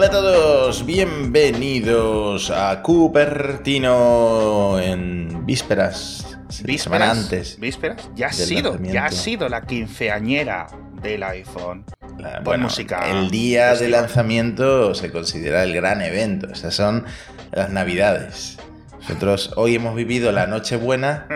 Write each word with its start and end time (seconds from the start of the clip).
Hola 0.00 0.06
a 0.08 0.12
todos, 0.12 0.86
bienvenidos 0.86 2.50
a 2.50 2.80
Cupertino 2.80 4.78
en 4.80 5.44
vísperas. 5.44 6.38
Vísperas, 6.48 6.80
semana 6.80 7.10
antes. 7.10 7.60
Vísperas. 7.60 8.08
Ya 8.14 8.28
ha 8.28 8.32
sido, 8.32 8.80
ya 8.82 9.04
ha 9.04 9.10
sido 9.10 9.50
la 9.50 9.60
quinceañera 9.60 10.68
del 11.02 11.22
iPhone. 11.22 11.84
La- 12.18 12.36
Pues 12.36 12.44
bueno, 12.44 12.62
música 12.64 13.10
el 13.10 13.30
día 13.30 13.74
de 13.74 13.90
lanzamiento 13.90 14.94
se 14.94 15.12
considera 15.12 15.64
el 15.64 15.74
gran 15.74 16.00
evento. 16.00 16.48
Esas 16.50 16.74
son 16.74 17.04
las 17.52 17.68
navidades. 17.68 18.56
Nosotros 19.02 19.52
hoy 19.56 19.74
hemos 19.74 19.94
vivido 19.94 20.32
la 20.32 20.46
Nochebuena, 20.46 21.26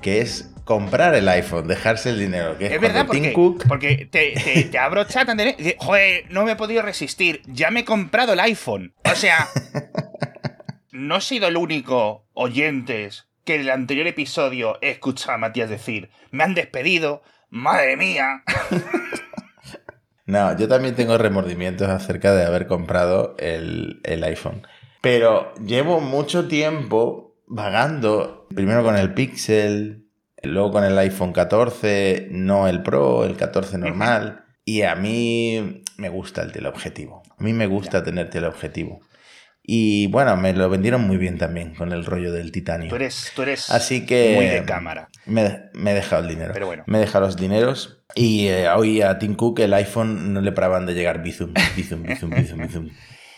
que 0.00 0.20
es 0.20 0.51
comprar 0.64 1.14
el 1.14 1.28
iPhone, 1.28 1.66
dejarse 1.66 2.10
el 2.10 2.18
dinero. 2.18 2.56
Que 2.58 2.66
es, 2.66 2.72
Es 2.72 2.80
verdad, 2.80 3.06
Tim 3.10 3.22
porque, 3.22 3.32
Cook 3.32 3.64
porque 3.68 4.08
te, 4.10 4.32
te- 4.32 4.64
te 4.64 4.78
abro 4.78 5.04
chat, 5.04 5.28
Andrés, 5.28 5.54
y 5.58 5.62
dice, 5.62 5.76
joder, 5.78 6.24
no 6.30 6.44
me 6.44 6.52
he 6.52 6.56
podido 6.56 6.82
resistir, 6.82 7.42
ya 7.46 7.70
me 7.70 7.80
he 7.80 7.84
comprado 7.84 8.32
el 8.34 8.40
iPhone. 8.40 8.94
O 9.10 9.14
sea, 9.14 9.48
no 10.92 11.16
he 11.16 11.20
sido 11.20 11.48
el 11.48 11.56
único 11.56 12.26
oyentes 12.34 13.26
que 13.44 13.56
en 13.56 13.62
el 13.62 13.70
anterior 13.70 14.06
episodio 14.06 14.78
he 14.82 14.90
escuchado 14.90 15.32
a 15.32 15.38
Matías 15.38 15.68
decir, 15.68 16.10
me 16.30 16.44
han 16.44 16.54
despedido, 16.54 17.22
madre 17.50 17.96
mía. 17.96 18.42
No, 20.26 20.56
yo 20.56 20.68
también 20.68 20.94
tengo 20.94 21.18
remordimientos 21.18 21.88
acerca 21.88 22.32
de 22.32 22.44
haber 22.46 22.66
comprado 22.68 23.34
el, 23.38 24.00
el 24.04 24.22
iPhone. 24.24 24.66
Pero 25.00 25.52
llevo 25.56 26.00
mucho 26.00 26.46
tiempo 26.46 27.36
vagando, 27.48 28.46
primero 28.54 28.84
con 28.84 28.96
el 28.96 29.12
Pixel, 29.14 30.01
luego 30.42 30.72
con 30.72 30.84
el 30.84 30.98
iPhone 30.98 31.32
14, 31.32 32.28
no 32.30 32.68
el 32.68 32.82
Pro, 32.82 33.24
el 33.24 33.36
14 33.36 33.78
normal. 33.78 34.44
Y 34.64 34.82
a 34.82 34.94
mí 34.94 35.82
me 35.96 36.08
gusta 36.08 36.42
el 36.42 36.52
teleobjetivo. 36.52 37.22
A 37.36 37.42
mí 37.42 37.52
me 37.52 37.66
gusta 37.66 38.04
tener 38.04 38.30
teleobjetivo. 38.30 39.00
Y 39.64 40.08
bueno, 40.08 40.36
me 40.36 40.52
lo 40.52 40.68
vendieron 40.68 41.02
muy 41.02 41.16
bien 41.16 41.38
también 41.38 41.74
con 41.74 41.92
el 41.92 42.04
rollo 42.04 42.32
del 42.32 42.50
titanio. 42.50 42.88
Tú 42.88 42.96
eres, 42.96 43.32
tú 43.34 43.42
eres 43.42 43.70
Así 43.70 44.04
que 44.06 44.34
muy 44.34 44.46
de 44.46 44.64
cámara. 44.64 45.08
me, 45.26 45.70
me 45.72 45.92
he 45.92 45.94
dejado 45.94 46.22
el 46.22 46.28
dinero. 46.28 46.52
Pero 46.52 46.66
bueno. 46.66 46.82
Me 46.86 46.98
he 46.98 47.00
dejado 47.00 47.26
los 47.26 47.36
dineros. 47.36 48.02
Y 48.14 48.48
eh, 48.48 48.68
hoy 48.68 49.02
a 49.02 49.18
Tim 49.18 49.34
Cook 49.36 49.60
el 49.60 49.72
iPhone 49.74 50.32
no 50.32 50.40
le 50.40 50.52
paraban 50.52 50.84
de 50.86 50.94
llegar 50.94 51.22
Bizum, 51.22 51.54
Bizum, 51.76 52.02
Bizum, 52.02 52.30
Bizum, 52.30 52.58
Bizum. 52.60 52.88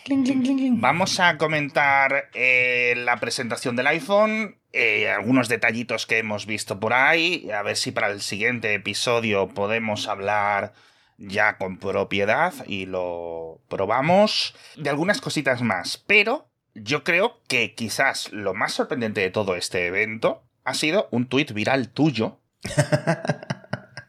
Vamos 0.79 1.19
a 1.19 1.37
comentar 1.37 2.29
eh, 2.33 2.93
la 2.97 3.17
presentación 3.17 3.75
del 3.75 3.87
iPhone, 3.87 4.57
eh, 4.77 5.09
algunos 5.09 5.47
detallitos 5.47 6.05
que 6.05 6.17
hemos 6.17 6.45
visto 6.45 6.81
por 6.81 6.93
ahí, 6.93 7.49
a 7.49 7.61
ver 7.61 7.77
si 7.77 7.91
para 7.91 8.09
el 8.09 8.21
siguiente 8.21 8.73
episodio 8.73 9.47
podemos 9.47 10.09
hablar 10.09 10.73
ya 11.17 11.57
con 11.57 11.77
propiedad 11.77 12.53
y 12.67 12.85
lo 12.85 13.61
probamos, 13.69 14.53
de 14.75 14.89
algunas 14.89 15.21
cositas 15.21 15.61
más, 15.61 15.97
pero 16.05 16.49
yo 16.73 17.05
creo 17.05 17.39
que 17.47 17.73
quizás 17.73 18.33
lo 18.33 18.53
más 18.53 18.73
sorprendente 18.73 19.21
de 19.21 19.31
todo 19.31 19.55
este 19.55 19.87
evento 19.87 20.43
ha 20.65 20.73
sido 20.73 21.07
un 21.11 21.27
tuit 21.27 21.53
viral 21.53 21.89
tuyo. 21.89 22.39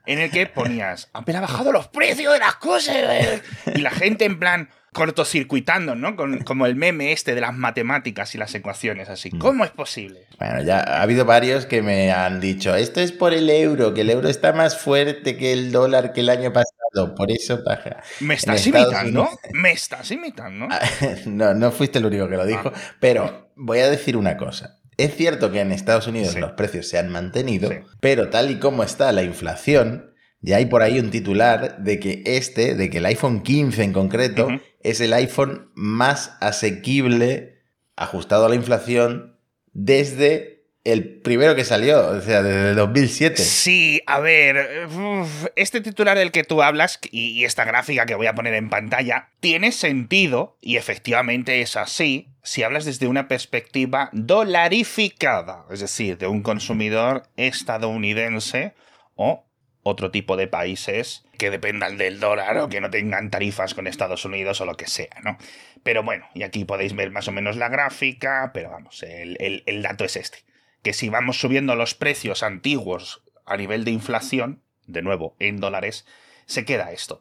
En 0.06 0.20
el 0.20 0.30
que 0.30 0.46
ponías, 0.46 1.10
Apple 1.12 1.36
ha 1.36 1.40
bajado 1.40 1.72
los 1.72 1.88
precios 1.88 2.32
de 2.32 2.38
las 2.38 2.54
cosas. 2.56 2.94
eh". 2.96 3.42
Y 3.74 3.80
la 3.80 3.90
gente 3.90 4.24
en 4.24 4.38
plan 4.38 4.70
cortocircuitando, 4.96 5.94
¿no? 5.94 6.16
Con- 6.16 6.38
como 6.44 6.66
el 6.66 6.74
meme 6.76 7.12
este 7.12 7.34
de 7.34 7.40
las 7.40 7.54
matemáticas 7.54 8.34
y 8.34 8.38
las 8.38 8.54
ecuaciones, 8.54 9.08
así. 9.08 9.30
¿Cómo 9.30 9.64
es 9.64 9.70
posible? 9.70 10.20
Bueno, 10.38 10.62
ya 10.62 10.80
ha 10.80 11.02
habido 11.02 11.24
varios 11.24 11.66
que 11.66 11.82
me 11.82 12.12
han 12.12 12.40
dicho, 12.40 12.74
esto 12.74 13.00
es 13.00 13.12
por 13.12 13.32
el 13.34 13.48
euro, 13.50 13.94
que 13.94 14.00
el 14.02 14.10
euro 14.10 14.28
está 14.28 14.52
más 14.52 14.78
fuerte 14.78 15.36
que 15.36 15.52
el 15.52 15.72
dólar 15.72 16.12
que 16.12 16.20
el 16.20 16.28
año 16.28 16.52
pasado, 16.52 17.14
por 17.16 17.30
eso 17.30 17.62
baja. 17.64 18.02
¿Me 18.20 18.34
estás 18.34 18.66
imitando? 18.66 19.22
Unidos- 19.22 19.38
¿Me 19.52 19.72
estás 19.72 20.10
imitando? 20.10 20.68
No, 21.26 21.54
no 21.54 21.70
fuiste 21.72 21.98
el 21.98 22.06
único 22.06 22.28
que 22.28 22.36
lo 22.36 22.46
dijo, 22.46 22.72
pero 23.00 23.50
voy 23.56 23.80
a 23.80 23.90
decir 23.90 24.16
una 24.16 24.36
cosa. 24.36 24.78
Es 24.96 25.14
cierto 25.14 25.52
que 25.52 25.60
en 25.60 25.72
Estados 25.72 26.06
Unidos 26.06 26.32
Sí. 26.34 26.40
los 26.40 26.52
precios 26.52 26.88
se 26.88 26.98
han 26.98 27.10
mantenido, 27.10 27.68
Sí. 27.70 27.76
pero 28.00 28.30
tal 28.30 28.50
y 28.50 28.58
como 28.58 28.82
está 28.82 29.12
la 29.12 29.22
inflación, 29.22 30.12
ya 30.40 30.56
hay 30.56 30.66
por 30.66 30.82
ahí 30.82 30.98
un 30.98 31.10
titular 31.10 31.78
de 31.78 31.98
que 31.98 32.22
este, 32.26 32.74
de 32.74 32.90
que 32.90 32.98
el 32.98 33.06
iPhone 33.06 33.42
15 33.42 33.82
en 33.82 33.92
concreto, 33.92 34.48
es 34.82 35.00
el 35.00 35.12
iPhone 35.12 35.70
más 35.74 36.36
asequible 36.40 37.62
ajustado 37.96 38.46
a 38.46 38.48
la 38.48 38.54
inflación 38.54 39.38
desde 39.72 40.56
el 40.84 41.20
primero 41.20 41.56
que 41.56 41.64
salió, 41.64 42.10
o 42.10 42.20
sea, 42.20 42.44
desde 42.44 42.70
el 42.70 42.76
2007. 42.76 43.42
Sí, 43.42 44.00
a 44.06 44.20
ver, 44.20 44.86
uf, 44.86 45.46
este 45.56 45.80
titular 45.80 46.16
del 46.16 46.30
que 46.30 46.44
tú 46.44 46.62
hablas 46.62 47.00
y, 47.10 47.30
y 47.30 47.44
esta 47.44 47.64
gráfica 47.64 48.06
que 48.06 48.14
voy 48.14 48.28
a 48.28 48.36
poner 48.36 48.54
en 48.54 48.70
pantalla 48.70 49.30
tiene 49.40 49.72
sentido 49.72 50.56
y 50.60 50.76
efectivamente 50.76 51.60
es 51.60 51.76
así 51.76 52.28
si 52.44 52.62
hablas 52.62 52.84
desde 52.84 53.08
una 53.08 53.26
perspectiva 53.26 54.10
dolarificada, 54.12 55.66
es 55.72 55.80
decir, 55.80 56.18
de 56.18 56.28
un 56.28 56.42
consumidor 56.42 57.24
estadounidense 57.36 58.74
o 59.16 59.45
otro 59.86 60.10
tipo 60.10 60.36
de 60.36 60.46
países 60.48 61.24
que 61.38 61.50
dependan 61.50 61.96
del 61.98 62.20
dólar 62.20 62.58
o 62.58 62.68
que 62.68 62.80
no 62.80 62.90
tengan 62.90 63.30
tarifas 63.30 63.74
con 63.74 63.86
Estados 63.86 64.24
Unidos 64.24 64.60
o 64.60 64.66
lo 64.66 64.74
que 64.76 64.86
sea, 64.86 65.16
¿no? 65.22 65.38
Pero 65.82 66.02
bueno, 66.02 66.26
y 66.34 66.42
aquí 66.42 66.64
podéis 66.64 66.94
ver 66.94 67.10
más 67.10 67.28
o 67.28 67.32
menos 67.32 67.56
la 67.56 67.68
gráfica, 67.68 68.50
pero 68.52 68.70
vamos, 68.70 69.02
el, 69.02 69.36
el- 69.40 69.62
el 69.66 69.82
dato 69.82 70.04
es 70.04 70.16
este 70.16 70.38
que 70.82 70.92
si 70.92 71.08
vamos 71.08 71.40
subiendo 71.40 71.74
los 71.74 71.94
precios 71.94 72.42
antiguos 72.44 73.22
a 73.44 73.56
nivel 73.56 73.84
de 73.84 73.90
inflación, 73.90 74.62
de 74.86 75.02
nuevo, 75.02 75.34
en 75.40 75.58
dólares, 75.58 76.06
se 76.46 76.64
queda 76.64 76.92
esto. 76.92 77.18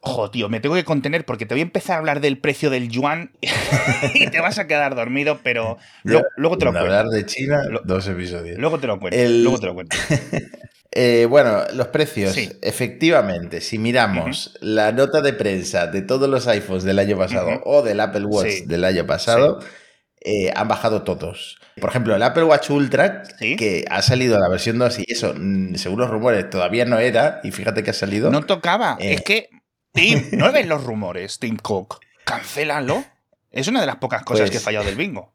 Ojo, 0.00 0.30
tío, 0.30 0.48
me 0.48 0.60
tengo 0.60 0.76
que 0.76 0.84
contener 0.84 1.24
porque 1.24 1.44
te 1.44 1.54
voy 1.54 1.60
a 1.60 1.64
empezar 1.64 1.96
a 1.96 1.98
hablar 1.98 2.20
del 2.20 2.38
precio 2.38 2.70
del 2.70 2.88
yuan 2.88 3.32
y 4.14 4.28
te 4.28 4.40
vas 4.40 4.60
a 4.60 4.68
quedar 4.68 4.94
dormido, 4.94 5.40
pero 5.42 5.78
luego, 6.04 6.26
luego 6.36 6.58
te 6.58 6.64
lo 6.66 6.70
cuento. 6.70 6.86
hablar 6.86 7.06
de 7.06 7.26
China, 7.26 7.60
Lo- 7.68 7.80
dos 7.84 8.06
episodios. 8.06 8.56
Luego 8.58 8.78
te 8.78 8.86
lo 8.86 9.00
cuento. 9.00 9.18
El- 9.18 9.42
Luego 9.42 9.58
te 9.58 9.66
lo 9.66 9.74
cuento. 9.74 9.96
Eh, 10.90 11.26
bueno, 11.28 11.64
los 11.74 11.88
precios, 11.88 12.32
Sí. 12.32 12.50
efectivamente, 12.62 13.60
si 13.60 13.78
miramos 13.78 14.56
la 14.60 14.90
nota 14.92 15.20
de 15.20 15.32
prensa 15.34 15.86
de 15.86 16.00
todos 16.02 16.28
los 16.30 16.46
iPhones 16.48 16.82
del 16.84 16.98
año 16.98 17.16
pasado 17.18 17.60
o 17.64 17.82
del 17.82 18.00
Apple 18.00 18.24
Watch 18.24 18.48
Sí. 18.48 18.64
del 18.66 18.84
año 18.84 19.06
pasado, 19.06 19.60
eh, 20.20 20.50
han 20.56 20.66
bajado 20.66 21.02
todos. 21.02 21.58
Por 21.80 21.90
ejemplo, 21.90 22.16
el 22.16 22.22
Apple 22.22 22.44
Watch 22.44 22.70
Ultra, 22.70 23.22
que 23.38 23.84
ha 23.90 24.00
salido 24.02 24.38
la 24.38 24.48
versión 24.48 24.78
2 24.78 24.98
y 24.98 25.04
eso, 25.08 25.34
mm, 25.36 25.74
según 25.76 26.00
los 26.00 26.10
rumores, 26.10 26.48
todavía 26.50 26.86
no 26.86 26.98
era, 26.98 27.40
y 27.44 27.50
fíjate 27.52 27.82
que 27.84 27.90
ha 27.90 27.94
salido. 27.94 28.30
No 28.30 28.42
tocaba. 28.46 28.96
Eh. 28.98 29.12
Es 29.14 29.22
que, 29.22 29.50
Tim, 29.92 30.24
no 30.32 30.50
ves 30.52 30.66
los 30.66 30.82
rumores, 30.84 31.38
Tim 31.38 31.56
Cook. 31.58 32.00
Cancélalo. 32.24 33.04
Es 33.50 33.68
una 33.68 33.80
de 33.80 33.86
las 33.86 33.96
pocas 33.96 34.22
cosas 34.22 34.40
Pues- 34.42 34.50
que 34.50 34.56
he 34.56 34.60
fallado 34.60 34.84
del 34.86 34.96
bingo. 34.96 35.34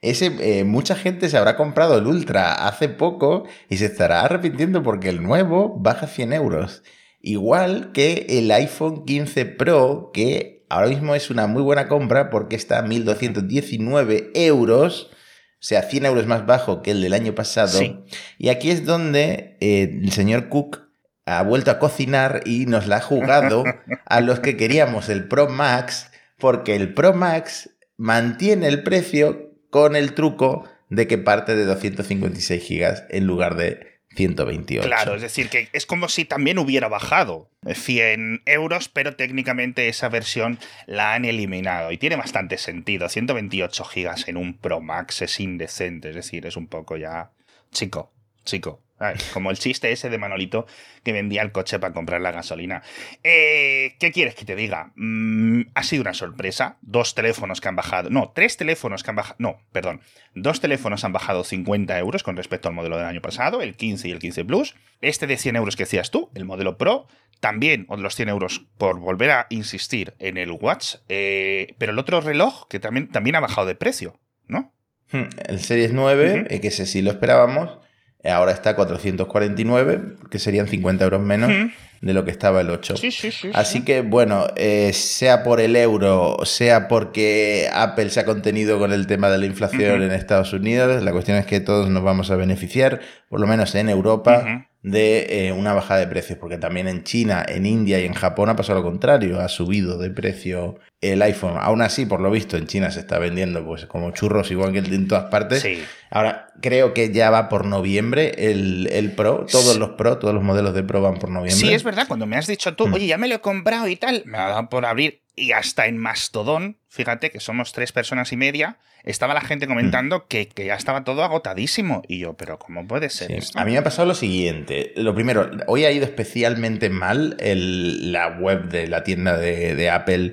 Ese, 0.00 0.36
eh, 0.40 0.64
mucha 0.64 0.94
gente 0.94 1.28
se 1.28 1.36
habrá 1.36 1.56
comprado 1.56 1.98
el 1.98 2.06
Ultra 2.06 2.66
hace 2.66 2.88
poco 2.88 3.44
y 3.68 3.78
se 3.78 3.86
estará 3.86 4.22
arrepintiendo 4.22 4.82
porque 4.82 5.08
el 5.08 5.22
nuevo 5.22 5.76
baja 5.78 6.06
100 6.06 6.32
euros. 6.32 6.82
Igual 7.20 7.90
que 7.92 8.26
el 8.28 8.50
iPhone 8.50 9.04
15 9.04 9.44
Pro, 9.46 10.10
que 10.12 10.64
ahora 10.68 10.88
mismo 10.88 11.14
es 11.14 11.30
una 11.30 11.46
muy 11.46 11.62
buena 11.62 11.88
compra 11.88 12.30
porque 12.30 12.54
está 12.56 12.78
a 12.78 12.84
1.219 12.84 14.30
euros, 14.34 15.10
o 15.10 15.60
sea, 15.60 15.82
100 15.82 16.06
euros 16.06 16.26
más 16.26 16.46
bajo 16.46 16.82
que 16.82 16.92
el 16.92 17.02
del 17.02 17.14
año 17.14 17.34
pasado. 17.34 17.76
Sí. 17.78 17.98
Y 18.38 18.50
aquí 18.50 18.70
es 18.70 18.84
donde 18.84 19.56
eh, 19.60 19.98
el 20.02 20.12
señor 20.12 20.48
Cook 20.48 20.88
ha 21.26 21.42
vuelto 21.42 21.72
a 21.72 21.78
cocinar 21.78 22.42
y 22.46 22.66
nos 22.66 22.86
la 22.86 22.98
ha 22.98 23.00
jugado 23.00 23.64
a 24.06 24.20
los 24.20 24.38
que 24.38 24.56
queríamos 24.56 25.08
el 25.08 25.26
Pro 25.26 25.48
Max, 25.48 26.10
porque 26.38 26.76
el 26.76 26.94
Pro 26.94 27.12
Max 27.12 27.70
mantiene 27.96 28.68
el 28.68 28.84
precio 28.84 29.47
con 29.70 29.96
el 29.96 30.14
truco 30.14 30.68
de 30.88 31.06
que 31.06 31.18
parte 31.18 31.54
de 31.54 31.64
256 31.64 32.62
gigas 32.62 33.04
en 33.10 33.26
lugar 33.26 33.56
de 33.56 33.98
128. 34.16 34.86
Claro, 34.86 35.14
es 35.14 35.22
decir, 35.22 35.48
que 35.48 35.68
es 35.72 35.86
como 35.86 36.08
si 36.08 36.24
también 36.24 36.58
hubiera 36.58 36.88
bajado 36.88 37.50
100 37.72 38.42
euros, 38.46 38.88
pero 38.88 39.14
técnicamente 39.14 39.88
esa 39.88 40.08
versión 40.08 40.58
la 40.86 41.14
han 41.14 41.24
eliminado 41.24 41.92
y 41.92 41.98
tiene 41.98 42.16
bastante 42.16 42.58
sentido. 42.58 43.08
128 43.08 43.84
gigas 43.84 44.26
en 44.26 44.36
un 44.36 44.58
Pro 44.58 44.80
Max 44.80 45.22
es 45.22 45.38
indecente, 45.40 46.10
es 46.10 46.16
decir, 46.16 46.46
es 46.46 46.56
un 46.56 46.66
poco 46.66 46.96
ya 46.96 47.30
chico, 47.70 48.12
chico. 48.44 48.82
Ay, 49.00 49.16
como 49.32 49.50
el 49.50 49.58
chiste 49.58 49.92
ese 49.92 50.10
de 50.10 50.18
Manolito 50.18 50.66
que 51.04 51.12
vendía 51.12 51.42
el 51.42 51.52
coche 51.52 51.78
para 51.78 51.94
comprar 51.94 52.20
la 52.20 52.32
gasolina. 52.32 52.82
Eh, 53.22 53.96
¿Qué 54.00 54.10
quieres 54.12 54.34
que 54.34 54.44
te 54.44 54.56
diga? 54.56 54.92
Mm, 54.96 55.62
ha 55.74 55.82
sido 55.82 56.02
una 56.02 56.14
sorpresa. 56.14 56.78
Dos 56.82 57.14
teléfonos 57.14 57.60
que 57.60 57.68
han 57.68 57.76
bajado. 57.76 58.10
No, 58.10 58.32
tres 58.34 58.56
teléfonos 58.56 59.02
que 59.02 59.10
han 59.10 59.16
bajado. 59.16 59.36
No, 59.38 59.60
perdón. 59.72 60.00
Dos 60.34 60.60
teléfonos 60.60 61.04
han 61.04 61.12
bajado 61.12 61.44
50 61.44 61.98
euros 61.98 62.22
con 62.22 62.36
respecto 62.36 62.68
al 62.68 62.74
modelo 62.74 62.96
del 62.96 63.06
año 63.06 63.22
pasado, 63.22 63.62
el 63.62 63.76
15 63.76 64.08
y 64.08 64.10
el 64.12 64.18
15 64.18 64.44
Plus. 64.44 64.74
Este 65.00 65.26
de 65.26 65.36
100 65.36 65.56
euros 65.56 65.76
que 65.76 65.84
decías 65.84 66.10
tú, 66.10 66.30
el 66.34 66.44
modelo 66.44 66.76
Pro, 66.78 67.06
también 67.40 67.86
los 67.88 68.14
100 68.16 68.28
euros 68.30 68.66
por 68.78 68.98
volver 68.98 69.30
a 69.30 69.46
insistir 69.50 70.14
en 70.18 70.36
el 70.38 70.50
Watch. 70.50 70.96
eh, 71.08 71.74
pero 71.78 71.92
el 71.92 71.98
otro 71.98 72.20
reloj 72.20 72.66
que 72.68 72.80
también, 72.80 73.08
también 73.08 73.36
ha 73.36 73.40
bajado 73.40 73.66
de 73.66 73.74
precio, 73.76 74.18
¿no? 74.48 74.72
Hmm, 75.12 75.28
El 75.46 75.60
Series 75.60 75.92
9, 75.92 76.32
Ujú. 76.42 76.46
eh, 76.54 76.60
que 76.60 76.68
ese 76.68 76.84
sí 76.84 77.00
lo 77.00 77.10
esperábamos, 77.10 77.78
ahora 78.24 78.52
está 78.52 78.70
a 78.70 78.76
449, 78.76 80.16
que 80.30 80.38
serían 80.38 80.68
50 80.68 81.04
euros 81.04 81.20
menos. 81.20 81.50
Mm. 81.50 81.70
de 82.00 82.14
lo 82.14 82.24
que 82.24 82.30
estaba 82.30 82.60
el 82.60 82.70
8. 82.70 82.96
Sí, 82.96 83.10
sí, 83.10 83.32
sí. 83.32 83.50
Así 83.54 83.78
sí. 83.78 83.84
que 83.84 84.02
bueno, 84.02 84.46
eh, 84.54 84.92
sea 84.92 85.42
por 85.42 85.60
el 85.60 85.74
euro, 85.74 86.36
sea 86.44 86.86
porque 86.86 87.68
Apple 87.72 88.10
se 88.10 88.20
ha 88.20 88.24
contenido 88.24 88.78
con 88.78 88.92
el 88.92 89.08
tema 89.08 89.28
de 89.30 89.38
la 89.38 89.46
inflación 89.46 90.04
en 90.04 90.12
Estados 90.12 90.52
Unidos, 90.52 91.02
la 91.02 91.10
cuestión 91.10 91.38
es 91.38 91.46
que 91.46 91.58
todos 91.58 91.90
nos 91.90 92.04
vamos 92.04 92.30
a 92.30 92.36
beneficiar, 92.36 93.00
por 93.28 93.40
lo 93.40 93.48
menos 93.48 93.74
en 93.74 93.88
Europa. 93.88 94.67
De 94.82 95.48
eh, 95.48 95.52
una 95.52 95.72
bajada 95.74 96.00
de 96.00 96.06
precios, 96.06 96.38
porque 96.38 96.56
también 96.56 96.86
en 96.88 97.02
China, 97.02 97.44
en 97.46 97.66
India 97.66 98.00
y 98.00 98.04
en 98.04 98.14
Japón 98.14 98.48
ha 98.48 98.56
pasado 98.56 98.78
lo 98.78 98.84
contrario, 98.84 99.40
ha 99.40 99.48
subido 99.48 99.98
de 99.98 100.10
precio 100.10 100.78
el 101.00 101.20
iPhone. 101.22 101.54
Aún 101.60 101.82
así, 101.82 102.06
por 102.06 102.20
lo 102.20 102.30
visto, 102.30 102.56
en 102.56 102.66
China 102.66 102.90
se 102.90 103.00
está 103.00 103.18
vendiendo 103.18 103.64
pues 103.66 103.86
como 103.86 104.12
churros 104.12 104.50
igual 104.50 104.72
que 104.72 104.78
en 104.78 105.08
todas 105.08 105.24
partes. 105.30 105.62
Sí. 105.62 105.82
Ahora, 106.10 106.48
creo 106.62 106.94
que 106.94 107.12
ya 107.12 107.30
va 107.30 107.48
por 107.48 107.66
noviembre 107.66 108.50
el, 108.50 108.88
el 108.92 109.12
Pro, 109.12 109.46
todos 109.50 109.72
Sí. 109.74 109.78
los 109.78 109.90
Pro, 109.90 110.18
todos 110.18 110.32
los 110.34 110.42
modelos 110.44 110.74
de 110.74 110.82
Pro 110.84 111.02
van 111.02 111.18
por 111.18 111.28
noviembre. 111.30 111.54
Sí, 111.66 111.72
es 111.72 111.82
verdad, 111.82 112.06
cuando 112.06 112.26
me 112.26 112.36
has 112.36 112.46
dicho 112.46 112.74
tú, 112.74 112.86
Mm. 112.88 112.94
oye, 112.94 113.06
ya 113.08 113.18
me 113.18 113.28
lo 113.28 113.34
he 113.34 113.40
comprado 113.40 113.88
y 113.88 113.96
tal, 113.96 114.22
me 114.26 114.38
ha 114.38 114.48
dado 114.48 114.68
por 114.68 114.86
abrir. 114.86 115.22
Y 115.36 115.52
hasta 115.52 115.86
en 115.86 115.98
Mastodon, 115.98 116.78
fíjate 116.98 117.30
que 117.30 117.38
somos 117.40 117.72
tres 117.72 117.92
personas 117.92 118.32
y 118.32 118.36
media, 118.36 118.76
estaba 119.04 119.32
la 119.32 119.40
gente 119.40 119.68
comentando 119.68 120.26
que, 120.26 120.48
que 120.48 120.66
ya 120.66 120.74
estaba 120.74 121.04
todo 121.04 121.22
agotadísimo. 121.22 122.02
Y 122.08 122.18
yo, 122.18 122.34
pero 122.34 122.58
¿cómo 122.58 122.86
puede 122.88 123.08
ser 123.08 123.28
Sí. 123.28 123.34
esto? 123.34 123.58
A 123.58 123.64
mí 123.64 123.70
me 123.72 123.78
ha 123.78 123.84
pasado 123.84 124.08
lo 124.08 124.14
siguiente. 124.16 124.92
Lo 124.96 125.14
primero, 125.14 125.48
hoy 125.68 125.84
ha 125.84 125.92
ido 125.92 126.04
especialmente 126.04 126.90
mal 126.90 127.36
el- 127.38 128.10
la 128.12 128.36
web 128.38 128.64
de 128.68 128.88
la 128.88 129.04
tienda 129.04 129.36
de, 129.38 129.74
de 129.76 129.90
Apple. 129.90 130.32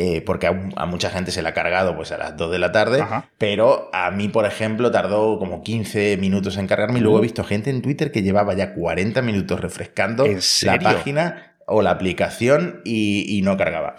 eh, 0.00 0.20
porque 0.20 0.46
a, 0.46 0.50
a 0.76 0.86
mucha 0.86 1.10
gente 1.10 1.32
se 1.32 1.42
la 1.42 1.48
ha 1.48 1.54
cargado 1.54 1.96
pues 1.96 2.12
a 2.12 2.18
las 2.18 2.36
2 2.36 2.52
de 2.52 2.58
la 2.60 2.70
tarde, 2.70 3.00
Ajá. 3.00 3.28
pero 3.36 3.90
a 3.92 4.10
mí, 4.12 4.28
por 4.28 4.46
ejemplo, 4.46 4.90
tardó 4.92 5.38
como 5.40 5.62
15 5.64 6.16
minutos 6.18 6.56
en 6.56 6.68
cargarme 6.68 7.00
y 7.00 7.02
luego 7.02 7.18
he 7.18 7.22
visto 7.22 7.42
gente 7.42 7.70
en 7.70 7.82
Twitter 7.82 8.12
que 8.12 8.22
llevaba 8.22 8.54
ya 8.54 8.74
40 8.74 9.22
minutos 9.22 9.60
refrescando 9.60 10.24
¿En 10.26 10.38
la 10.62 10.78
página 10.78 11.54
o 11.66 11.82
la 11.82 11.90
aplicación 11.90 12.80
y, 12.84 13.24
y 13.36 13.42
no 13.42 13.56
cargaba. 13.56 13.96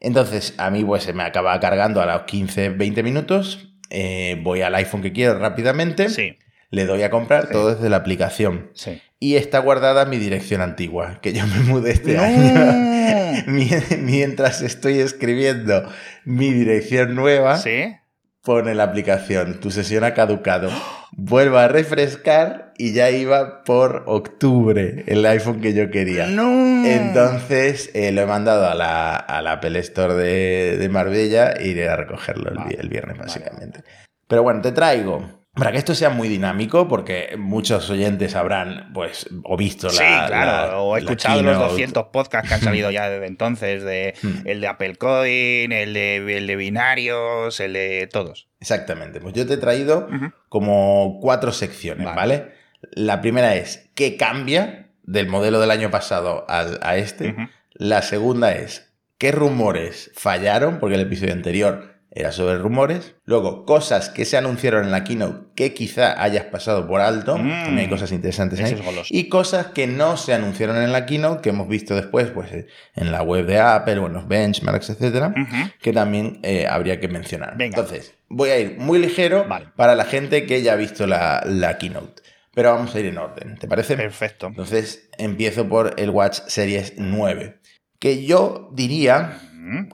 Entonces, 0.00 0.54
a 0.58 0.70
mí 0.70 0.84
pues 0.84 1.02
se 1.04 1.12
me 1.12 1.22
acaba 1.22 1.58
cargando 1.60 2.00
a 2.00 2.06
los 2.06 2.22
15, 2.22 2.70
20 2.70 3.02
minutos, 3.02 3.74
eh, 3.90 4.40
voy 4.42 4.62
al 4.62 4.74
iPhone 4.74 5.02
que 5.02 5.12
quiero 5.12 5.38
rápidamente, 5.38 6.08
Sí, 6.08 6.38
le 6.70 6.86
doy 6.86 7.02
a 7.02 7.10
comprar 7.10 7.46
Sí. 7.48 7.52
todo 7.52 7.74
desde 7.74 7.88
la 7.90 7.96
aplicación. 7.96 8.70
sí. 8.74 9.00
Y 9.22 9.36
está 9.36 9.58
guardada 9.58 10.06
mi 10.06 10.16
dirección 10.16 10.62
antigua, 10.62 11.18
que 11.20 11.34
yo 11.34 11.46
me 11.46 11.58
mudé 11.60 11.90
este 11.90 12.14
¡No! 12.14 12.22
año. 12.22 13.44
Mie- 13.46 13.98
Mientras 13.98 14.62
estoy 14.62 14.98
escribiendo 15.00 15.86
mi 16.24 16.50
dirección 16.52 17.14
nueva, 17.14 17.58
¿Sí? 17.58 17.96
Pone 18.42 18.74
la 18.74 18.84
aplicación, 18.84 19.60
tu 19.60 19.70
sesión 19.70 20.04
ha 20.04 20.14
caducado. 20.14 20.70
Vuelvo 21.12 21.58
a 21.58 21.68
refrescar 21.68 22.72
y 22.78 22.92
ya 22.92 23.10
iba 23.10 23.64
por 23.64 24.04
octubre 24.06 25.04
el 25.06 25.26
iPhone 25.26 25.60
que 25.60 25.74
yo 25.74 25.90
quería. 25.90 26.26
¡No! 26.26 26.86
Entonces 26.86 27.90
eh, 27.94 28.12
lo 28.12 28.22
he 28.22 28.26
mandado 28.26 28.66
a 28.66 28.74
la, 28.74 29.16
a 29.16 29.42
la 29.42 29.52
Apple 29.52 29.78
Store 29.80 30.14
de, 30.14 30.78
de 30.78 30.88
Marbella 30.88 31.52
e 31.52 31.68
iré 31.68 31.88
a 31.88 31.96
recogerlo 31.96 32.50
el, 32.50 32.88
viernes, 32.88 33.18
vale, 33.18 33.28
básicamente. 33.28 33.84
Pero 34.26 34.42
bueno, 34.42 34.60
te 34.60 34.72
traigo. 34.72 35.39
Para 35.60 35.70
que 35.72 35.78
esto 35.78 35.94
sea 35.94 36.10
muy 36.10 36.28
dinámico, 36.28 36.88
porque 36.88 37.36
muchos 37.38 37.88
oyentes 37.90 38.34
habrán, 38.34 38.90
pues, 38.92 39.28
o 39.44 39.56
visto 39.56 39.86
la. 39.86 39.92
Sí, 39.92 39.98
claro, 39.98 40.72
la- 40.72 40.78
o 40.80 40.96
escuchado 40.96 41.42
los 41.42 41.52
keynote. 41.52 41.70
200 41.70 42.04
podcasts 42.12 42.48
que 42.48 42.54
han 42.56 42.60
salido 42.62 42.90
ya 42.90 43.08
desde 43.08 43.26
entonces, 43.26 43.84
de 43.84 44.14
Hmm. 44.22 44.46
el 44.48 44.60
de 44.60 44.66
Apple 44.66 44.96
Coin, 44.96 45.70
el 45.70 45.94
de, 45.94 46.16
el 46.38 46.46
de 46.48 46.56
binarios, 46.56 47.60
el 47.60 47.74
de 47.74 48.08
todos. 48.12 48.48
Exactamente. 48.58 49.20
Pues 49.20 49.34
yo 49.34 49.46
te 49.46 49.54
he 49.54 49.58
traído 49.58 50.08
como 50.48 51.18
cuatro 51.20 51.52
secciones, 51.52 52.04
Vale. 52.06 52.16
¿vale? 52.16 52.52
La 52.92 53.20
primera 53.20 53.54
es 53.56 53.90
qué 53.94 54.16
cambia 54.16 54.88
del 55.02 55.28
modelo 55.28 55.60
del 55.60 55.70
año 55.70 55.90
pasado 55.90 56.44
al- 56.48 56.78
a 56.82 56.96
este. 56.96 57.36
La 57.74 58.02
segunda 58.02 58.52
es 58.52 58.92
qué 59.18 59.32
rumores 59.32 60.10
fallaron, 60.14 60.78
porque 60.80 60.94
el 60.96 61.02
episodio 61.02 61.32
anterior 61.34 61.99
era 62.10 62.32
sobre 62.32 62.58
rumores. 62.58 63.14
Luego, 63.24 63.64
cosas 63.64 64.08
que 64.08 64.24
se 64.24 64.36
anunciaron 64.36 64.84
en 64.84 64.90
la 64.90 65.04
keynote 65.04 65.50
que 65.54 65.74
quizá 65.74 66.20
hayas 66.22 66.44
pasado 66.44 66.86
por 66.88 67.00
alto. 67.00 67.36
Mm. 67.36 67.48
También 67.48 67.78
hay 67.78 67.88
cosas 67.88 68.12
interesantes 68.12 68.60
ahí. 68.60 68.76
Y 69.10 69.28
cosas 69.28 69.66
que 69.66 69.86
no 69.86 70.16
se 70.16 70.34
anunciaron 70.34 70.76
en 70.78 70.92
la 70.92 71.06
keynote, 71.06 71.42
que 71.42 71.50
hemos 71.50 71.68
visto 71.68 71.94
después 71.94 72.30
pues, 72.30 72.52
eh, 72.52 72.66
en 72.96 73.12
la 73.12 73.22
web 73.22 73.46
de 73.46 73.60
Apple 73.60 73.98
o 73.98 74.06
en 74.06 74.14
los 74.14 74.26
benchmarks, 74.26 74.90
etcétera 74.90 75.34
que 75.80 75.92
también 75.92 76.40
eh, 76.42 76.66
habría 76.68 77.00
que 77.00 77.08
mencionar. 77.08 77.56
Venga. 77.56 77.78
Entonces, 77.78 78.14
voy 78.28 78.50
a 78.50 78.58
ir 78.58 78.78
muy 78.78 78.98
ligero 78.98 79.46
Vale. 79.48 79.68
para 79.76 79.94
la 79.94 80.04
gente 80.04 80.46
que 80.46 80.62
ya 80.62 80.74
ha 80.74 80.76
visto 80.76 81.06
la, 81.06 81.42
la 81.46 81.78
keynote. 81.78 82.22
Pero 82.52 82.72
vamos 82.72 82.94
a 82.94 83.00
ir 83.00 83.06
en 83.06 83.18
orden, 83.18 83.56
¿te 83.56 83.68
parece? 83.68 83.96
Perfecto. 83.96 84.48
Entonces, 84.48 85.08
empiezo 85.18 85.68
por 85.68 85.94
el 85.98 86.10
Watch 86.10 86.40
Series 86.46 86.94
9. 86.96 87.60
Que 87.98 88.24
yo 88.24 88.70
diría. 88.72 89.38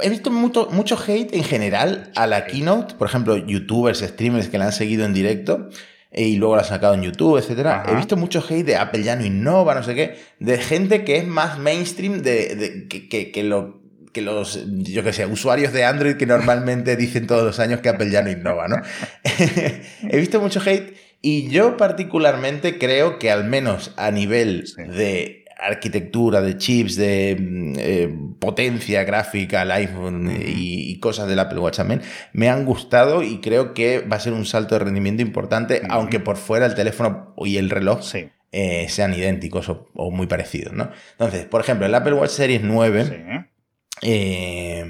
He 0.01 0.11
visto 0.11 0.31
mucho, 0.31 0.69
mucho 0.71 0.97
hate 0.97 1.35
en 1.35 1.45
general 1.45 2.11
a 2.15 2.27
la 2.27 2.47
keynote. 2.47 2.95
Por 2.95 3.09
ejemplo, 3.09 3.37
youtubers, 3.37 4.01
streamers 4.01 4.49
que 4.49 4.59
la 4.59 4.67
han 4.67 4.73
seguido 4.73 5.05
en 5.05 5.13
directo 5.15 5.69
eh, 6.13 6.25
y 6.25 6.37
luego 6.37 6.57
la 6.57 6.63
han 6.63 6.69
sacado 6.69 6.95
en 6.95 7.03
YouTube, 7.03 7.39
etcétera. 7.39 7.83
He 7.89 7.95
visto 7.97 8.17
mucho 8.17 8.45
hate 8.49 8.65
de 8.65 8.77
Apple 8.77 9.03
ya 9.03 9.17
no 9.17 9.25
innova, 9.25 9.75
no 9.75 9.83
sé 9.83 9.95
qué. 9.95 10.17
De 10.41 10.59
gente 10.59 11.05
que 11.05 11.17
es 11.17 11.27
más 11.27 11.59
mainstream 11.59 12.23
de, 12.23 12.55
de- 12.55 12.89
que, 12.89 13.09
que- 13.09 13.33
que 13.33 13.43
lo 13.43 13.85
que 14.13 14.23
los, 14.23 14.65
yo 14.67 15.05
que 15.05 15.13
sé, 15.13 15.27
usuarios 15.27 15.75
de 15.75 15.85
Android 15.85 16.17
que 16.17 16.25
normalmente 16.25 16.97
dicen 16.97 17.27
todos 17.27 17.43
los 17.45 17.61
años 17.61 17.81
que 17.81 17.91
Apple 17.91 18.11
ya 18.11 18.23
no 18.23 18.31
innova, 18.31 18.67
¿no? 18.67 18.77
He 20.09 20.17
visto 20.19 20.41
mucho 20.41 20.61
hate 20.65 20.95
y 21.23 21.49
yo 21.49 21.77
particularmente 21.77 22.79
creo 22.79 23.19
que 23.19 23.31
al 23.31 23.45
menos 23.45 23.93
a 23.97 24.11
nivel 24.11 24.67
Sí. 24.67 24.83
de 24.85 25.45
arquitectura, 25.59 26.43
de 26.43 26.57
chips, 26.59 26.97
de 26.97 27.37
mm, 27.39 27.75
eh, 27.79 28.15
potencia 28.39 29.05
gráfica, 29.05 29.63
el 29.63 29.71
iPhone 29.71 30.31
y, 30.31 30.91
y 30.91 31.01
cosas 31.01 31.29
del 31.29 31.39
Apple 31.39 31.59
Watch 31.59 31.77
también, 31.79 32.03
me 32.33 32.49
han 32.49 32.65
gustado 32.65 33.23
y 33.23 33.39
creo 33.41 33.73
que 33.75 34.01
va 34.01 34.17
a 34.17 34.21
ser 34.21 34.33
un 34.35 34.45
salto 34.45 34.75
de 34.75 34.85
rendimiento 34.85 35.23
importante, 35.23 35.83
aunque 35.89 36.21
por 36.21 36.37
fuera 36.37 36.67
el 36.67 36.75
teléfono 36.75 37.35
y 37.39 37.57
el 37.57 37.71
reloj 37.71 38.03
Sí. 38.03 38.29
eh, 38.53 38.87
sean 38.89 39.15
idénticos 39.15 39.69
o, 39.69 39.89
o 39.95 40.11
muy 40.11 40.27
parecidos, 40.27 40.73
¿no? 40.75 40.91
Entonces, 41.13 41.45
por 41.47 41.61
ejemplo, 41.61 41.87
el 41.87 41.95
Apple 41.95 42.13
Watch 42.15 42.31
Series 42.31 42.63
9, 42.63 43.05
Sí. 43.05 43.13
eh, 44.03 44.85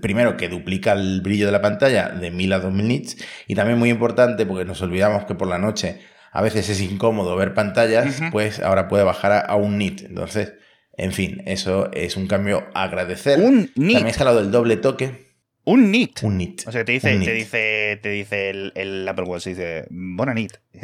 primero 0.00 0.36
que 0.36 0.48
duplica 0.48 0.92
el 0.92 1.20
brillo 1.22 1.46
de 1.46 1.52
la 1.52 1.62
pantalla 1.62 2.08
de 2.10 2.30
1000 2.30 2.52
a 2.52 2.58
2000 2.60 2.86
nits 2.88 3.16
y 3.46 3.54
también 3.54 3.78
muy 3.78 3.88
importante 3.90 4.44
porque 4.46 4.64
nos 4.64 4.80
olvidamos 4.82 5.24
que 5.24 5.34
por 5.34 5.48
la 5.48 5.58
noche 5.58 6.00
a 6.32 6.42
veces 6.42 6.68
es 6.68 6.80
incómodo 6.80 7.36
ver 7.36 7.54
pantallas, 7.54 8.20
pues 8.32 8.58
ahora 8.60 8.88
puede 8.88 9.04
bajar 9.04 9.32
a, 9.32 9.40
a 9.40 9.54
un 9.54 9.78
nit. 9.78 10.02
Entonces, 10.02 10.54
en 10.96 11.12
fin, 11.12 11.42
eso 11.46 11.90
es 11.92 12.16
un 12.16 12.26
cambio 12.26 12.64
a 12.74 12.82
agradecer. 12.84 13.38
Un 13.40 13.68
También 13.74 13.98
nit. 14.04 14.06
está 14.08 14.24
lo 14.24 14.34
del 14.34 14.50
doble 14.50 14.76
toque, 14.76 15.31
Un 15.64 15.90
nit. 15.92 16.22
un 16.24 16.36
nit. 16.38 16.62
O 16.66 16.72
sea, 16.72 16.84
te 16.84 16.90
dice, 16.92 17.16
te 17.20 17.32
dice, 17.32 18.00
te 18.02 18.08
dice 18.08 18.50
el, 18.50 18.72
el 18.74 19.06
Apple 19.08 19.24
Watch, 19.26 19.44
dice, 19.46 19.86
bona 19.90 20.34
nit. 20.34 20.52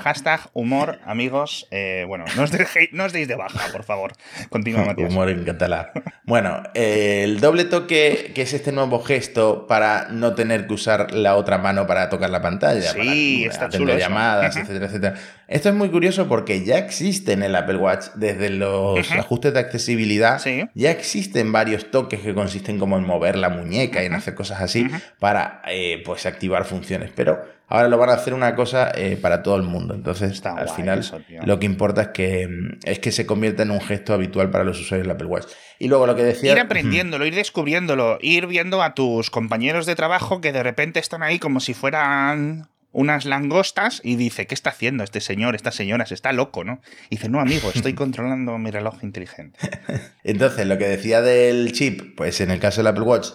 Hashtag 0.00 0.40
humor, 0.52 0.98
amigos. 1.04 1.66
Eh, 1.70 2.04
bueno, 2.06 2.24
no 2.36 2.42
os, 2.42 2.52
dejéis- 2.52 2.90
no 2.92 3.04
os 3.04 3.12
deis 3.12 3.26
de 3.28 3.34
baja, 3.36 3.72
por 3.72 3.84
favor. 3.84 4.12
Continúa, 4.50 4.84
Matías. 4.84 5.10
Humor 5.10 5.30
en 5.30 5.44
catalán. 5.44 5.86
Bueno, 6.24 6.62
eh, 6.74 7.22
el 7.24 7.40
doble 7.40 7.64
toque, 7.64 8.32
que 8.34 8.42
es 8.42 8.52
este 8.52 8.72
nuevo 8.72 9.00
gesto 9.00 9.66
para 9.66 10.08
no 10.10 10.34
tener 10.34 10.66
que 10.66 10.74
usar 10.74 11.12
la 11.12 11.36
otra 11.36 11.58
mano 11.58 11.86
para 11.86 12.08
tocar 12.10 12.30
la 12.30 12.42
pantalla, 12.42 12.92
Sí, 12.92 12.98
para 13.44 13.52
está 13.52 13.64
atender 13.66 13.78
chulo 13.88 13.98
llamadas, 13.98 14.56
etcétera, 14.56 14.86
etcétera. 14.86 15.14
Esto 15.46 15.70
es 15.70 15.74
muy 15.74 15.88
curioso 15.90 16.28
porque 16.28 16.62
ya 16.64 16.76
existe 16.78 17.32
en 17.32 17.42
el 17.42 17.56
Apple 17.56 17.76
Watch 17.76 18.06
desde 18.16 18.50
los 18.50 19.10
ajustes 19.12 19.54
de 19.54 19.60
accesibilidad. 19.60 20.38
Sí. 20.40 20.64
Ya 20.74 20.90
existen 20.90 21.52
varios 21.52 21.90
toques 21.90 22.20
que 22.20 22.34
consisten 22.34 22.78
como 22.78 22.97
en 22.98 23.06
mover 23.06 23.36
la 23.36 23.48
muñeca 23.48 24.02
y 24.02 24.06
en 24.06 24.14
hacer 24.14 24.34
cosas 24.34 24.60
así 24.60 24.88
para 25.18 25.62
eh, 25.66 26.02
pues 26.04 26.26
activar 26.26 26.64
funciones. 26.64 27.10
Pero 27.14 27.42
ahora 27.68 27.88
lo 27.88 27.98
van 27.98 28.10
a 28.10 28.14
hacer 28.14 28.34
una 28.34 28.54
cosa 28.54 28.90
eh, 28.94 29.16
para 29.20 29.42
todo 29.42 29.56
el 29.56 29.62
mundo. 29.62 29.94
Entonces, 29.94 30.32
Está 30.32 30.54
al 30.54 30.68
final, 30.68 31.00
eso, 31.00 31.20
lo 31.44 31.58
que 31.58 31.66
importa 31.66 32.02
es 32.02 32.08
que, 32.08 32.46
mm, 32.48 32.78
es 32.84 32.98
que 32.98 33.12
se 33.12 33.26
convierta 33.26 33.62
en 33.62 33.70
un 33.70 33.80
gesto 33.80 34.14
habitual 34.14 34.50
para 34.50 34.64
los 34.64 34.80
usuarios 34.80 35.06
del 35.06 35.14
Apple 35.14 35.26
Watch. 35.26 35.46
Y 35.78 35.88
luego 35.88 36.06
lo 36.06 36.16
que 36.16 36.24
decía. 36.24 36.52
Ir 36.52 36.58
aprendiéndolo, 36.58 37.26
ir 37.26 37.34
descubriéndolo, 37.34 38.18
ir 38.20 38.46
viendo 38.46 38.82
a 38.82 38.94
tus 38.94 39.30
compañeros 39.30 39.86
de 39.86 39.94
trabajo 39.94 40.40
que 40.40 40.52
de 40.52 40.62
repente 40.62 41.00
están 41.00 41.22
ahí 41.22 41.38
como 41.38 41.60
si 41.60 41.74
fueran 41.74 42.68
unas 42.92 43.24
langostas 43.26 44.00
y 44.02 44.16
dice, 44.16 44.46
¿qué 44.46 44.54
está 44.54 44.70
haciendo 44.70 45.04
este 45.04 45.20
señor, 45.20 45.54
esta 45.54 45.70
señora? 45.72 46.06
Se 46.06 46.14
está 46.14 46.32
loco, 46.32 46.64
¿no? 46.64 46.80
Y 47.10 47.16
dice, 47.16 47.28
no, 47.28 47.40
amigo, 47.40 47.70
estoy 47.74 47.92
controlando 47.94 48.56
mi 48.58 48.70
reloj 48.70 49.02
inteligente. 49.02 49.58
Entonces, 50.24 50.66
lo 50.66 50.78
que 50.78 50.88
decía 50.88 51.20
del 51.20 51.72
chip, 51.72 52.16
pues 52.16 52.40
en 52.40 52.50
el 52.50 52.60
caso 52.60 52.80
del 52.80 52.88
Apple 52.88 53.02
Watch, 53.04 53.28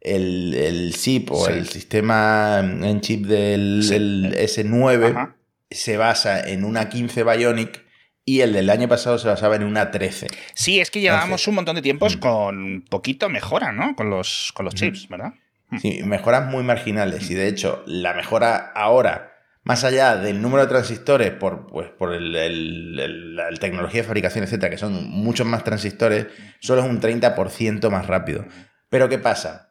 el, 0.00 0.54
el 0.54 0.94
chip 0.94 1.30
o 1.30 1.44
Sí. 1.46 1.52
el 1.52 1.68
sistema 1.68 2.60
en 2.60 3.00
chip 3.00 3.26
del, 3.26 3.82
Sí. 3.82 3.90
del 3.94 4.34
S9 4.38 5.10
Ajá. 5.10 5.36
se 5.70 5.96
basa 5.96 6.40
en 6.48 6.64
una 6.64 6.88
15 6.88 7.22
Bionic 7.24 7.84
y 8.24 8.40
el 8.42 8.52
del 8.52 8.70
año 8.70 8.88
pasado 8.88 9.18
se 9.18 9.28
basaba 9.28 9.56
en 9.56 9.64
una 9.64 9.90
13. 9.90 10.28
Sí, 10.54 10.78
es 10.80 10.90
que 10.90 11.00
llevábamos 11.00 11.26
Entonces, 11.42 11.48
un 11.48 11.54
montón 11.56 11.76
de 11.76 11.82
tiempos 11.82 12.16
mm. 12.16 12.20
con 12.20 12.84
poquito 12.88 13.28
mejora, 13.28 13.72
¿no? 13.72 13.94
Con 13.96 14.08
los, 14.08 14.52
con 14.54 14.64
los 14.64 14.74
chips, 14.74 15.08
¿verdad? 15.08 15.34
Sí, 15.78 16.02
mejoras 16.04 16.46
muy 16.46 16.64
marginales 16.64 17.30
y 17.30 17.34
de 17.34 17.46
hecho 17.46 17.82
la 17.86 18.14
mejora 18.14 18.72
ahora 18.74 19.30
más 19.62 19.84
allá 19.84 20.16
del 20.16 20.40
número 20.40 20.62
de 20.62 20.68
transistores 20.68 21.30
por, 21.32 21.66
pues, 21.66 21.90
por 21.90 22.14
el, 22.14 23.36
la 23.36 23.50
tecnología 23.60 24.00
de 24.00 24.06
fabricación, 24.06 24.42
etcétera, 24.44 24.70
que 24.70 24.78
son 24.78 25.08
muchos 25.08 25.46
más 25.46 25.64
transistores, 25.64 26.26
solo 26.60 26.82
es 26.82 26.88
un 26.88 27.00
30% 27.00 27.90
más 27.90 28.06
rápido. 28.06 28.46
Pero 28.88 29.08
¿qué 29.08 29.18
pasa? 29.18 29.70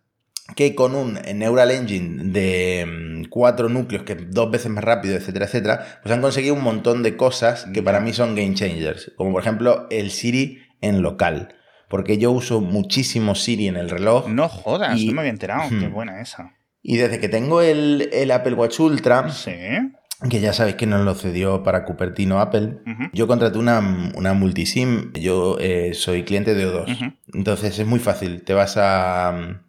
que 0.55 0.75
con 0.75 0.95
un 0.95 1.19
Neural 1.35 1.71
Engine 1.71 2.31
de 2.31 2.85
mm, 2.85 3.29
cuatro 3.29 3.69
núcleos, 3.69 4.03
que 4.03 4.13
es 4.13 4.31
dos 4.31 4.49
veces 4.51 4.71
más 4.71 4.83
rápido, 4.83 5.15
etcétera, 5.15 5.45
etcétera, 5.45 5.99
pues 6.01 6.13
han 6.13 6.21
conseguido 6.21 6.55
un 6.55 6.63
montón 6.63 7.03
de 7.03 7.15
cosas 7.15 7.67
que 7.73 7.83
para 7.83 7.99
mí 7.99 8.13
son 8.13 8.35
game 8.35 8.55
changers. 8.55 9.11
Como 9.15 9.31
por 9.31 9.41
ejemplo 9.41 9.87
el 9.91 10.11
Siri 10.11 10.59
en 10.81 11.01
local. 11.01 11.55
Porque 11.89 12.17
yo 12.17 12.31
uso 12.31 12.61
muchísimo 12.61 13.35
Siri 13.35 13.67
en 13.67 13.75
el 13.75 13.89
reloj. 13.89 14.27
No 14.27 14.47
jodas, 14.47 15.01
no 15.01 15.11
me 15.11 15.21
había 15.21 15.31
enterado. 15.31 15.69
Qué 15.69 15.87
buena 15.87 16.21
esa. 16.21 16.53
Y 16.81 16.95
desde 16.97 17.19
que 17.19 17.27
tengo 17.27 17.61
el, 17.61 18.09
el 18.13 18.31
Apple 18.31 18.53
Watch 18.53 18.79
Ultra, 18.79 19.29
sí 19.31 19.51
que 20.27 20.41
ya 20.41 20.51
sabéis 20.51 20.75
que 20.75 20.85
nos 20.85 21.05
lo 21.05 21.15
cedió 21.15 21.63
para 21.63 21.85
Cupertino 21.85 22.41
Apple. 22.41 22.79
Yo 23.13 23.27
contraté 23.27 23.57
una, 23.57 24.11
una 24.15 24.33
multisim, 24.33 25.13
yo 25.13 25.57
eh, 25.59 25.93
soy 25.93 26.23
cliente 26.23 26.55
de 26.55 26.67
O2. 26.67 27.15
Entonces 27.33 27.79
es 27.79 27.87
muy 27.87 27.99
fácil, 27.99 28.43
te 28.43 28.53
vas 28.53 28.75
a, 28.75 29.61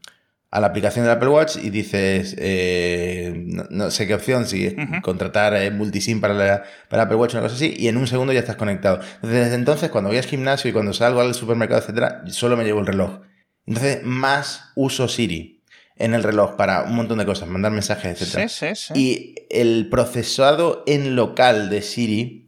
a 0.51 0.61
la 0.61 0.67
aplicación 0.67 1.05
del 1.05 1.15
Apple 1.15 1.29
Watch 1.29 1.57
y 1.63 1.71
dices, 1.71 2.35
eh, 2.39 3.33
no, 3.71 3.91
sé 3.91 4.07
qué 4.07 4.15
opción, 4.15 4.47
si 4.47 4.75
contratar 5.03 5.55
eh, 5.55 5.71
multisim 5.71 6.21
para, 6.21 6.35
la, 6.35 6.65
para 6.89 7.05
Apple 7.05 7.17
Watch, 7.17 7.35
una 7.35 7.43
cosa 7.43 7.55
así, 7.55 7.75
y 7.77 7.87
en 7.87 7.97
un 7.97 8.09
segundo 8.09 8.33
ya 8.33 8.41
estás 8.41 8.57
conectado. 8.57 8.97
Entonces, 8.97 9.45
desde 9.45 9.55
entonces, 9.55 9.91
cuando 9.91 10.11
voy 10.11 10.19
al 10.19 10.25
gimnasio 10.25 10.69
y 10.69 10.73
cuando 10.73 10.93
salgo 10.93 11.21
al 11.21 11.35
supermercado, 11.35 11.81
etcétera, 11.81 12.25
solo 12.29 12.57
me 12.57 12.65
llevo 12.65 12.81
el 12.81 12.87
reloj. 12.87 13.21
Entonces, 13.67 14.01
más 14.03 14.73
uso 14.75 15.07
Siri 15.07 15.63
en 15.95 16.15
el 16.15 16.23
reloj 16.25 16.57
para 16.57 16.83
un 16.83 16.97
montón 16.97 17.19
de 17.19 17.27
cosas, 17.27 17.49
mandar 17.49 17.71
mensajes, 17.71 18.21
etcétera. 18.21 18.49
Sí, 18.49 18.75
sí, 18.75 18.75
sí. 18.75 18.93
Y 18.97 19.35
el 19.51 19.89
procesado 19.89 20.83
en 20.87 21.15
local 21.15 21.71
de 21.71 21.83
Siri 21.83 22.40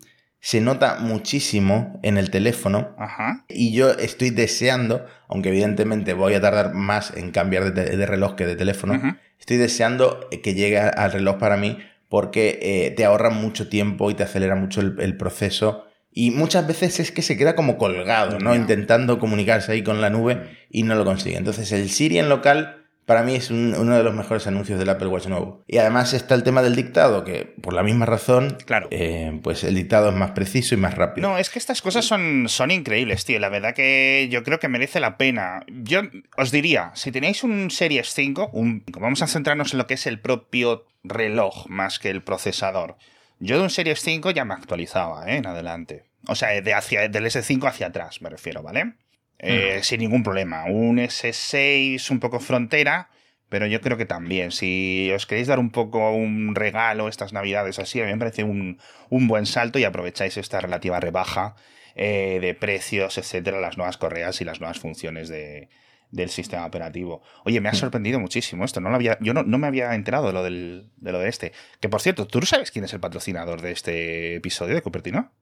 se 0.43 0.61
nota 0.61 0.99
muchísimo 0.99 2.01
en 2.03 2.19
el 2.19 2.31
teléfono 2.31 2.97
Ajá. 2.99 3.45
y 3.49 3.73
yo 3.73 3.93
estoy 3.93 4.31
deseando, 4.31 5.07
aunque 5.29 5.51
evidentemente 5.51 6.15
voy 6.15 6.35
a 6.35 6.41
tardar 6.41 6.75
más 6.75 7.17
en 7.17 7.31
cambiar 7.31 7.73
de, 7.73 8.07
reloj 8.07 8.35
que 8.35 8.45
de 8.45 8.57
teléfono, 8.57 9.01
estoy 9.39 9.57
deseando 9.57 10.29
que 10.43 10.55
llegue 10.55 10.81
al 10.81 11.13
reloj 11.13 11.39
para 11.39 11.57
mí 11.57 11.79
porque 12.09 12.59
eh, 12.61 12.91
te 12.91 13.05
ahorra 13.05 13.31
mucho 13.31 13.69
tiempo 13.69 14.11
y 14.11 14.15
te 14.15 14.25
acelera 14.25 14.57
mucho 14.57 14.81
el, 14.81 15.17
proceso. 15.17 15.87
Y 16.11 16.33
muchas 16.33 16.67
veces 16.67 16.99
es 16.99 17.13
que 17.13 17.23
se 17.23 17.37
queda 17.37 17.55
como 17.55 17.79
colgado, 17.79 18.41
¿no? 18.41 18.55
Intentando 18.55 19.21
comunicarse 19.21 19.71
ahí 19.71 19.85
con 19.85 20.01
la 20.01 20.11
nube 20.11 20.43
y 20.69 20.83
no 20.83 20.97
lo 20.97 21.05
consigue. 21.05 21.37
Entonces 21.37 21.71
el 21.71 21.89
Siri 21.89 22.19
en 22.19 22.29
local 22.29 22.82
para 23.07 23.23
mí 23.23 23.35
es 23.35 23.51
uno 23.51 23.97
de 23.97 24.03
los 24.03 24.15
mejores 24.15 24.47
anuncios 24.47 24.79
del 24.79 24.89
Apple 24.89 25.09
Watch 25.09 25.27
nuevo. 25.27 25.63
Y 25.67 25.79
además 25.79 26.13
está 26.13 26.35
el 26.35 26.43
tema 26.43 26.63
del 26.63 26.77
dictado, 26.77 27.25
que 27.25 27.55
por 27.61 27.75
la 27.75 27.83
misma 27.83 28.07
razón, 28.07 28.57
claro. 28.65 28.89
Eh, 28.91 29.41
pues 29.43 29.65
el 29.65 29.75
dictado 29.75 30.11
es 30.11 30.15
más 30.15 30.31
preciso 30.33 30.75
y 30.75 30.79
más 30.79 30.95
rápido. 30.95 31.29
No, 31.29 31.39
es 31.39 31.51
que 31.51 31.59
estas 31.59 31.83
cosas 31.83 32.05
son, 32.05 32.49
son 32.49 32.71
increíbles, 32.71 33.25
tío. 33.25 33.41
La 33.41 33.49
verdad 33.49 33.75
que 33.75 34.29
yo 34.31 34.43
creo 34.45 34.59
que 34.59 34.69
merece 34.69 35.01
la 35.01 35.17
pena. 35.17 35.65
Yo 35.69 36.03
os 36.37 36.51
diría, 36.53 36.93
si 36.95 37.11
tenéis 37.11 37.43
un 37.43 37.71
Series 37.71 38.15
5, 38.15 38.51
un, 38.53 38.85
vamos 38.99 39.23
a 39.23 39.27
centrarnos 39.27 39.73
en 39.73 39.79
lo 39.79 39.87
que 39.87 39.95
es 39.95 40.07
el 40.07 40.21
propio 40.21 40.87
reloj 41.03 41.67
más 41.69 41.99
que 41.99 42.11
el 42.11 42.23
procesador. 42.23 42.97
Yo 43.41 43.57
de 43.57 43.65
un 43.65 43.71
Series 43.71 44.01
5 44.01 44.31
ya 44.31 44.45
me 44.45 44.55
actualizaba, 44.55 45.29
¿eh? 45.29 45.37
En 45.37 45.47
adelante. 45.47 46.05
O 46.29 46.37
sea, 46.37 46.61
de 46.61 46.75
hacia, 46.75 47.09
del 47.09 47.25
S5 47.25 47.69
hacia 47.69 47.89
atrás, 47.89 48.23
me 48.23 48.31
refiero, 48.31 48.63
¿vale? 48.63 48.95
Eh, 49.43 49.81
sin 49.83 50.01
ningún 50.01 50.23
problema. 50.23 50.65
Un 50.67 50.99
S6 50.99 52.11
un 52.11 52.21
poco 52.21 52.39
frontera, 52.39 53.11
pero 53.49 53.67
yo 53.67 53.81
creo 53.81 53.97
que 53.99 54.07
también. 54.07 54.53
Si 54.53 55.11
os 55.15 55.27
queréis 55.27 55.49
dar 55.49 55.59
un 55.59 55.71
poco 55.71 56.13
un 56.13 56.55
regalo 56.55 57.09
estas 57.09 57.33
navidades 57.33 57.81
así, 57.81 58.01
a 58.01 58.05
mí 58.05 58.13
me 58.13 58.19
parece 58.19 58.45
un, 58.45 58.79
buen 59.11 59.47
salto 59.47 59.81
y 59.81 59.85
aprovecháis 59.85 60.37
esta 60.37 60.61
relativa 60.61 61.01
rebaja 61.01 61.57
eh, 61.97 62.39
de 62.41 62.55
precios, 62.55 63.19
etcétera, 63.19 63.61
las 63.61 63.77
nuevas 63.77 63.99
correas 63.99 64.41
y 64.41 64.45
las 64.45 64.61
nuevas 64.61 64.79
funciones 64.79 65.29
del 65.29 66.31
sistema 66.31 66.65
operativo. 66.65 67.23
Oye, 67.45 67.61
me 67.61 67.69
ha 67.69 67.75
sorprendido 67.75 68.21
muchísimo 68.21 68.65
esto. 68.65 68.81
No 68.81 68.91
lo 68.91 68.95
había, 68.95 69.19
yo 69.21 69.35
no, 69.35 69.59
me 69.59 69.67
había 69.67 69.95
enterado 69.97 70.29
de 70.29 70.33
lo, 70.35 70.45
del, 70.45 70.93
de 70.99 71.11
lo 71.11 71.19
de 71.19 71.29
este. 71.29 71.53
Que 71.81 71.89
por 71.89 72.01
cierto, 72.01 72.29
¿tú 72.29 72.41
sabes 72.43 72.71
quién 72.71 72.85
es 72.85 72.93
el 72.93 73.01
patrocinador 73.01 73.61
de 73.61 73.73
este 73.73 74.37
episodio 74.37 74.77
de 74.77 74.83
Cupertino? 74.83 75.33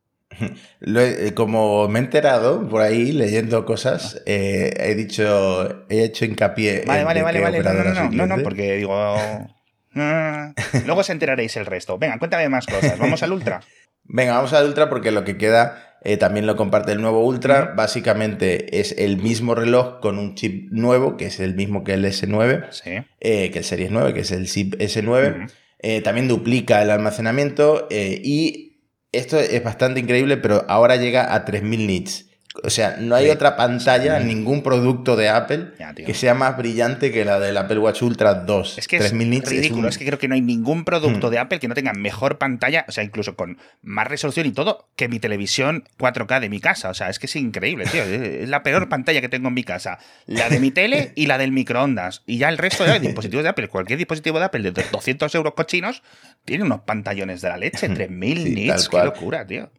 Eh, 0.81 1.33
como 1.35 1.89
me 1.89 1.99
he 1.99 2.03
enterado 2.03 2.69
por 2.69 2.83
ahí 2.83 3.13
leyendo 3.13 3.65
cosas, 3.67 4.23
eh, 4.27 4.73
he 4.79 4.95
dicho, 4.95 5.87
he 5.89 6.05
hecho 6.05 6.25
hincapié. 6.25 6.85
Vale, 6.87 7.05
vale, 7.05 7.23
vale, 7.23 7.41
vale. 7.41 7.63
No, 7.63 7.73
no, 7.73 8.11
no, 8.11 8.27
no, 8.27 8.43
porque 8.43 8.77
digo. 8.77 9.17
Luego 9.93 11.03
se 11.03 11.13
enteraréis 11.13 11.57
el 11.57 11.67
resto. 11.67 11.99
Venga, 11.99 12.19
cuéntame 12.19 12.49
más 12.49 12.67
cosas. 12.67 12.99
¿Vamos 12.99 13.23
al 13.23 13.33
Ultra? 13.33 13.61
Venga, 14.05 14.35
vamos 14.35 14.53
al 14.53 14.67
Ultra 14.67 14.89
porque 14.89 15.11
lo 15.11 15.25
que 15.25 15.37
queda 15.37 15.97
eh, 16.03 16.17
también 16.17 16.47
lo 16.47 16.57
comparte 16.57 16.93
el 16.93 17.03
nuevo 17.03 17.25
Ultra. 17.25 17.75
Básicamente 17.77 18.81
es 18.81 18.95
el 18.99 19.19
mismo 19.19 19.55
reloj 19.55 20.01
con 20.01 20.19
un 20.19 20.35
chip 20.35 20.71
nuevo, 20.73 21.17
que 21.17 21.27
es 21.27 21.41
el 21.41 21.55
mismo 21.55 21.85
que 21.85 21.95
el 21.95 22.05
S9, 22.05 22.71
sí. 22.71 22.91
que 23.21 23.53
el 23.53 23.65
Series 23.65 23.91
9, 23.91 24.15
que 24.15 24.21
es 24.21 24.31
el 24.31 24.47
chip 24.47 24.75
S9. 24.77 25.51
también 26.03 26.29
duplica 26.29 26.83
el 26.83 26.91
almacenamiento 26.91 27.89
y 27.91 28.70
esto 29.13 29.39
es 29.39 29.63
bastante 29.63 30.01
increíble, 30.01 30.37
pero 30.37 30.65
ahora 30.69 30.97
llega 30.97 31.35
a 31.35 31.45
3000 31.45 31.87
nits. 31.87 32.30
O 32.65 32.71
sea, 32.71 32.97
no 32.99 33.15
hay 33.15 33.31
otra 33.31 33.55
pantalla, 33.55 34.19
ningún 34.19 34.63
producto 34.65 35.15
de 35.15 35.29
Apple 35.29 35.69
que 35.95 36.15
sea 36.15 36.35
más 36.35 36.57
brillante 36.57 37.13
que 37.13 37.25
la 37.25 37.39
del 37.39 37.57
Apple 37.57 37.79
Watch 37.79 38.03
Ultra 38.03 38.35
2. 38.35 38.79
Es 38.79 38.89
que 38.89 38.97
es 38.97 39.13
ridículo, 39.13 39.89
es, 39.89 39.99
que 39.99 40.05
creo 40.05 40.19
que 40.19 40.27
no 40.27 40.35
hay 40.35 40.41
ningún 40.41 40.85
producto 40.85 41.29
hmm. 41.29 41.31
de 41.31 41.39
Apple 41.39 41.61
que 41.61 41.69
no 41.69 41.75
tenga 41.75 41.93
mejor 41.93 42.39
pantalla, 42.39 42.85
o 42.89 42.93
sea, 42.93 43.05
incluso 43.05 43.37
con 43.37 43.59
más 43.83 44.09
resolución 44.09 44.47
y 44.47 44.53
todo, 44.53 44.89
que 44.97 45.09
mi 45.09 45.21
televisión 45.21 45.85
4K 45.99 46.41
de 46.41 46.49
mi 46.49 46.61
casa. 46.61 46.91
O 46.91 46.95
sea, 46.95 47.09
es 47.09 47.21
que 47.21 47.27
es 47.27 47.37
increíble, 47.37 47.85
tío. 47.87 48.03
Es 48.03 48.49
la 48.49 48.65
peor 48.65 48.89
pantalla 48.89 49.21
que 49.21 49.29
tengo 49.29 49.47
en 49.49 49.55
mi 49.55 49.63
casa. 49.63 49.99
La 50.27 50.49
de 50.49 50.59
mi 50.59 50.73
tele 50.73 51.13
y 51.15 51.27
la 51.27 51.39
del 51.39 51.53
microondas. 51.53 52.25
Y 52.27 52.39
ya 52.39 52.49
el 52.49 52.59
resto 52.59 52.85
de 52.85 52.99
dispositivos 52.99 53.45
de 53.45 53.51
Apple, 53.51 53.69
cualquier 53.69 53.99
dispositivo 53.99 54.41
de 54.41 54.47
Apple 54.47 54.73
de 54.73 54.85
200 54.91 55.33
euros 55.37 55.55
cochinos, 55.55 56.03
tiene 56.45 56.65
unos 56.65 56.81
pantallones 56.81 57.43
de 57.43 57.49
la 57.49 57.57
leche, 57.57 57.89
3000 57.89 58.55
nits. 58.55 58.89
Qué 58.89 59.05
locura, 59.05 59.47
tío. 59.47 59.71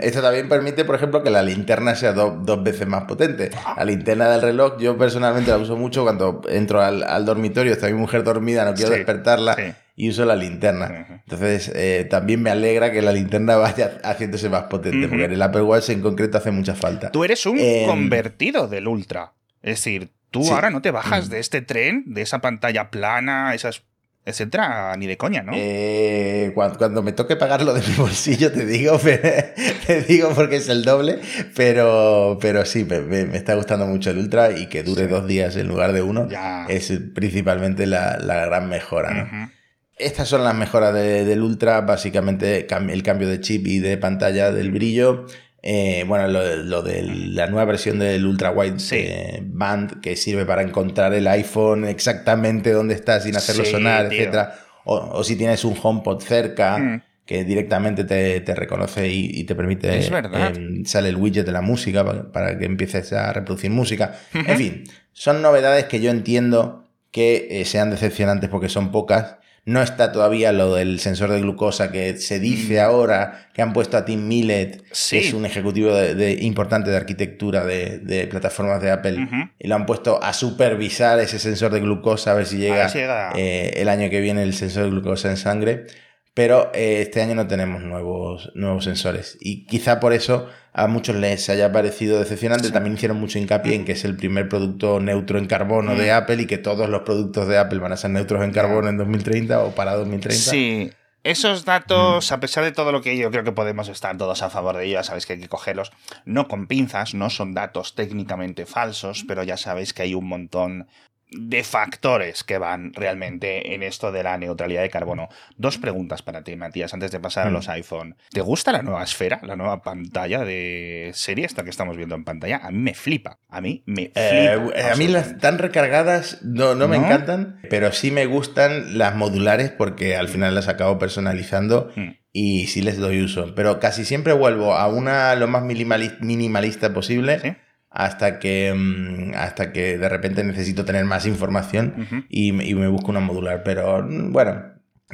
Esto 0.00 0.20
también 0.20 0.48
permite, 0.48 0.84
por 0.84 0.96
ejemplo, 0.96 1.22
que 1.22 1.30
la 1.30 1.42
linterna 1.42 1.94
sea 1.94 2.12
dos 2.12 2.62
veces 2.62 2.86
más 2.86 3.04
potente. 3.04 3.50
La 3.76 3.84
linterna 3.84 4.28
del 4.28 4.42
reloj, 4.42 4.78
yo 4.78 4.98
personalmente 4.98 5.50
la 5.50 5.58
uso 5.58 5.76
mucho 5.76 6.02
cuando 6.02 6.42
entro 6.48 6.82
al, 6.82 7.24
dormitorio, 7.24 7.72
está 7.72 7.86
mi 7.86 7.94
mujer 7.94 8.24
dormida, 8.24 8.64
no 8.64 8.74
quiero 8.74 8.90
despertarla 8.90 9.76
y 9.94 10.10
uso 10.10 10.24
la 10.24 10.36
linterna. 10.36 11.22
Entonces, 11.24 11.72
eh, 11.74 12.06
también 12.08 12.42
me 12.42 12.50
alegra 12.50 12.92
que 12.92 13.00
la 13.00 13.12
linterna 13.12 13.56
vaya 13.56 13.98
haciéndose 14.04 14.48
más 14.48 14.64
potente, 14.64 15.08
porque 15.08 15.24
en 15.24 15.32
el 15.32 15.42
Apple 15.42 15.62
Watch 15.62 15.88
en 15.88 16.02
concreto 16.02 16.38
hace 16.38 16.50
mucha 16.50 16.74
falta. 16.74 17.10
Tú 17.10 17.24
eres 17.24 17.46
un 17.46 17.58
em, 17.58 17.86
convertido 17.86 18.68
del 18.68 18.88
Ultra. 18.88 19.32
Es 19.62 19.78
decir, 19.78 20.10
tú 20.30 20.52
ahora 20.52 20.70
no 20.70 20.82
te 20.82 20.90
bajas 20.90 21.30
de 21.30 21.38
este 21.38 21.62
tren, 21.62 22.04
de 22.06 22.22
esa 22.22 22.40
pantalla 22.40 22.90
plana, 22.90 23.54
esas 23.54 23.82
etcétera, 24.26 24.96
ni 24.96 25.06
de 25.06 25.16
coña, 25.16 25.42
¿no? 25.44 25.52
Eh, 25.54 26.50
cuando, 26.52 27.00
me 27.02 27.12
toque 27.12 27.36
pagarlo 27.36 27.72
de 27.72 27.80
mi 27.80 27.94
bolsillo, 27.94 28.50
te 28.50 28.66
digo, 28.66 28.98
te 29.86 30.02
digo 30.02 30.30
porque 30.34 30.56
es 30.56 30.68
el 30.68 30.84
doble, 30.84 31.20
pero, 31.54 32.36
pero 32.40 32.64
sí, 32.64 32.84
me, 32.84 33.20
está 33.36 33.54
gustando 33.54 33.86
mucho 33.86 34.10
el 34.10 34.18
Ultra 34.18 34.50
y 34.50 34.66
que 34.66 34.82
dure 34.82 35.06
dos 35.06 35.28
días 35.28 35.54
en 35.54 35.68
lugar 35.68 35.92
de 35.92 36.02
uno 36.02 36.28
es 36.68 36.92
principalmente 37.14 37.86
la, 37.86 38.16
gran 38.18 38.68
mejora, 38.68 39.14
¿no? 39.14 39.56
Estas 39.98 40.28
son 40.28 40.44
las 40.44 40.54
mejoras 40.54 40.92
del 40.92 41.40
Ultra, 41.40 41.80
básicamente 41.80 42.66
el 42.68 43.02
cambio 43.02 43.28
de 43.28 43.40
chip 43.40 43.66
y 43.66 43.78
de 43.78 43.96
pantalla 43.96 44.52
del 44.52 44.70
brillo, 44.70 45.24
eh, 45.68 46.04
bueno, 46.06 46.28
lo, 46.28 46.80
de 46.80 47.02
la 47.02 47.48
nueva 47.48 47.64
versión 47.64 47.98
del 47.98 48.24
Ultra 48.24 48.52
Wide 48.52 48.76
eh, 48.92 49.40
Band 49.42 50.00
que 50.00 50.14
sirve 50.14 50.46
para 50.46 50.62
encontrar 50.62 51.12
el 51.12 51.26
iPhone 51.26 51.84
exactamente 51.86 52.70
donde 52.70 52.94
está 52.94 53.18
sin 53.18 53.34
hacerlo 53.34 53.64
sonar, 53.64 54.06
etcétera. 54.06 54.54
O, 54.84 55.24
si 55.24 55.34
tienes 55.34 55.64
un 55.64 55.76
HomePod 55.80 56.22
cerca. 56.22 56.78
Mm. 56.78 57.02
Que 57.26 57.42
directamente 57.42 58.04
te, 58.04 58.54
reconoce 58.54 59.08
y, 59.08 59.42
te 59.42 59.56
permite. 59.56 59.98
Es 59.98 60.10
verdad. 60.10 60.56
Em, 60.56 60.84
sale 60.84 61.08
el 61.08 61.16
widget 61.16 61.44
de 61.44 61.50
la 61.50 61.60
música 61.60 62.04
para, 62.30 62.56
que 62.56 62.64
empieces 62.64 63.12
a 63.12 63.32
reproducir 63.32 63.68
música. 63.72 64.14
En 64.32 64.56
fin, 64.56 64.84
son 65.12 65.42
novedades 65.42 65.86
que 65.86 66.00
yo 66.00 66.12
entiendo 66.12 66.84
que 67.10 67.48
eh, 67.50 67.64
sean 67.64 67.90
decepcionantes 67.90 68.48
porque 68.48 68.68
son 68.68 68.92
pocas 68.92 69.38
no 69.66 69.82
está 69.82 70.12
todavía 70.12 70.52
lo 70.52 70.76
del 70.76 71.00
sensor 71.00 71.32
de 71.32 71.40
glucosa 71.40 71.90
que 71.90 72.16
se 72.18 72.38
dice 72.38 72.76
mm. 72.76 72.84
ahora 72.84 73.48
que 73.52 73.62
han 73.62 73.72
puesto 73.72 73.96
a 73.96 74.04
Tim 74.04 74.26
Millet, 74.26 74.80
que 75.10 75.18
es 75.18 75.34
un 75.34 75.44
ejecutivo 75.44 75.92
de, 75.92 76.38
importante 76.40 76.90
de 76.90 76.96
arquitectura 76.96 77.64
de, 77.64 78.28
plataformas 78.30 78.80
de 78.80 78.92
Apple, 78.92 79.28
y 79.58 79.66
lo 79.66 79.74
han 79.74 79.84
puesto 79.84 80.22
a 80.22 80.32
supervisar 80.32 81.18
ese 81.18 81.40
sensor 81.40 81.72
de 81.72 81.80
glucosa 81.80 82.30
a 82.30 82.34
ver 82.34 82.46
si 82.46 82.58
llega, 82.58 82.88
eh, 83.34 83.72
el 83.76 83.88
año 83.88 84.08
que 84.08 84.20
viene 84.20 84.44
el 84.44 84.54
sensor 84.54 84.84
de 84.84 84.90
glucosa 84.90 85.30
en 85.30 85.36
sangre. 85.36 85.86
Pero 86.36 86.70
eh, 86.74 87.00
este 87.00 87.22
año 87.22 87.34
no 87.34 87.46
tenemos 87.46 87.80
nuevos, 87.80 88.52
nuevos 88.54 88.84
sensores. 88.84 89.38
Y 89.40 89.64
quizá 89.64 90.00
por 90.00 90.12
eso 90.12 90.50
a 90.74 90.86
muchos 90.86 91.16
les 91.16 91.48
haya 91.48 91.72
parecido 91.72 92.18
decepcionante. 92.18 92.70
También 92.70 92.96
hicieron 92.96 93.18
mucho 93.18 93.38
hincapié 93.38 93.74
en 93.74 93.86
que 93.86 93.92
es 93.92 94.04
el 94.04 94.18
primer 94.18 94.46
producto 94.46 95.00
neutro 95.00 95.38
en 95.38 95.46
carbono 95.46 95.94
de 95.94 96.12
mm. 96.12 96.14
Apple 96.14 96.42
y 96.42 96.46
que 96.46 96.58
todos 96.58 96.90
los 96.90 97.00
productos 97.04 97.48
de 97.48 97.56
Apple 97.56 97.78
van 97.78 97.92
a 97.92 97.96
ser 97.96 98.10
neutros 98.10 98.44
en 98.44 98.52
carbono 98.52 98.90
en 98.90 98.98
2030 98.98 99.64
o 99.64 99.70
para 99.70 99.94
2030. 99.94 100.38
Sí. 100.38 100.90
Esos 101.24 101.64
datos, 101.64 102.30
a 102.30 102.38
pesar 102.38 102.64
de 102.64 102.72
todo 102.72 102.92
lo 102.92 103.00
que 103.00 103.16
yo 103.16 103.30
creo 103.30 103.42
que 103.42 103.52
podemos 103.52 103.88
estar 103.88 104.14
todos 104.18 104.42
a 104.42 104.50
favor 104.50 104.76
de 104.76 104.84
ellos, 104.84 104.98
ya 104.98 105.04
sabéis 105.04 105.24
que 105.24 105.32
hay 105.32 105.40
que 105.40 105.48
cogerlos, 105.48 105.90
no 106.26 106.48
con 106.48 106.66
pinzas, 106.66 107.14
no 107.14 107.30
son 107.30 107.54
datos 107.54 107.94
técnicamente 107.94 108.66
falsos, 108.66 109.24
pero 109.26 109.42
ya 109.42 109.56
sabéis 109.56 109.94
que 109.94 110.02
hay 110.02 110.14
un 110.14 110.28
montón 110.28 110.86
de 111.30 111.64
factores 111.64 112.44
que 112.44 112.56
van 112.58 112.92
realmente 112.94 113.74
en 113.74 113.82
esto 113.82 114.12
de 114.12 114.22
la 114.22 114.38
neutralidad 114.38 114.82
de 114.82 114.90
carbono. 114.90 115.28
Dos 115.56 115.76
preguntas 115.78 116.22
para 116.22 116.42
ti, 116.44 116.54
Matías, 116.56 116.94
antes 116.94 117.10
de 117.10 117.18
pasar 117.20 117.48
a 117.48 117.50
los 117.50 117.68
iPhone. 117.68 118.16
¿Te 118.30 118.40
gusta 118.40 118.70
la 118.72 118.82
nueva 118.82 119.02
esfera, 119.02 119.40
la 119.42 119.56
nueva 119.56 119.82
pantalla 119.82 120.44
de 120.44 121.10
serie 121.14 121.44
esta 121.44 121.64
que 121.64 121.70
estamos 121.70 121.96
viendo 121.96 122.14
en 122.14 122.24
pantalla? 122.24 122.60
A 122.62 122.70
mí 122.70 122.78
me 122.78 122.94
flipa. 122.94 123.38
A 123.48 123.60
mí 123.60 123.82
me 123.86 124.12
Eh, 124.14 124.56
flipa. 124.70 124.92
a 124.92 124.96
mí 124.96 125.08
las 125.08 125.36
tan 125.38 125.58
recargadas 125.58 126.38
no, 126.42 126.74
no 126.74 126.86
me 126.88 126.98
¿No? 126.98 127.04
encantan, 127.06 127.60
pero 127.70 127.90
sí 127.92 128.10
me 128.10 128.26
gustan 128.26 128.96
las 128.96 129.14
modulares 129.16 129.70
porque 129.70 130.16
al 130.16 130.28
final 130.28 130.54
las 130.54 130.68
acabo 130.68 130.98
personalizando 130.98 131.90
Mm. 131.96 132.10
y 132.32 132.66
sí 132.68 132.82
les 132.82 132.98
doy 132.98 133.20
uso. 133.22 133.54
Pero 133.54 133.80
casi 133.80 134.04
siempre 134.04 134.32
vuelvo 134.32 134.74
a 134.74 134.86
una 134.88 135.34
lo 135.34 135.48
más 135.48 135.64
minimali- 135.64 136.18
minimalista 136.20 136.92
posible 136.94 137.40
¿Sí? 137.40 137.52
Hasta 137.96 138.38
que 138.38 138.72
mm, 138.74 139.34
hasta 139.34 139.72
que 139.72 139.96
de 139.98 140.08
repente 140.08 140.44
necesito 140.44 140.84
tener 140.84 141.04
más 141.06 141.24
información 141.26 142.26
y, 142.28 142.52
me- 142.52 142.64
y 142.66 142.74
me 142.74 142.88
busco 142.88 143.10
una 143.10 143.20
modular. 143.20 143.62
Pero 143.64 144.02
mm, 144.02 144.32
bueno, 144.32 144.62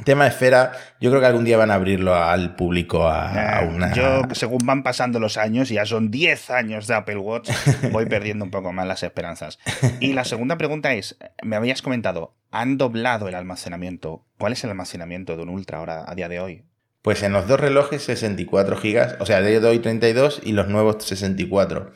tema 0.05 0.27
esfera, 0.27 0.73
yo 0.99 1.09
creo 1.09 1.21
que 1.21 1.27
algún 1.27 1.45
día 1.45 1.55
van 1.57 1.71
a 1.71 1.75
abrirlo 1.75 2.13
al 2.15 2.55
público 2.55 3.07
a, 3.07 3.31
a 3.59 3.63
Eh, 3.63 3.67
una... 3.69 3.93
Yo, 3.93 4.23
según 4.33 4.59
van 4.65 4.83
pasando 4.83 5.19
los 5.19 5.37
años, 5.37 5.69
ya 5.69 5.85
son 5.85 6.11
10 6.11 6.49
años 6.49 6.87
de 6.87 6.95
Apple 6.95 7.17
Watch, 7.17 7.49
voy 7.91 8.05
perdiendo 8.07 8.43
un 8.43 8.51
poco 8.51 8.73
más 8.73 8.85
las 8.85 9.01
esperanzas. 9.03 9.59
Y 9.99 10.13
la 10.13 10.25
segunda 10.25 10.57
pregunta 10.57 10.93
es, 10.93 11.17
me 11.41 11.55
habías 11.55 11.81
comentado, 11.81 12.35
han 12.51 12.77
doblado 12.77 13.29
el 13.29 13.35
almacenamiento. 13.35 14.25
¿Cuál 14.37 14.53
es 14.53 14.63
el 14.63 14.71
almacenamiento 14.71 15.37
de 15.37 15.43
un 15.43 15.49
Ultra 15.49 15.77
ahora, 15.77 16.03
a 16.05 16.15
día 16.15 16.27
de 16.27 16.39
hoy? 16.41 16.63
Pues 17.01 17.21
en 17.23 17.33
los 17.33 17.47
dos 17.47 17.59
relojes 17.59 18.01
64 18.03 18.77
gigas, 18.77 19.15
o 19.19 19.25
sea, 19.25 19.41
de 19.41 19.57
hoy 19.59 19.79
32 19.79 20.41
y 20.43 20.53
los 20.53 20.67
nuevos 20.69 21.03
64. 21.03 21.91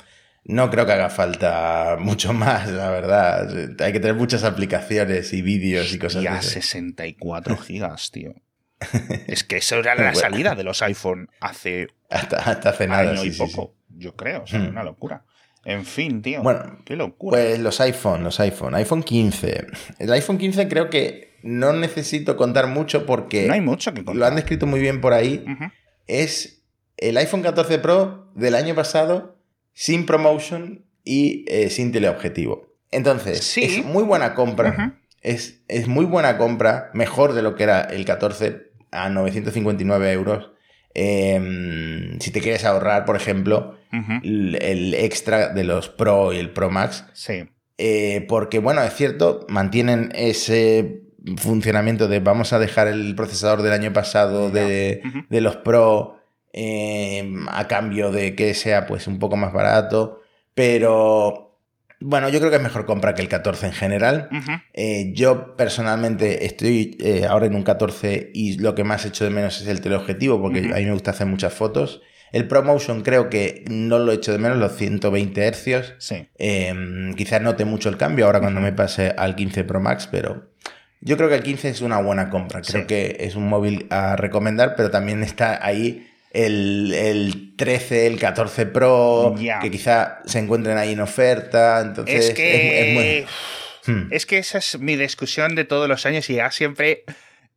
No 0.50 0.70
creo 0.70 0.86
que 0.86 0.94
haga 0.94 1.10
falta 1.10 1.98
mucho 2.00 2.32
más, 2.34 2.70
la 2.70 2.90
verdad. 2.90 3.50
Hay 3.80 3.92
que 3.92 4.00
tener 4.00 4.16
muchas 4.16 4.44
aplicaciones 4.44 5.34
y 5.34 5.42
vídeos 5.42 5.94
y 5.94 6.00
cosas 6.00 6.24
esas. 6.24 6.46
64 6.46 7.58
gigas, 7.58 8.12
tío. 8.12 8.34
Es 9.28 9.44
que 9.44 9.58
eso 9.58 9.78
era 9.78 9.96
la 9.96 10.14
salida 10.14 10.54
de 10.56 10.64
los 10.64 10.82
iPhone 10.84 11.30
hace 11.42 11.88
Hasta, 12.10 12.38
hasta 12.38 12.70
hace 12.70 12.88
nada. 12.88 13.12
año 13.12 13.22
sí, 13.22 13.30
y 13.30 13.32
sí, 13.34 13.40
poco, 13.40 13.76
yo 13.90 14.16
creo. 14.16 14.44
O 14.44 14.48
sea, 14.48 14.60
Hmm. 14.60 14.68
una 14.70 14.84
locura. 14.84 15.24
En 15.66 15.84
fin, 15.84 16.22
tío. 16.22 16.44
Bueno, 16.44 16.78
qué 16.86 16.96
locura. 16.96 17.38
Pues 17.38 17.60
los 17.60 17.82
iPhone, 17.82 18.24
los 18.24 18.40
iPhone. 18.40 18.74
iPhone 18.76 19.04
15. 19.04 19.68
El 20.00 20.12
iPhone 20.14 20.38
15 20.38 20.68
creo 20.70 20.90
que 20.90 21.36
no 21.44 21.74
necesito 21.74 22.38
contar 22.38 22.68
mucho 22.68 23.06
porque 23.06 23.48
no 23.48 23.54
hay 23.54 23.62
mucho 23.62 23.94
que 23.94 24.02
lo 24.04 24.12
han 24.12 24.16
contar. 24.18 24.36
descrito 24.36 24.66
muy 24.66 24.80
bien 24.80 25.02
por 25.02 25.14
ahí. 25.14 25.44
Es 26.06 26.64
el 26.98 27.18
iPhone 27.18 27.42
14 27.42 27.80
Pro 27.80 28.32
del 28.36 28.56
año 28.56 28.76
pasado 28.76 29.37
sin 29.80 30.08
promotion 30.08 30.84
y 31.04 31.46
eh, 31.48 31.70
sin 31.70 31.92
teleobjetivo. 31.92 32.74
Entonces, 32.90 33.44
Sí. 33.44 33.62
es 33.64 33.86
muy 33.86 34.02
buena 34.04 34.34
compra. 34.34 35.00
Es, 35.22 35.62
es 35.68 35.88
muy 35.88 36.06
buena 36.06 36.38
compra, 36.40 36.90
mejor 36.96 37.34
de 37.34 37.44
lo 37.44 37.54
que 37.56 37.62
era 37.64 37.82
el 37.82 38.04
14 38.04 38.72
a 38.92 39.10
959 39.10 40.12
euros. 40.12 40.52
Em, 40.96 42.20
si 42.20 42.32
te 42.32 42.42
quieres 42.42 42.66
ahorrar, 42.66 43.06
por 43.06 43.16
ejemplo, 43.16 43.78
el, 44.24 44.58
el 44.62 44.94
extra 44.96 45.50
de 45.50 45.64
los 45.64 45.90
Pro 45.90 46.34
y 46.34 46.38
el 46.38 46.50
Pro 46.52 46.72
Max. 46.72 47.06
Sí. 47.14 47.44
Eh, 47.78 48.26
porque, 48.28 48.58
bueno, 48.58 48.82
es 48.82 48.94
cierto, 48.96 49.46
mantienen 49.48 50.12
ese 50.16 51.04
funcionamiento 51.38 52.08
de 52.08 52.20
vamos 52.20 52.52
a 52.54 52.58
dejar 52.60 52.88
el 52.88 53.14
procesador 53.16 53.62
del 53.62 53.74
año 53.74 53.94
pasado 53.94 54.50
de, 54.50 55.04
de 55.30 55.42
los 55.42 55.58
Pro 55.58 56.17
eh, 56.60 57.32
a 57.50 57.68
cambio 57.68 58.12
de 58.12 58.34
que 58.36 58.54
sea 58.56 58.88
pues 58.88 59.06
un 59.08 59.20
poco 59.20 59.36
más 59.38 59.54
barato. 59.54 60.22
Pero 60.56 61.56
bueno, 62.00 62.30
yo 62.30 62.40
creo 62.40 62.50
que 62.50 62.58
es 62.58 62.64
mejor 62.64 62.86
compra 62.86 63.14
que 63.14 63.22
el 63.22 63.28
14 63.30 63.68
en 63.68 63.74
general. 63.74 64.30
Eh, 64.74 65.12
yo 65.14 65.56
personalmente 65.56 66.46
estoy 66.46 66.98
eh, 67.00 67.26
ahora 67.30 67.46
en 67.46 67.56
un 67.56 67.64
14 67.64 68.32
y 68.34 68.58
lo 68.58 68.74
que 68.76 68.84
más 68.84 69.06
echo 69.06 69.24
de 69.24 69.30
menos 69.30 69.62
es 69.62 69.68
el 69.68 69.82
teleobjetivo 69.82 70.42
porque 70.42 70.60
a 70.74 70.78
mí 70.78 70.86
me 70.86 70.94
gusta 70.94 71.12
hacer 71.12 71.28
muchas 71.28 71.54
fotos. 71.54 72.02
El 72.34 72.48
ProMotion 72.48 73.04
creo 73.04 73.30
que 73.30 73.64
no 73.70 74.00
lo 74.00 74.12
echo 74.12 74.32
de 74.34 74.38
menos, 74.40 74.58
los 74.58 74.76
120 74.76 75.46
hercios. 75.46 75.94
Sí. 76.00 76.28
Eh, 76.38 76.74
quizás 77.16 77.42
note 77.42 77.64
mucho 77.66 77.88
el 77.90 77.98
cambio 77.98 78.26
ahora 78.26 78.42
cuando 78.42 78.60
me 78.62 78.74
pase 78.74 79.14
al 79.18 79.36
15 79.36 79.64
Pro 79.64 79.80
Max, 79.80 80.10
pero 80.12 80.50
yo 81.02 81.16
creo 81.18 81.30
que 81.30 81.36
el 81.36 81.44
15 81.44 81.70
es 81.70 81.82
una 81.82 82.02
buena 82.02 82.30
compra. 82.30 82.62
Creo 82.62 82.82
Sí. 82.82 82.88
que 82.88 83.18
es 83.22 83.36
un 83.36 83.48
móvil 83.48 83.88
a 83.92 84.16
recomendar, 84.18 84.76
pero 84.76 84.92
también 84.92 85.24
está 85.24 85.66
ahí 85.66 86.06
el, 86.32 86.94
el 86.94 87.56
13, 87.56 88.08
el 88.08 88.20
14 88.20 88.66
Pro, 88.68 89.36
Ya. 89.38 89.60
que 89.60 89.72
quizá 89.72 90.20
se 90.26 90.40
encuentren 90.40 90.78
ahí 90.78 90.94
en 90.94 91.00
oferta. 91.02 91.82
Entonces, 91.82 92.30
Es 92.30 92.34
que. 92.36 92.90
es 92.90 92.94
muy- 92.94 93.26
Hmm. 93.90 94.10
Es 94.12 94.26
que 94.26 94.38
esa 94.38 94.58
es 94.58 94.78
mi 94.80 94.98
discusión 94.98 95.56
de 95.56 95.64
todos 95.64 95.88
los 95.88 96.06
años 96.06 96.30
y 96.30 96.36
ya 96.36 96.52
siempre. 96.52 97.06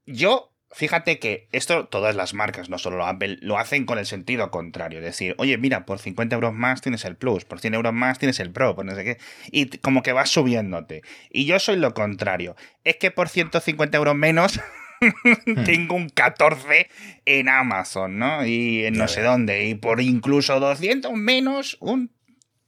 Yo, 0.07 0.53
fíjate 0.71 1.19
que 1.19 1.49
esto 1.51 1.89
todas 1.89 2.15
las 2.15 2.35
marcas, 2.35 2.69
no 2.71 2.79
solo 2.79 3.05
Apple, 3.05 3.39
lo 3.41 3.59
hacen 3.59 3.85
con 3.85 3.99
el 3.99 4.07
sentido 4.07 4.49
contrario. 4.53 5.01
Es 5.01 5.05
decir, 5.05 5.35
oye, 5.39 5.59
mira, 5.59 5.85
por 5.85 5.99
50 5.99 6.37
euros 6.37 6.55
más 6.55 6.83
tienes 6.83 7.05
el 7.05 7.17
Plus, 7.17 7.45
por 7.45 7.59
100 7.59 7.75
euros 7.75 7.93
más 7.93 8.21
tienes 8.21 8.39
el 8.39 8.53
Pro, 8.53 8.77
por 8.77 8.85
no 8.85 8.95
sé 8.95 9.03
qué. 9.03 9.19
Y 9.51 9.67
como 9.79 10.05
que 10.05 10.13
vas 10.13 10.31
subiéndote. 10.31 11.03
Y 11.31 11.47
yo 11.47 11.59
soy 11.59 11.77
lo 11.79 11.95
contrario. 11.95 12.55
Es 12.85 12.95
que 12.99 13.11
por 13.11 13.29
150 13.29 13.99
euros 13.99 14.15
menos. 14.15 14.61
tengo 15.65 15.95
un 15.95 16.09
14 16.09 16.89
en 17.25 17.49
Amazon, 17.49 18.19
¿no? 18.19 18.45
Y 18.47 18.85
en 18.85 18.95
no 18.95 19.09
sé 19.09 19.23
dónde. 19.23 19.67
Y 19.67 19.75
por 19.75 20.01
incluso 20.01 20.61
200 20.61 21.13
menos, 21.15 21.77
un 21.81 22.11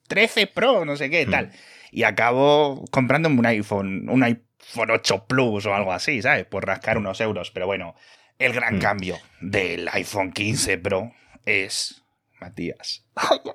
13 0.08 0.46
Pro, 0.46 0.84
no 0.84 0.96
sé 0.96 1.10
qué, 1.10 1.26
tal. 1.26 1.52
Y 1.90 2.04
acabo 2.04 2.84
comprando 2.90 3.28
un 3.28 3.44
iPhone, 3.46 4.08
un 4.08 4.22
iPhone 4.22 4.90
8 4.90 5.26
Plus 5.26 5.66
o 5.66 5.74
algo 5.74 5.92
así, 5.92 6.22
¿sabes? 6.22 6.44
Por 6.46 6.66
rascar 6.66 6.98
unos 6.98 7.20
euros. 7.20 7.50
Pero 7.50 7.66
bueno, 7.66 7.94
el 8.38 8.52
gran 8.52 8.76
Mm. 8.76 8.80
cambio 8.80 9.18
del 9.40 9.88
iPhone 9.92 10.32
15 10.32 10.78
Pro 10.78 11.12
es. 11.44 12.02
Matías. 12.40 13.04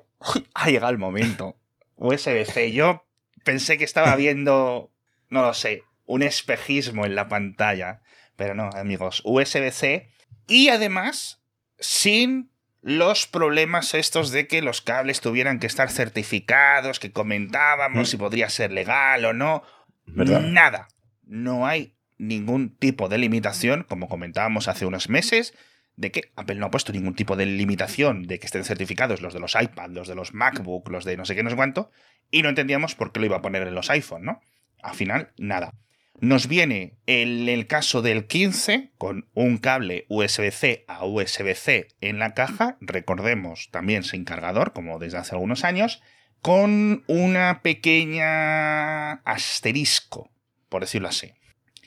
Ha 0.54 0.68
llegado 0.68 0.90
el 0.90 0.98
momento. 0.98 1.56
USB-C. 1.96 2.72
Yo 2.72 3.04
pensé 3.44 3.78
que 3.78 3.84
estaba 3.84 4.16
viendo, 4.16 4.90
no 5.30 5.42
lo 5.42 5.54
sé, 5.54 5.84
un 6.06 6.22
espejismo 6.22 7.06
en 7.06 7.14
la 7.14 7.28
pantalla. 7.28 8.00
Pero 8.38 8.54
no, 8.54 8.70
amigos, 8.74 9.20
USB-C. 9.24 10.08
Y 10.46 10.68
además, 10.68 11.42
sin 11.80 12.52
los 12.82 13.26
problemas 13.26 13.94
estos 13.94 14.30
de 14.30 14.46
que 14.46 14.62
los 14.62 14.80
cables 14.80 15.20
tuvieran 15.20 15.58
que 15.58 15.66
estar 15.66 15.90
certificados, 15.90 17.00
que 17.00 17.10
comentábamos 17.10 18.06
Mm. 18.08 18.10
si 18.12 18.16
podría 18.16 18.48
ser 18.48 18.70
legal 18.70 19.24
o 19.24 19.32
no. 19.32 19.64
¿Verdad? 20.06 20.40
Nada. 20.42 20.86
No 21.26 21.66
hay 21.66 21.96
ningún 22.16 22.76
tipo 22.76 23.08
de 23.08 23.18
limitación, 23.18 23.82
como 23.88 24.08
comentábamos 24.08 24.68
hace 24.68 24.86
unos 24.86 25.08
meses, 25.08 25.52
de 25.96 26.12
que 26.12 26.30
Apple 26.36 26.54
no 26.54 26.66
ha 26.66 26.70
puesto 26.70 26.92
ningún 26.92 27.16
tipo 27.16 27.34
de 27.34 27.44
limitación 27.44 28.22
de 28.22 28.38
que 28.38 28.46
estén 28.46 28.62
certificados 28.64 29.20
los 29.20 29.34
de 29.34 29.40
los 29.40 29.56
iPad, 29.60 29.90
los 29.90 30.06
de 30.06 30.14
los 30.14 30.32
MacBook, 30.32 30.88
los 30.90 31.04
de 31.04 31.16
no 31.16 31.24
sé 31.24 31.34
qué, 31.34 31.42
no 31.42 31.50
sé 31.50 31.56
cuánto, 31.56 31.90
y 32.30 32.42
no 32.42 32.48
entendíamos 32.50 32.94
por 32.94 33.10
qué 33.10 33.18
lo 33.18 33.26
iba 33.26 33.38
a 33.38 33.42
poner 33.42 33.66
en 33.66 33.74
los 33.74 33.90
iPhone, 33.90 34.24
¿no? 34.24 34.40
Al 34.80 34.94
final, 34.94 35.32
nada. 35.38 35.74
Nos 36.20 36.48
viene 36.48 36.94
el, 37.06 37.48
el 37.48 37.68
caso 37.68 38.02
del 38.02 38.26
15 38.26 38.90
con 38.98 39.28
un 39.34 39.58
cable 39.58 40.04
USB-C 40.08 40.84
a 40.88 41.04
USB-C 41.04 41.88
en 42.00 42.18
la 42.18 42.34
caja, 42.34 42.76
recordemos 42.80 43.68
también 43.70 44.02
sin 44.02 44.24
cargador, 44.24 44.72
como 44.72 44.98
desde 44.98 45.18
hace 45.18 45.36
algunos 45.36 45.64
años, 45.64 46.02
con 46.42 47.04
una 47.06 47.62
pequeña 47.62 49.12
asterisco, 49.24 50.30
por 50.68 50.82
decirlo 50.82 51.08
así. 51.08 51.32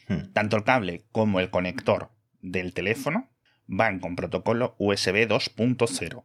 Hmm. 0.07 0.31
Tanto 0.33 0.55
el 0.55 0.63
cable 0.63 1.03
como 1.11 1.41
el 1.41 1.49
conector 1.49 2.11
del 2.41 2.73
teléfono 2.73 3.29
van 3.67 3.99
con 3.99 4.15
protocolo 4.15 4.75
USB 4.77 5.27
2.0, 5.27 6.23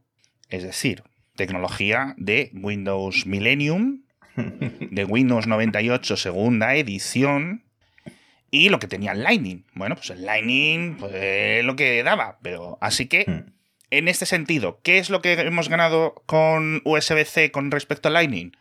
es 0.49 0.63
decir, 0.63 1.03
tecnología 1.35 2.15
de 2.19 2.51
Windows 2.55 3.27
Millennium, 3.27 4.05
de 4.37 5.05
Windows 5.05 5.47
98 5.47 6.17
segunda 6.17 6.75
edición 6.77 7.66
y 8.51 8.69
lo 8.69 8.79
que 8.79 8.89
tenía 8.89 9.13
el 9.13 9.23
Lightning. 9.23 9.65
Bueno, 9.75 9.97
pues 9.97 10.11
el 10.11 10.25
Lightning 10.25 10.97
pues, 10.97 11.13
es 11.15 11.65
lo 11.65 11.77
que 11.77 12.03
daba, 12.03 12.39
pero 12.43 12.79
así 12.81 13.07
que 13.07 13.25
Hmm. 13.27 13.53
en 13.91 14.09
este 14.09 14.27
sentido, 14.27 14.81
¿qué 14.83 14.99
es 14.99 15.11
lo 15.11 15.21
que 15.21 15.33
hemos 15.35 15.69
ganado 15.69 16.23
con 16.27 16.83
USB-C 16.85 17.51
con 17.51 17.71
respecto 17.71 18.09
al 18.09 18.15
Lightning? 18.15 18.53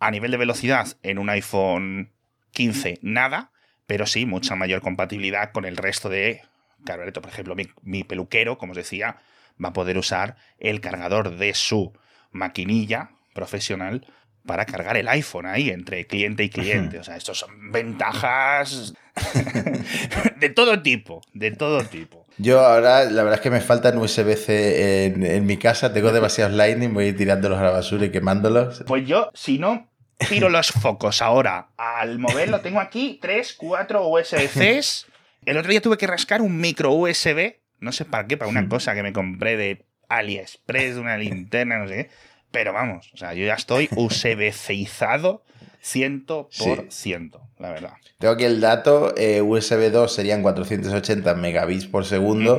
A 0.00 0.10
nivel 0.10 0.30
de 0.30 0.36
velocidad 0.36 0.88
en 1.02 1.18
un 1.18 1.30
iPhone 1.30 2.10
15, 2.52 2.98
nada, 3.02 3.50
pero 3.86 4.06
sí 4.06 4.26
mucha 4.26 4.54
mayor 4.54 4.80
compatibilidad 4.80 5.52
con 5.52 5.64
el 5.64 5.76
resto 5.76 6.08
de. 6.08 6.42
Claro, 6.84 7.10
por 7.12 7.30
ejemplo, 7.30 7.54
mi, 7.54 7.68
mi 7.82 8.04
peluquero, 8.04 8.58
como 8.58 8.72
os 8.72 8.76
decía, 8.76 9.16
va 9.62 9.70
a 9.70 9.72
poder 9.72 9.96
usar 9.96 10.36
el 10.58 10.80
cargador 10.80 11.36
de 11.36 11.54
su 11.54 11.92
maquinilla 12.30 13.10
profesional 13.32 14.06
para 14.46 14.66
cargar 14.66 14.96
el 14.96 15.08
iPhone 15.08 15.46
ahí 15.46 15.70
entre 15.70 16.06
cliente 16.06 16.44
y 16.44 16.50
cliente. 16.50 16.98
O 17.04 17.04
sea, 17.04 17.16
estos 17.16 17.38
son 17.38 17.72
ventajas 17.72 18.94
de 20.36 20.48
todo 20.50 20.82
tipo, 20.82 21.22
de 21.32 21.50
todo 21.50 21.84
tipo. 21.84 22.26
Yo 22.38 22.60
ahora, 22.60 23.04
la 23.04 23.22
verdad 23.22 23.38
es 23.38 23.40
que 23.40 23.50
me 23.50 23.60
faltan 23.60 23.98
USB-C 23.98 25.06
en, 25.06 25.46
mi 25.46 25.56
casa, 25.56 25.92
tengo 25.92 26.12
demasiados 26.12 26.54
Lightning, 26.54 26.92
voy 26.92 27.12
tirándolos 27.12 27.58
a 27.58 27.62
la 27.62 27.70
basura 27.70 28.06
y 28.06 28.10
quemándolos. 28.10 28.84
Pues 28.86 29.06
yo, 29.06 29.30
si 29.34 29.58
no, 29.58 29.88
tiro 30.28 30.48
los 30.48 30.72
focos 30.72 31.22
ahora 31.22 31.68
al 31.76 32.18
moverlo. 32.18 32.60
Tengo 32.60 32.80
aquí 32.80 33.18
3, 33.20 33.54
4 33.56 34.08
USB-Cs. 34.08 35.06
El 35.46 35.58
otro 35.58 35.70
día 35.70 35.80
tuve 35.80 35.96
que 35.96 36.06
rascar 36.06 36.42
un 36.42 36.58
micro 36.58 36.90
USB, 36.92 37.56
no 37.78 37.92
sé 37.92 38.04
para 38.04 38.26
qué, 38.26 38.36
para 38.36 38.50
una 38.50 38.68
cosa 38.68 38.94
que 38.94 39.02
me 39.02 39.12
compré 39.12 39.56
de 39.56 39.84
AliExpress, 40.08 40.96
una 40.96 41.16
linterna, 41.16 41.78
no 41.78 41.88
sé 41.88 41.94
qué. 41.94 42.10
Pero 42.54 42.72
vamos, 42.72 43.10
o 43.12 43.16
sea, 43.16 43.34
yo 43.34 43.44
ya 43.44 43.54
estoy 43.54 43.88
USB-ceizado 43.96 45.42
100%, 45.82 47.40
la 47.58 47.70
verdad. 47.70 47.94
Tengo 48.18 48.34
aquí 48.34 48.44
el 48.44 48.60
dato, 48.60 49.12
eh, 49.16 49.42
USB 49.42 49.90
2 49.90 50.14
serían 50.14 50.40
480 50.42 51.34
megabits 51.34 51.86
por 51.86 52.04
segundo. 52.04 52.58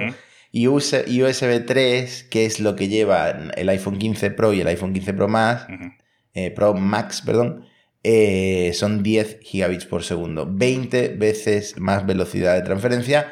Y 0.51 0.67
USB 0.67 1.65
3, 1.65 2.23
que 2.25 2.45
es 2.45 2.59
lo 2.59 2.75
que 2.75 2.89
llevan 2.89 3.53
el 3.55 3.69
iPhone 3.69 3.97
15 3.97 4.31
Pro 4.31 4.51
y 4.51 4.59
el 4.59 4.67
iPhone 4.67 4.91
15 4.91 5.13
Pro 5.13 5.29
Max, 5.29 5.65
eh, 6.33 6.51
Pro 6.51 6.73
Max, 6.73 7.21
perdón, 7.21 7.65
eh, 8.03 8.71
son 8.73 9.01
10 9.01 9.39
gigabits 9.43 9.85
por 9.85 10.03
segundo, 10.03 10.45
20 10.45 11.07
veces 11.09 11.77
más 11.77 12.05
velocidad 12.05 12.55
de 12.55 12.63
transferencia, 12.63 13.31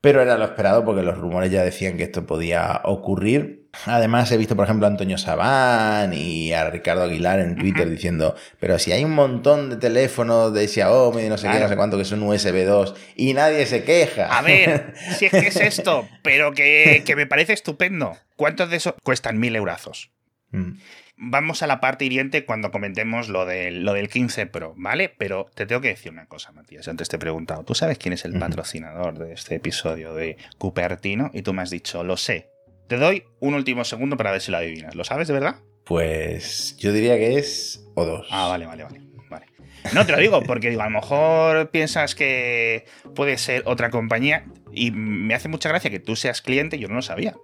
pero 0.00 0.20
era 0.22 0.36
lo 0.36 0.44
esperado 0.44 0.84
porque 0.84 1.02
los 1.04 1.16
rumores 1.16 1.52
ya 1.52 1.62
decían 1.62 1.96
que 1.96 2.02
esto 2.02 2.26
podía 2.26 2.80
ocurrir. 2.82 3.59
Además, 3.86 4.30
he 4.32 4.36
visto, 4.36 4.56
por 4.56 4.64
ejemplo, 4.64 4.86
a 4.86 4.90
Antonio 4.90 5.16
Sabán 5.16 6.12
y 6.12 6.52
a 6.52 6.68
Ricardo 6.70 7.04
Aguilar 7.04 7.40
en 7.40 7.56
Twitter 7.56 7.88
diciendo, 7.88 8.34
pero 8.58 8.78
si 8.78 8.92
hay 8.92 9.04
un 9.04 9.14
montón 9.14 9.70
de 9.70 9.76
teléfonos 9.76 10.52
de 10.52 10.66
Xiaomi, 10.66 11.28
no 11.28 11.38
sé 11.38 11.48
qué, 11.48 11.60
no 11.60 11.68
sé 11.68 11.76
cuánto, 11.76 11.96
que 11.96 12.04
son 12.04 12.22
USB 12.22 12.64
2 12.64 12.94
y 13.16 13.32
nadie 13.32 13.66
se 13.66 13.84
queja. 13.84 14.36
A 14.36 14.42
ver, 14.42 14.94
si 15.18 15.26
es 15.26 15.30
que 15.30 15.46
es 15.46 15.56
esto, 15.56 16.08
pero 16.22 16.52
que, 16.52 17.02
me 17.16 17.26
parece 17.26 17.52
estupendo. 17.52 18.16
¿Cuántos 18.36 18.70
de 18.70 18.76
esos 18.76 18.94
cuestan 19.02 19.38
mil 19.38 19.54
eurazos? 19.54 20.10
Mm 20.50 20.72
vamos 21.20 21.62
a 21.62 21.66
la 21.66 21.80
parte 21.80 22.04
hiriente 22.04 22.44
cuando 22.44 22.70
comentemos 22.70 23.28
lo 23.28 23.44
del, 23.44 23.84
lo 23.84 23.92
del 23.92 24.08
15 24.08 24.46
Pro, 24.46 24.74
¿vale? 24.76 25.14
Pero 25.16 25.50
te 25.54 25.66
tengo 25.66 25.80
que 25.80 25.88
decir 25.88 26.10
una 26.10 26.26
cosa, 26.26 26.50
Matías. 26.52 26.88
Antes 26.88 27.08
te 27.08 27.16
he 27.16 27.18
preguntado, 27.18 27.62
¿tú 27.62 27.74
sabes 27.74 27.98
quién 27.98 28.14
es 28.14 28.24
el 28.24 28.38
patrocinador 28.38 29.18
de 29.18 29.34
este 29.34 29.56
episodio 29.56 30.14
de 30.14 30.38
Cupertino? 30.58 31.30
Y 31.32 31.42
tú 31.42 31.52
me 31.52 31.62
has 31.62 31.70
dicho, 31.70 32.02
lo 32.02 32.16
sé. 32.16 32.49
Te 32.90 32.96
doy 32.96 33.22
un 33.38 33.54
último 33.54 33.84
segundo 33.84 34.16
para 34.16 34.32
ver 34.32 34.40
si 34.40 34.50
lo 34.50 34.56
adivinas. 34.56 34.96
¿Lo 34.96 35.04
sabes 35.04 35.28
de 35.28 35.34
verdad? 35.34 35.60
Pues 35.84 36.76
yo 36.76 36.92
diría 36.92 37.16
que 37.18 37.38
es 37.38 37.86
O2. 37.94 38.26
Ah, 38.32 38.48
vale, 38.48 38.66
vale, 38.66 38.82
vale. 38.82 39.00
vale. 39.30 39.46
No 39.92 40.04
te 40.04 40.10
lo 40.10 40.18
digo 40.18 40.42
porque 40.42 40.70
digo, 40.70 40.82
a 40.82 40.86
lo 40.86 40.90
mejor 40.90 41.70
piensas 41.70 42.16
que 42.16 42.86
puede 43.14 43.38
ser 43.38 43.62
otra 43.66 43.90
compañía 43.90 44.44
y 44.72 44.90
me 44.90 45.34
hace 45.34 45.46
mucha 45.46 45.68
gracia 45.68 45.88
que 45.88 46.00
tú 46.00 46.16
seas 46.16 46.42
cliente, 46.42 46.80
yo 46.80 46.88
no 46.88 46.96
lo 46.96 47.02
sabía. 47.02 47.36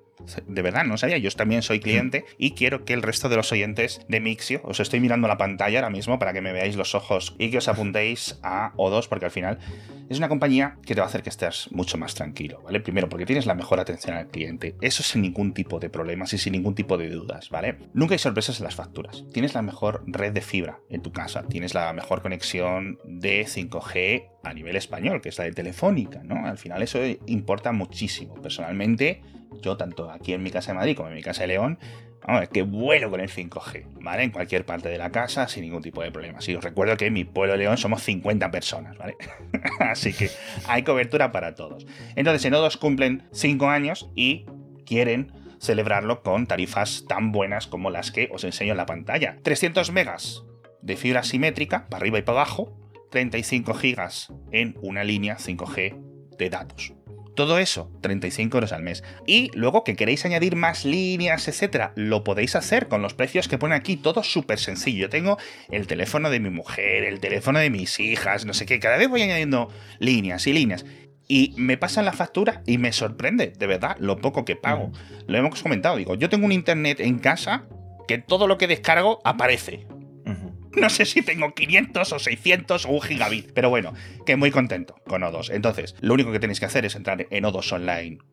De 0.49 0.63
verdad, 0.63 0.83
no 0.83 0.97
sabía. 0.97 1.19
Yo 1.19 1.31
también 1.31 1.63
soy 1.63 1.79
cliente 1.79 2.25
y 2.39 2.57
quiero 2.57 2.85
que 2.85 2.95
el 2.95 3.03
resto 3.03 3.29
de 3.29 3.37
los 3.37 3.53
oyentes 3.53 4.01
de 4.09 4.19
Mixio, 4.19 4.63
os 4.65 4.81
estoy 4.81 4.99
mirando 4.99 5.29
la 5.29 5.39
pantalla 5.39 5.79
ahora 5.79 5.91
mismo 5.91 6.19
para 6.19 6.33
que 6.33 6.41
me 6.41 6.53
veáis 6.53 6.75
los 6.75 6.97
ojos 6.97 7.37
y 7.39 7.53
que 7.53 7.59
os 7.59 7.69
apuntéis 7.69 8.41
a 8.43 8.73
O2, 8.75 9.07
porque 9.09 9.27
al 9.27 9.31
final 9.31 9.61
es 10.09 10.19
una 10.19 10.29
compañía 10.29 10.79
que 10.85 10.95
te 10.95 11.01
va 11.01 11.07
a 11.07 11.09
hacer 11.09 11.23
que 11.23 11.31
estés 11.31 11.69
mucho 11.73 11.99
más 11.99 12.15
tranquilo, 12.15 12.63
¿vale? 12.63 12.81
Primero, 12.81 13.09
porque 13.09 13.27
tienes 13.27 13.47
la 13.47 13.55
mejor 13.55 13.81
atención 13.81 14.17
al 14.17 14.29
cliente. 14.29 14.77
Eso 14.81 15.03
sin 15.03 15.23
ningún 15.23 15.53
tipo 15.53 15.81
de 15.81 15.91
problemas 15.91 16.33
y 16.33 16.39
sin 16.39 16.53
ningún 16.53 16.75
tipo 16.75 16.97
de 16.97 17.11
dudas, 17.11 17.51
¿vale? 17.51 17.79
Nunca 17.93 18.15
hay 18.15 18.19
sorpresas 18.19 18.59
en 18.59 18.65
las 18.65 18.75
facturas. 18.75 19.25
Tienes 19.33 19.55
la 19.55 19.63
mejor 19.63 20.05
red 20.07 20.33
de 20.33 20.41
fibra 20.41 20.79
en 20.91 21.03
tu 21.03 21.13
casa. 21.13 21.43
Tienes 21.49 21.75
la 21.75 21.93
mejor 21.93 22.23
conexión 22.23 22.99
de 23.05 23.47
5G 23.47 24.31
a 24.45 24.55
nivel 24.55 24.77
español, 24.77 25.21
que 25.21 25.31
es 25.31 25.39
la 25.39 25.45
de 25.45 25.53
Telefónica, 25.53 26.23
¿no? 26.23 26.47
Al 26.47 26.59
final 26.59 26.83
eso 26.83 27.01
importa 27.27 27.73
muchísimo. 27.73 28.35
Personalmente, 28.35 29.23
yo 29.63 29.77
tanto 29.77 30.11
aquí 30.11 30.33
en 30.33 30.43
mi 30.43 30.51
casa 30.51 30.73
de 30.73 30.79
Madrid 30.79 30.97
como 30.97 31.09
en 31.09 31.15
mi 31.15 31.23
casa 31.23 31.43
de 31.43 31.49
León, 31.49 31.79
vamos, 32.27 32.49
que 32.49 32.63
vuelo 32.63 33.11
con 33.11 33.21
el 33.21 33.31
5G, 33.31 33.87
¿vale? 34.01 34.25
En 34.25 34.31
cualquier 34.31 34.65
parte 34.65 34.89
de 34.89 34.99
la 34.99 35.11
casa 35.11 35.49
sin 35.49 35.63
ningún 35.63 35.83
tipo 35.83 36.03
de 36.03 36.11
problema. 36.11 36.41
Si 36.41 36.55
os 36.55 36.63
recuerdo 36.63 36.97
que 36.97 37.07
en 37.07 37.13
mi 37.13 37.25
pueblo 37.25 37.53
de 37.53 37.59
León 37.59 37.77
somos 37.77 38.03
50 38.03 38.51
personas, 38.51 38.97
¿vale? 38.99 39.17
Así 39.81 40.13
que 40.13 40.31
hay 40.67 40.83
cobertura 40.83 41.33
para 41.33 41.55
todos. 41.55 41.87
Entonces, 42.15 42.45
en 42.45 42.55
O2 42.55 42.79
cumplen 42.79 43.29
5 43.33 43.69
años 43.69 44.11
y 44.15 44.47
quieren 44.85 45.33
celebrarlo 45.59 46.23
con 46.23 46.47
tarifas 46.47 47.05
tan 47.09 47.33
buenas 47.33 47.67
como 47.67 47.91
las 47.91 48.11
que 48.13 48.29
os 48.33 48.45
enseño 48.45 48.73
en 48.73 48.79
la 48.79 48.87
pantalla. 48.87 49.37
300 49.43 49.91
megas 49.93 50.45
de 50.83 50.97
fibra 50.97 51.23
simétrica, 51.23 51.89
para 51.89 52.03
arriba 52.03 52.19
y 52.19 52.23
para 52.23 52.41
abajo, 52.41 52.77
35 53.11 53.75
gigas 53.75 54.33
en 54.53 54.77
una 54.83 55.05
línea 55.05 55.37
5G 55.37 56.37
de 56.39 56.51
datos. 56.51 56.96
Todo 57.37 57.59
eso, 57.59 57.91
35 58.01 58.57
euros 58.57 58.73
al 58.73 58.83
mes. 58.83 59.05
Y 59.27 59.51
luego 59.55 59.85
que 59.85 59.95
queréis 59.95 60.25
añadir 60.25 60.57
más 60.57 60.87
líneas, 60.87 61.47
etcétera, 61.49 61.93
lo 61.95 62.25
podéis 62.25 62.57
hacer 62.57 62.89
con 62.89 63.03
los 63.03 63.13
precios 63.13 63.47
que 63.47 63.59
pone 63.59 63.75
aquí. 63.75 63.97
Todo 63.97 64.23
súper 64.23 64.59
sencillo. 64.59 65.03
Yo 65.03 65.11
tengo 65.11 65.37
el 65.71 65.87
teléfono 65.87 66.31
de 66.31 66.41
mi 66.41 66.49
mujer, 66.49 67.05
el 67.05 67.21
teléfono 67.21 67.59
de 67.59 67.69
mis 67.69 68.01
hijas, 68.01 68.47
no 68.47 68.55
sé 68.55 68.65
qué. 68.65 68.81
Cada 68.81 68.97
vez 68.97 69.11
voy 69.11 69.21
añadiendo 69.21 69.69
líneas 69.99 70.47
y 70.47 70.55
líneas. 70.55 70.87
Y 71.29 71.53
me 71.59 71.77
pasan 71.77 72.07
la 72.07 72.13
factura 72.13 72.63
y 72.67 72.79
me 72.79 72.93
sorprende, 72.93 73.49
de 73.49 73.67
verdad, 73.67 73.97
lo 73.99 74.17
poco 74.17 74.47
que 74.47 74.57
pago. 74.57 74.91
Lo 75.27 75.37
hemos 75.37 75.63
comentado, 75.63 75.97
digo, 75.97 76.15
yo 76.15 76.31
tengo 76.31 76.47
un 76.47 76.53
internet 76.53 77.01
en 77.01 77.19
casa 77.19 77.67
que 78.09 78.17
todo 78.17 78.47
lo 78.47 78.57
que 78.57 78.67
descargo 78.67 79.21
aparece. 79.25 79.87
No 80.77 80.91
sé 80.91 81.07
si 81.07 81.23
tengo 81.23 81.55
500 81.55 82.13
o 82.13 82.19
600 82.19 82.85
o 82.85 82.91
un 82.91 83.01
gigabit, 83.01 83.53
pero 83.53 83.71
bueno, 83.71 83.95
que 84.27 84.37
muy 84.37 84.51
contento 84.51 84.97
con 85.07 85.23
O2. 85.23 85.51
Entonces, 85.53 85.95
lo 86.01 86.15
único 86.15 86.33
que 86.33 86.39
tenéis 86.39 86.61
que 86.61 86.67
hacer 86.67 86.85
es 86.85 86.95
entrar 86.95 87.27
en 87.31 87.45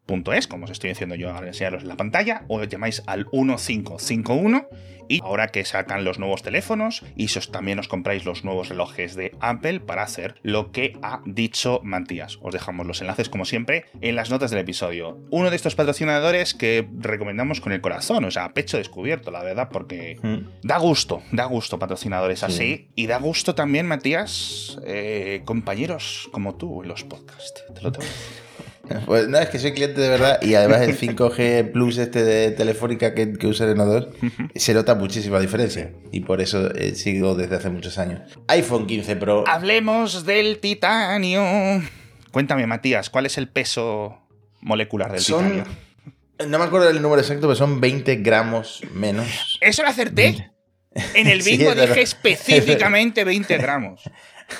o2online.es, 0.07 0.47
como 0.47 0.65
os 0.65 0.71
estoy 0.71 0.89
diciendo 0.89 1.15
yo 1.15 1.31
ahora 1.31 1.47
enseñaros 1.47 1.83
en 1.83 1.89
la 1.89 1.97
pantalla, 1.97 2.43
o 2.47 2.63
llamáis 2.63 3.03
al 3.07 3.25
1551 3.31 4.67
y 5.09 5.21
ahora 5.21 5.47
que 5.47 5.65
sacan 5.65 6.03
los 6.03 6.19
nuevos 6.19 6.43
teléfonos 6.43 7.03
y 7.15 7.27
también 7.51 7.79
os 7.79 7.87
compráis 7.87 8.25
los 8.25 8.43
nuevos 8.43 8.69
relojes 8.69 9.15
de 9.15 9.35
Apple 9.39 9.79
para 9.79 10.03
hacer 10.03 10.35
lo 10.43 10.71
que 10.71 10.97
ha 11.01 11.21
dicho 11.25 11.81
Matías. 11.83 12.39
Os 12.41 12.53
dejamos 12.53 12.87
los 12.87 13.01
enlaces 13.01 13.29
como 13.29 13.45
siempre 13.45 13.85
en 14.01 14.15
las 14.15 14.29
notas 14.29 14.51
del 14.51 14.61
episodio. 14.61 15.19
Uno 15.29 15.49
de 15.49 15.55
estos 15.55 15.75
patrocinadores 15.75 16.53
que 16.53 16.87
recomendamos 16.99 17.61
con 17.61 17.73
el 17.73 17.81
corazón, 17.81 18.23
o 18.25 18.31
sea, 18.31 18.53
pecho 18.53 18.77
descubierto, 18.77 19.31
la 19.31 19.43
verdad, 19.43 19.69
porque 19.71 20.17
mm. 20.21 20.67
da 20.67 20.77
gusto, 20.77 21.21
da 21.31 21.45
gusto 21.45 21.79
patrocinadores 21.79 22.43
así 22.43 22.89
y 22.95 23.07
da 23.07 23.17
gusto 23.17 23.55
también, 23.55 23.87
Matías, 23.87 24.79
eh, 24.85 25.41
compañeros 25.45 26.29
como 26.31 26.55
tú 26.55 26.83
en 26.83 26.89
los 26.89 27.03
podcasts. 27.03 27.63
Te 27.73 27.81
lo 27.81 27.91
tengo. 27.91 28.07
Pues 29.05 29.27
no, 29.27 29.37
es 29.37 29.49
que 29.49 29.59
soy 29.59 29.73
cliente 29.73 30.01
de 30.01 30.09
verdad 30.09 30.41
y 30.41 30.55
además 30.55 30.81
el 30.81 30.97
5G 30.97 31.71
Plus 31.71 31.97
este 31.97 32.23
de 32.23 32.51
Telefónica 32.51 33.13
que, 33.13 33.33
que 33.33 33.47
usa 33.47 33.65
Reno 33.65 34.07
se 34.55 34.73
nota 34.73 34.95
muchísima 34.95 35.39
diferencia 35.39 35.91
y 36.11 36.21
por 36.21 36.41
eso 36.41 36.73
eh, 36.75 36.95
sigo 36.95 37.35
desde 37.35 37.55
hace 37.55 37.69
muchos 37.69 37.97
años. 37.97 38.21
iPhone 38.47 38.85
15 38.87 39.15
Pro. 39.15 39.43
Hablemos 39.47 40.25
del 40.25 40.59
titanio. 40.59 41.81
Cuéntame, 42.31 42.67
Matías, 42.67 43.09
¿cuál 43.09 43.25
es 43.25 43.37
el 43.37 43.47
peso 43.47 44.19
molecular 44.61 45.11
del 45.11 45.23
titanio? 45.23 45.65
No 46.47 46.59
me 46.59 46.65
acuerdo 46.65 46.87
del 46.87 47.01
número 47.01 47.21
exacto, 47.21 47.47
pero 47.47 47.55
son 47.55 47.79
20 47.79 48.17
gramos 48.17 48.81
menos. 48.93 49.59
¿Eso 49.61 49.83
lo 49.83 49.89
acerté? 49.89 50.51
En 51.13 51.27
el 51.27 51.41
bingo 51.43 51.73
dije 51.73 52.01
específicamente 52.01 53.23
20 53.23 53.57
gramos. 53.57 54.01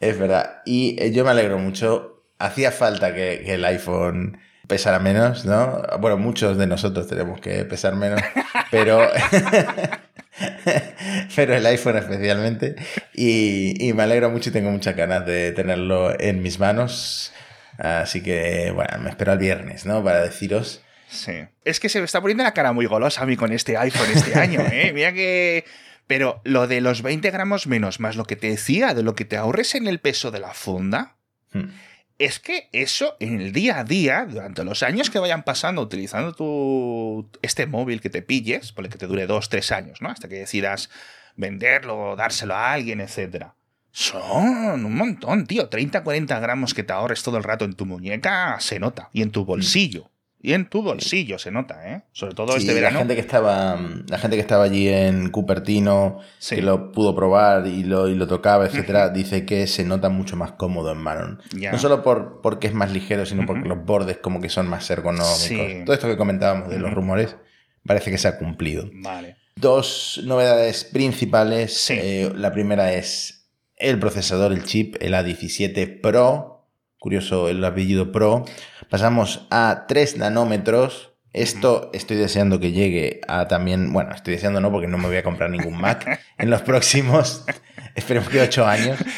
es 0.00 0.18
verdad. 0.18 0.62
Y 0.64 0.96
eh, 1.02 1.12
yo 1.12 1.24
me 1.24 1.30
alegro 1.30 1.58
mucho 1.58 2.13
hacía 2.44 2.70
falta 2.70 3.14
que, 3.14 3.54
el 3.54 3.64
iPhone 3.64 4.38
pesara 4.66 4.98
menos, 4.98 5.44
¿no? 5.44 5.82
Bueno, 6.00 6.16
muchos 6.16 6.56
de 6.56 6.66
nosotros 6.66 7.06
tenemos 7.06 7.40
que 7.40 7.64
pesar 7.64 7.96
menos, 7.96 8.20
pero, 8.70 8.98
pero 11.36 11.54
el 11.54 11.66
iPhone 11.66 11.96
especialmente. 11.96 12.76
Y, 13.14 13.92
me 13.94 14.02
alegro 14.02 14.30
mucho 14.30 14.50
y 14.50 14.52
tengo 14.52 14.70
muchas 14.70 14.96
ganas 14.96 15.26
de 15.26 15.52
tenerlo 15.52 16.18
en 16.18 16.42
mis 16.42 16.58
manos. 16.58 17.32
Así 17.78 18.22
que, 18.22 18.70
bueno, 18.72 18.98
me 19.00 19.10
espero 19.10 19.32
al 19.32 19.38
viernes, 19.38 19.84
¿no? 19.84 20.02
Para 20.04 20.22
deciros. 20.22 20.82
Sí. 21.08 21.32
Es 21.64 21.80
que 21.80 21.88
se 21.88 21.98
me 21.98 22.04
está 22.04 22.20
poniendo 22.20 22.44
la 22.44 22.54
cara 22.54 22.72
muy 22.72 22.86
golosa 22.86 23.22
a 23.22 23.26
mí 23.26 23.36
con 23.36 23.52
este 23.52 23.76
iPhone 23.76 24.08
este 24.14 24.34
año, 24.38 24.60
¿eh? 24.60 24.92
Mira 24.94 25.12
que... 25.12 25.64
Pero 26.06 26.42
lo 26.44 26.66
de 26.66 26.82
los 26.82 27.00
20 27.00 27.30
gramos 27.30 27.66
menos, 27.66 27.98
más 27.98 28.16
lo 28.16 28.26
que 28.26 28.36
te 28.36 28.48
decía, 28.48 28.92
de 28.92 29.02
lo 29.02 29.14
que 29.14 29.24
te 29.24 29.38
ahorres 29.38 29.74
en 29.74 29.86
el 29.86 30.00
peso 30.00 30.30
de 30.30 30.38
la 30.38 30.52
funda. 30.52 31.16
Hmm 31.50 31.70
es 32.18 32.38
que 32.38 32.68
eso 32.72 33.16
en 33.20 33.40
el 33.40 33.52
día 33.52 33.80
a 33.80 33.84
día, 33.84 34.26
durante 34.28 34.64
los 34.64 34.82
años 34.82 35.10
que 35.10 35.18
vayan 35.18 35.42
pasando 35.42 35.82
utilizando 35.82 36.32
tu, 36.32 37.28
este 37.42 37.66
móvil 37.66 38.00
que 38.00 38.10
te 38.10 38.22
pilles, 38.22 38.72
por 38.72 38.84
el 38.84 38.90
que 38.90 38.98
te 38.98 39.06
dure 39.06 39.26
dos, 39.26 39.48
tres 39.48 39.72
años, 39.72 40.00
¿no? 40.00 40.10
Hasta 40.10 40.28
que 40.28 40.36
decidas 40.36 40.90
venderlo, 41.36 42.14
dárselo 42.16 42.54
a 42.54 42.72
alguien, 42.72 43.00
etc. 43.00 43.46
Son 43.90 44.84
un 44.84 44.94
montón, 44.96 45.46
tío. 45.46 45.68
30, 45.68 46.02
40 46.02 46.40
gramos 46.40 46.74
que 46.74 46.82
te 46.82 46.92
ahorres 46.92 47.22
todo 47.22 47.36
el 47.36 47.44
rato 47.44 47.64
en 47.64 47.74
tu 47.74 47.86
muñeca 47.86 48.58
se 48.60 48.78
nota. 48.78 49.08
Y 49.12 49.22
en 49.22 49.30
tu 49.30 49.44
bolsillo. 49.44 50.10
Y 50.46 50.52
en 50.52 50.68
tu 50.68 50.82
bolsillo 50.82 51.38
se 51.38 51.50
nota, 51.50 51.90
¿eh? 51.90 52.02
Sobre 52.12 52.34
todo 52.34 52.52
Sí, 52.52 52.58
este 52.58 52.74
verano. 52.74 52.92
La 52.94 52.98
gente 52.98 53.14
que 53.14 53.20
estaba, 53.22 53.80
la 54.08 54.18
gente 54.18 54.36
que 54.36 54.42
estaba 54.42 54.64
allí 54.64 54.88
en 54.88 55.30
Cupertino, 55.30 56.18
Sí. 56.38 56.56
que 56.56 56.62
lo 56.62 56.92
pudo 56.92 57.14
probar 57.16 57.66
y 57.66 57.82
lo, 57.82 58.08
y 58.08 58.14
lo 58.14 58.26
tocaba, 58.26 58.66
etcétera, 58.66 59.08
dice 59.08 59.46
que 59.46 59.66
se 59.66 59.84
nota 59.84 60.10
mucho 60.10 60.36
más 60.36 60.52
cómodo 60.52 60.92
en 60.92 60.98
mano. 60.98 61.38
Ya. 61.56 61.72
No 61.72 61.78
solo 61.78 62.02
por, 62.02 62.42
porque 62.42 62.66
es 62.66 62.74
más 62.74 62.92
ligero, 62.92 63.24
sino 63.24 63.46
porque 63.46 63.66
los 63.66 63.84
bordes 63.86 64.18
como 64.18 64.42
que 64.42 64.50
son 64.50 64.68
más 64.68 64.90
ergonómicos. 64.90 65.38
Sí. 65.38 65.82
Todo 65.86 65.94
esto 65.94 66.08
que 66.08 66.18
comentábamos 66.18 66.68
de 66.68 66.78
los 66.78 66.92
rumores 66.92 67.36
parece 67.86 68.10
que 68.10 68.18
se 68.18 68.28
ha 68.28 68.36
cumplido. 68.38 68.88
Vale. 68.92 69.36
Dos 69.56 70.20
novedades 70.24 70.84
principales. 70.84 71.74
Sí. 71.74 71.94
Eh, 71.96 72.32
la 72.36 72.52
primera 72.52 72.92
es 72.92 73.48
el 73.76 73.98
procesador, 73.98 74.52
el 74.52 74.64
chip, 74.64 74.96
el 75.00 75.14
A17 75.14 76.00
Pro. 76.02 76.53
Curioso 77.04 77.50
el 77.50 77.62
apellido 77.62 78.12
Pro. 78.12 78.46
Pasamos 78.88 79.46
a 79.50 79.84
3 79.86 80.16
nanómetros. 80.16 81.12
Esto 81.34 81.90
estoy 81.92 82.16
deseando 82.16 82.60
que 82.60 82.72
llegue 82.72 83.20
a 83.28 83.46
también. 83.46 83.92
Bueno, 83.92 84.14
estoy 84.14 84.32
deseando 84.32 84.62
no, 84.62 84.72
porque 84.72 84.86
no 84.86 84.96
me 84.96 85.08
voy 85.08 85.18
a 85.18 85.22
comprar 85.22 85.50
ningún 85.50 85.78
Mac 85.78 86.18
en 86.38 86.48
los 86.48 86.62
próximos. 86.62 87.44
Esperemos 87.94 88.30
que 88.30 88.40
8 88.40 88.66
años. 88.66 88.98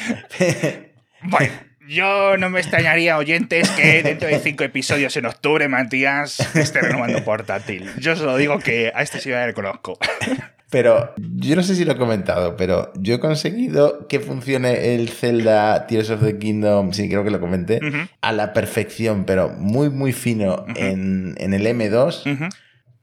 Bueno, 1.23 1.55
yo 1.89 2.37
no 2.37 2.51
me 2.51 2.61
extrañaría, 2.61 3.17
oyentes, 3.17 3.69
que 3.71 4.03
dentro 4.03 4.29
de 4.29 4.39
cinco 4.39 4.63
episodios 4.65 5.17
en 5.17 5.27
octubre, 5.27 5.67
Matías 5.67 6.55
esté 6.55 6.83
renovando 6.83 7.25
portátil. 7.25 7.91
Yo 7.99 8.15
solo 8.15 8.37
digo 8.37 8.61
que 8.61 8.93
a 8.95 9.03
este 9.03 9.19
sí 9.19 9.31
me 9.31 9.45
le 9.45 9.55
conozco. 9.55 9.99
Pero 10.77 11.15
yo 11.17 11.57
no 11.57 11.63
sé 11.63 11.75
si 11.75 11.87
lo 11.87 11.93
he 11.93 11.97
comentado, 11.97 12.55
pero 12.55 12.93
yo 12.97 13.15
he 13.15 13.19
conseguido 13.19 14.07
que 14.09 14.21
funcione 14.21 14.95
el 14.95 15.09
Zelda 15.09 15.87
Tears 15.87 16.11
of 16.11 16.23
the 16.23 16.37
Kingdom, 16.37 16.93
sí, 16.93 17.09
creo 17.09 17.25
que 17.25 17.31
lo 17.31 17.41
comenté, 17.41 17.81
a 18.21 18.33
la 18.33 18.53
perfección, 18.53 19.25
pero 19.25 19.49
muy, 19.49 19.89
muy 19.89 20.13
fino 20.13 20.67
en, 20.77 21.35
en 21.39 21.55
el 21.55 21.65
M2. 21.65 22.31
Ujú. 22.31 22.45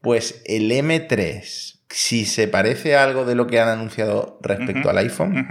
Pues 0.01 0.43
el 0.45 0.69
M3, 0.69 1.79
si 1.89 2.25
se 2.25 2.47
parece 2.47 2.95
a 2.95 3.05
algo 3.05 3.25
de 3.25 3.33
lo 3.33 3.47
que 3.47 3.59
han 3.59 3.69
anunciado 3.69 4.37
respecto 4.43 4.91
al 4.91 4.99
iPhone, 4.99 5.47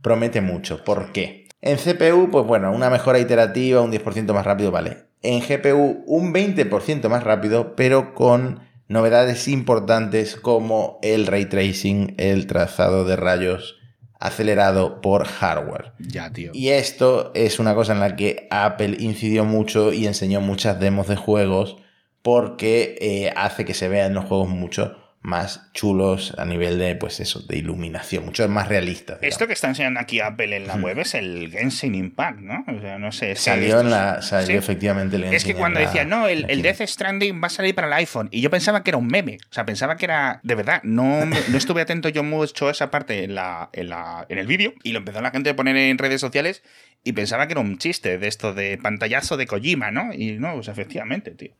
promete 0.00 0.40
mucho. 0.40 0.82
¿Por 0.84 1.12
qué? 1.12 1.48
En 1.60 1.76
CPU, 1.76 2.30
pues 2.30 2.46
bueno, 2.46 2.72
una 2.72 2.88
mejora 2.88 3.18
iterativa, 3.18 3.82
un 3.82 3.92
10% 3.92 4.32
más 4.32 4.46
rápido, 4.46 4.70
vale. 4.70 5.08
En 5.20 5.40
GPU, 5.40 6.02
un 6.06 6.32
20% 6.32 7.10
más 7.10 7.24
rápido, 7.24 7.76
pero 7.76 8.14
con 8.14 8.67
novedades 8.88 9.46
importantes 9.48 10.36
como 10.36 10.98
el 11.02 11.26
ray 11.26 11.46
tracing, 11.46 12.14
el 12.18 12.46
trazado 12.46 13.04
de 13.04 13.16
rayos 13.16 13.76
acelerado 14.18 15.00
por 15.00 15.26
hardware. 15.26 15.92
Ya, 15.98 16.32
tío. 16.32 16.50
Y 16.52 16.70
esto 16.70 17.30
es 17.34 17.60
una 17.60 17.74
cosa 17.74 17.92
en 17.92 18.00
la 18.00 18.16
que 18.16 18.48
Apple 18.50 18.96
incidió 18.98 19.44
mucho 19.44 19.92
y 19.92 20.06
enseñó 20.06 20.40
muchas 20.40 20.80
demos 20.80 21.06
de 21.06 21.16
juegos 21.16 21.76
porque 22.22 22.96
eh, 23.00 23.32
hace 23.36 23.64
que 23.64 23.74
se 23.74 23.88
vean 23.88 24.14
los 24.14 24.24
juegos 24.24 24.48
mucho 24.48 24.97
más 25.20 25.70
chulos 25.72 26.34
a 26.38 26.44
nivel 26.44 26.78
de, 26.78 26.94
pues 26.94 27.18
eso, 27.20 27.40
de 27.40 27.58
iluminación, 27.58 28.24
mucho 28.24 28.48
más 28.48 28.68
realistas. 28.68 29.20
digamos. 29.20 29.34
Esto 29.34 29.46
que 29.46 29.52
está 29.52 29.68
enseñando 29.68 29.98
aquí 30.00 30.20
Apple 30.20 30.56
en 30.56 30.66
la 30.66 30.76
web 30.76 30.98
es 31.00 31.14
el 31.14 31.50
Genshin 31.50 31.94
Impact, 31.94 32.38
¿no? 32.38 32.64
O 32.68 32.80
sea, 32.80 32.98
no 32.98 33.10
sé. 33.12 33.34
Salió 33.34 33.80
en 33.80 33.90
la. 33.90 34.22
Salió 34.22 34.46
Sí. 34.46 34.52
efectivamente. 34.54 35.18
Es 35.34 35.44
que 35.44 35.54
cuando 35.54 35.80
decía, 35.80 36.04
no, 36.04 36.28
el, 36.28 36.48
el. 36.48 36.62
Death 36.62 36.82
Stranding 36.82 37.42
va 37.42 37.48
a 37.48 37.50
salir 37.50 37.74
para 37.74 37.88
el 37.88 37.92
iPhone. 37.94 38.28
Y 38.30 38.40
yo 38.40 38.50
pensaba 38.50 38.82
que 38.84 38.90
era 38.90 38.96
un 38.96 39.08
meme. 39.08 39.38
O 39.50 39.52
sea, 39.52 39.66
pensaba 39.66 39.96
que 39.96 40.04
era. 40.06 40.40
De 40.44 40.54
verdad, 40.54 40.80
no, 40.84 41.26
no 41.26 41.56
estuve 41.58 41.82
atento 41.82 42.08
yo 42.08 42.22
mucho 42.22 42.68
a 42.68 42.70
esa 42.70 42.90
parte 42.90 43.24
en, 43.24 43.34
la, 43.34 43.70
en, 43.72 43.88
la, 43.88 44.24
en 44.28 44.38
el 44.38 44.46
vídeo. 44.46 44.72
Y 44.84 44.92
lo 44.92 44.98
empezó 45.00 45.20
la 45.20 45.30
gente 45.32 45.50
a 45.50 45.56
poner 45.56 45.76
en 45.76 45.98
redes 45.98 46.20
sociales. 46.20 46.62
Y 47.04 47.12
pensaba 47.12 47.46
que 47.46 47.52
era 47.52 47.60
un 47.60 47.78
chiste 47.78 48.18
de 48.18 48.28
esto 48.28 48.54
de 48.54 48.76
pantallazo 48.78 49.36
de 49.36 49.46
Kojima, 49.46 49.90
¿no? 49.90 50.12
Y 50.12 50.32
no, 50.38 50.54
pues 50.54 50.68
efectivamente, 50.68 51.30
tío. 51.32 51.50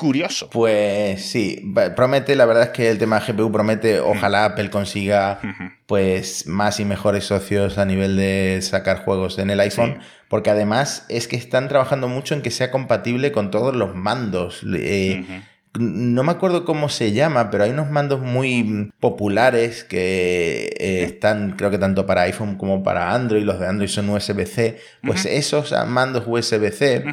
Curioso. 0.00 0.48
Pues 0.48 1.26
sí, 1.26 1.74
promete, 1.94 2.34
la 2.34 2.46
verdad 2.46 2.62
es 2.62 2.68
que 2.70 2.88
el 2.88 2.96
tema 2.96 3.20
GPU 3.20 3.52
promete, 3.52 4.00
ojalá 4.00 4.46
Apple 4.46 4.70
consiga 4.70 5.38
pues 5.84 6.46
más 6.46 6.80
y 6.80 6.86
mejores 6.86 7.24
socios 7.24 7.76
a 7.76 7.84
nivel 7.84 8.16
de 8.16 8.60
sacar 8.62 9.04
juegos 9.04 9.38
en 9.38 9.50
el 9.50 9.60
iPhone, 9.60 9.98
porque 10.28 10.48
además 10.48 11.04
es 11.10 11.28
que 11.28 11.36
están 11.36 11.68
trabajando 11.68 12.08
mucho 12.08 12.34
en 12.34 12.40
que 12.40 12.50
sea 12.50 12.70
compatible 12.70 13.30
con 13.30 13.50
todos 13.50 13.76
los 13.76 13.94
mandos. 13.94 14.64
Eh. 14.74 15.42
No 15.78 16.22
me 16.22 16.32
acuerdo 16.32 16.64
cómo 16.64 16.88
se 16.88 17.12
llama, 17.12 17.50
pero 17.50 17.64
hay 17.64 17.70
unos 17.70 17.90
mandos 17.90 18.20
muy 18.20 18.64
mm, 18.64 18.92
populares 19.00 19.84
que 19.84 20.74
eh, 20.80 21.04
están, 21.04 21.56
creo 21.58 21.70
que 21.70 21.78
tanto 21.78 22.06
para 22.06 22.22
iPhone 22.22 22.56
como 22.56 22.82
para 22.82 23.12
Android, 23.14 23.44
los 23.44 23.60
de 23.60 23.66
Android 23.66 23.90
son 23.90 24.08
USB-C. 24.08 24.78
Pues 25.02 25.26
esos 25.26 25.74
mandos 25.86 26.24
USB-C. 26.26 27.04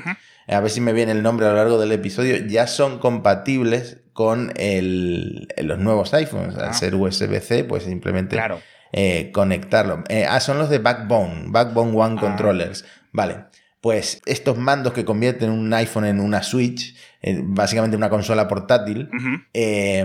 A 0.55 0.60
ver 0.60 0.69
si 0.71 0.81
me 0.81 0.93
viene 0.93 1.12
el 1.12 1.23
nombre 1.23 1.45
a 1.45 1.49
lo 1.49 1.55
largo 1.55 1.79
del 1.79 1.91
episodio, 1.91 2.38
ya 2.47 2.67
son 2.67 2.99
compatibles 2.99 3.97
con 4.13 4.51
el- 4.57 5.47
los 5.62 5.77
nuevos 5.79 6.13
iPhones. 6.13 6.55
Al 6.57 6.73
ser 6.73 6.95
USB-C, 6.95 7.63
pues 7.65 7.83
simplemente 7.83 8.36
Claro. 8.36 8.60
eh, 8.93 9.31
conectarlo. 9.33 10.03
Eh, 10.10 10.25
ah, 10.27 10.39
son 10.39 10.57
los 10.57 10.69
de 10.69 10.79
Backbone, 10.79 11.45
Backbone 11.49 11.91
One 11.95 12.15
Ah. 12.17 12.21
Controllers. 12.21 12.86
Vale. 13.12 13.45
Pues 13.81 14.21
estos 14.25 14.57
mandos 14.57 14.93
que 14.93 15.05
convierten 15.05 15.51
un 15.51 15.71
iPhone 15.73 16.05
en 16.05 16.19
una 16.19 16.41
Switch, 16.41 16.95
eh, 17.21 17.39
básicamente 17.43 17.95
una 17.95 18.10
consola 18.10 18.47
portátil, 18.47 19.10
eh, 19.53 20.03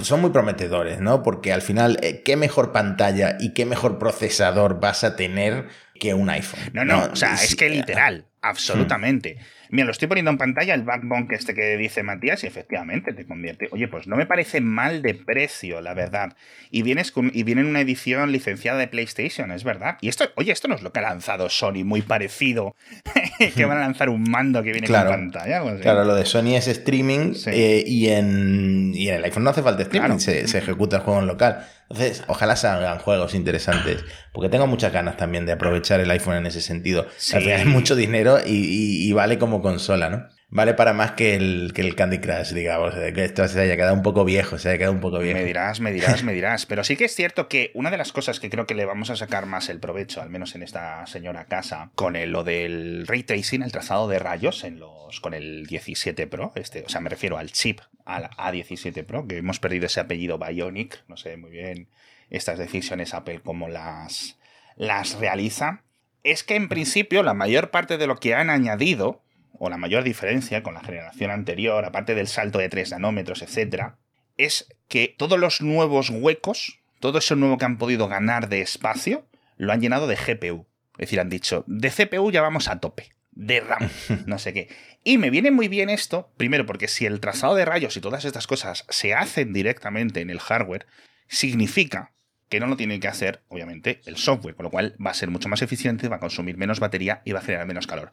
son 0.00 0.20
muy 0.20 0.30
prometedores, 0.30 1.00
¿no? 1.00 1.22
Porque 1.22 1.52
al 1.52 1.62
final, 1.62 1.98
eh, 2.02 2.22
¿qué 2.24 2.36
mejor 2.36 2.72
pantalla 2.72 3.36
y 3.38 3.54
qué 3.54 3.64
mejor 3.64 3.98
procesador 3.98 4.80
vas 4.80 5.04
a 5.04 5.14
tener 5.16 5.68
que 6.00 6.14
un 6.14 6.28
iPhone? 6.30 6.60
No, 6.72 6.84
no, 6.84 7.04
o 7.12 7.16
sea, 7.16 7.34
es 7.34 7.54
que 7.54 7.66
eh, 7.66 7.70
literal, 7.70 8.26
absolutamente. 8.48 9.38
Mira, 9.70 9.86
lo 9.86 9.92
estoy 9.92 10.06
poniendo 10.06 10.30
en 10.30 10.38
pantalla, 10.38 10.74
el 10.74 10.82
backbone 10.82 11.26
que 11.26 11.34
este 11.34 11.54
que 11.54 11.76
dice 11.76 12.02
Matías, 12.04 12.44
y 12.44 12.46
efectivamente 12.46 13.12
te 13.12 13.26
convierte. 13.26 13.68
Oye, 13.72 13.88
pues 13.88 14.06
no 14.06 14.14
me 14.14 14.26
parece 14.26 14.60
mal 14.60 15.02
de 15.02 15.14
precio, 15.14 15.80
la 15.80 15.94
verdad. 15.94 16.36
Y 16.70 16.82
vienes 16.82 17.10
con, 17.10 17.30
y 17.34 17.42
viene 17.42 17.62
en 17.62 17.68
una 17.68 17.80
edición 17.80 18.30
licenciada 18.30 18.78
de 18.78 18.86
PlayStation, 18.86 19.50
es 19.50 19.64
verdad. 19.64 19.96
Y 20.00 20.08
esto, 20.08 20.26
oye, 20.36 20.52
esto 20.52 20.68
no 20.68 20.74
es 20.76 20.82
lo 20.82 20.92
que 20.92 21.00
ha 21.00 21.02
lanzado 21.02 21.48
Sony, 21.48 21.82
muy 21.84 22.02
parecido. 22.02 22.76
que 23.56 23.64
van 23.64 23.78
a 23.78 23.80
lanzar 23.80 24.10
un 24.10 24.22
mando 24.30 24.62
que 24.62 24.70
viene 24.72 24.86
Claro. 24.86 25.10
con 25.10 25.32
pantalla. 25.32 25.62
Claro, 25.80 26.04
lo 26.04 26.14
de 26.14 26.26
Sony 26.26 26.54
es 26.56 26.68
streaming 26.68 27.34
Sí. 27.34 27.50
eh, 27.52 27.82
y, 27.86 28.08
en, 28.10 28.92
y 28.94 29.08
en 29.08 29.16
el 29.16 29.24
iPhone 29.24 29.42
no 29.44 29.50
hace 29.50 29.62
falta 29.62 29.82
streaming, 29.82 30.06
Claro. 30.06 30.20
se, 30.20 30.46
se 30.46 30.58
ejecuta 30.58 30.96
el 30.98 31.02
juego 31.02 31.20
en 31.20 31.26
local. 31.26 31.66
Entonces, 31.90 32.24
ojalá 32.28 32.56
salgan 32.56 32.98
juegos 32.98 33.34
interesantes, 33.34 34.04
porque 34.32 34.48
tengo 34.48 34.66
muchas 34.66 34.92
ganas 34.92 35.16
también 35.16 35.46
de 35.46 35.52
aprovechar 35.52 36.00
el 36.00 36.10
iPhone 36.10 36.36
en 36.36 36.46
ese 36.46 36.60
sentido. 36.60 37.06
Sí. 37.16 37.36
Al 37.36 37.42
final 37.42 37.60
es 37.60 37.66
mucho 37.66 37.94
dinero 37.94 38.38
y, 38.44 38.50
y- 38.52 39.08
y 39.08 39.12
vale 39.12 39.38
como 39.38 39.60
consola, 39.62 40.08
¿no? 40.10 40.28
Vale 40.50 40.74
para 40.74 40.92
más 40.92 41.12
que 41.12 41.34
el, 41.34 41.72
que 41.74 41.80
el 41.82 41.96
Candy 41.96 42.18
Crush, 42.20 42.52
digamos, 42.52 42.94
eh, 42.96 43.12
que 43.12 43.24
esto 43.24 43.48
se 43.48 43.60
haya 43.60 43.74
quedado 43.76 43.94
un 43.94 44.02
poco 44.02 44.24
viejo, 44.24 44.56
se 44.56 44.68
haya 44.68 44.78
quedado 44.78 44.92
un 44.92 45.00
poco 45.00 45.18
viejo. 45.18 45.36
Me 45.38 45.44
dirás, 45.44 45.80
me 45.80 45.90
dirás, 45.92 46.22
me 46.22 46.32
dirás. 46.34 46.64
Pero 46.66 46.84
sí 46.84 46.96
que 46.96 47.06
es 47.06 47.14
cierto 47.14 47.48
que 47.48 47.72
una 47.74 47.90
de 47.90 47.96
las 47.96 48.12
cosas 48.12 48.38
que 48.38 48.50
creo 48.50 48.64
que 48.66 48.74
le 48.76 48.84
vamos 48.84 49.10
a 49.10 49.16
sacar 49.16 49.46
más 49.46 49.68
el 49.68 49.80
provecho, 49.80 50.22
al 50.22 50.30
menos 50.30 50.54
en 50.54 50.62
esta 50.62 51.04
señora 51.06 51.46
casa, 51.46 51.90
con 51.96 52.14
el- 52.14 52.30
lo 52.30 52.44
del 52.44 53.04
ray 53.08 53.24
tracing, 53.24 53.62
el 53.62 53.72
trazado 53.72 54.06
de 54.06 54.20
rayos 54.20 54.62
en 54.62 54.78
los 54.78 55.18
con 55.20 55.34
el 55.34 55.66
17 55.66 56.26
Pro, 56.28 56.52
este, 56.54 56.84
o 56.86 56.88
sea, 56.88 57.00
me 57.00 57.10
refiero 57.10 57.36
al 57.36 57.50
chip, 57.50 57.80
al 58.04 58.30
A17 58.30 59.04
Pro, 59.04 59.26
que 59.26 59.38
hemos 59.38 59.58
perdido 59.58 59.86
ese 59.86 59.98
apellido 60.00 60.38
Bionic, 60.38 61.02
no 61.08 61.16
sé 61.16 61.36
muy 61.36 61.50
bien 61.50 61.88
estas 62.30 62.58
decisiones 62.58 63.12
Apple 63.14 63.40
cómo 63.44 63.68
las, 63.68 64.38
las 64.76 65.18
realiza. 65.18 65.82
Es 66.22 66.42
que 66.44 66.54
en 66.56 66.68
principio 66.68 67.22
la 67.22 67.34
mayor 67.34 67.70
parte 67.70 67.98
de 67.98 68.06
lo 68.06 68.16
que 68.16 68.34
han 68.34 68.50
añadido, 68.50 69.20
o 69.58 69.70
la 69.70 69.78
mayor 69.78 70.04
diferencia 70.04 70.62
con 70.62 70.74
la 70.74 70.82
generación 70.82 71.30
anterior, 71.30 71.84
aparte 71.84 72.14
del 72.14 72.26
salto 72.26 72.58
de 72.58 72.68
3 72.68 72.92
nanómetros, 72.92 73.42
etcétera, 73.42 73.98
es 74.36 74.68
que 74.88 75.14
todos 75.16 75.38
los 75.38 75.60
nuevos 75.60 76.10
huecos, 76.10 76.80
todo 77.00 77.18
eso 77.18 77.36
nuevo 77.36 77.58
que 77.58 77.64
han 77.64 77.78
podido 77.78 78.08
ganar 78.08 78.48
de 78.48 78.60
espacio, 78.60 79.26
lo 79.56 79.72
han 79.72 79.80
llenado 79.80 80.06
de 80.06 80.16
GPU. 80.16 80.66
Es 80.94 81.06
decir, 81.06 81.20
han 81.20 81.28
dicho, 81.28 81.64
de 81.66 81.90
CPU 81.90 82.30
ya 82.30 82.42
vamos 82.42 82.68
a 82.68 82.80
tope, 82.80 83.10
de 83.32 83.60
RAM, 83.60 83.88
no 84.26 84.38
sé 84.38 84.52
qué. 84.52 84.68
Y 85.02 85.18
me 85.18 85.30
viene 85.30 85.50
muy 85.50 85.68
bien 85.68 85.90
esto, 85.90 86.32
primero 86.36 86.66
porque 86.66 86.88
si 86.88 87.06
el 87.06 87.20
trazado 87.20 87.54
de 87.54 87.64
rayos 87.64 87.96
y 87.96 88.00
todas 88.00 88.24
estas 88.24 88.46
cosas 88.46 88.84
se 88.88 89.14
hacen 89.14 89.52
directamente 89.52 90.20
en 90.20 90.30
el 90.30 90.40
hardware, 90.40 90.86
significa 91.28 92.12
que 92.48 92.60
no 92.60 92.66
lo 92.66 92.76
tiene 92.76 93.00
que 93.00 93.08
hacer, 93.08 93.42
obviamente, 93.48 94.00
el 94.06 94.16
software, 94.16 94.54
con 94.54 94.64
lo 94.64 94.70
cual 94.70 94.96
va 95.04 95.10
a 95.10 95.14
ser 95.14 95.30
mucho 95.30 95.48
más 95.48 95.62
eficiente, 95.62 96.08
va 96.08 96.16
a 96.16 96.20
consumir 96.20 96.56
menos 96.56 96.78
batería 96.78 97.22
y 97.24 97.32
va 97.32 97.40
a 97.40 97.42
generar 97.42 97.66
menos 97.66 97.86
calor. 97.86 98.12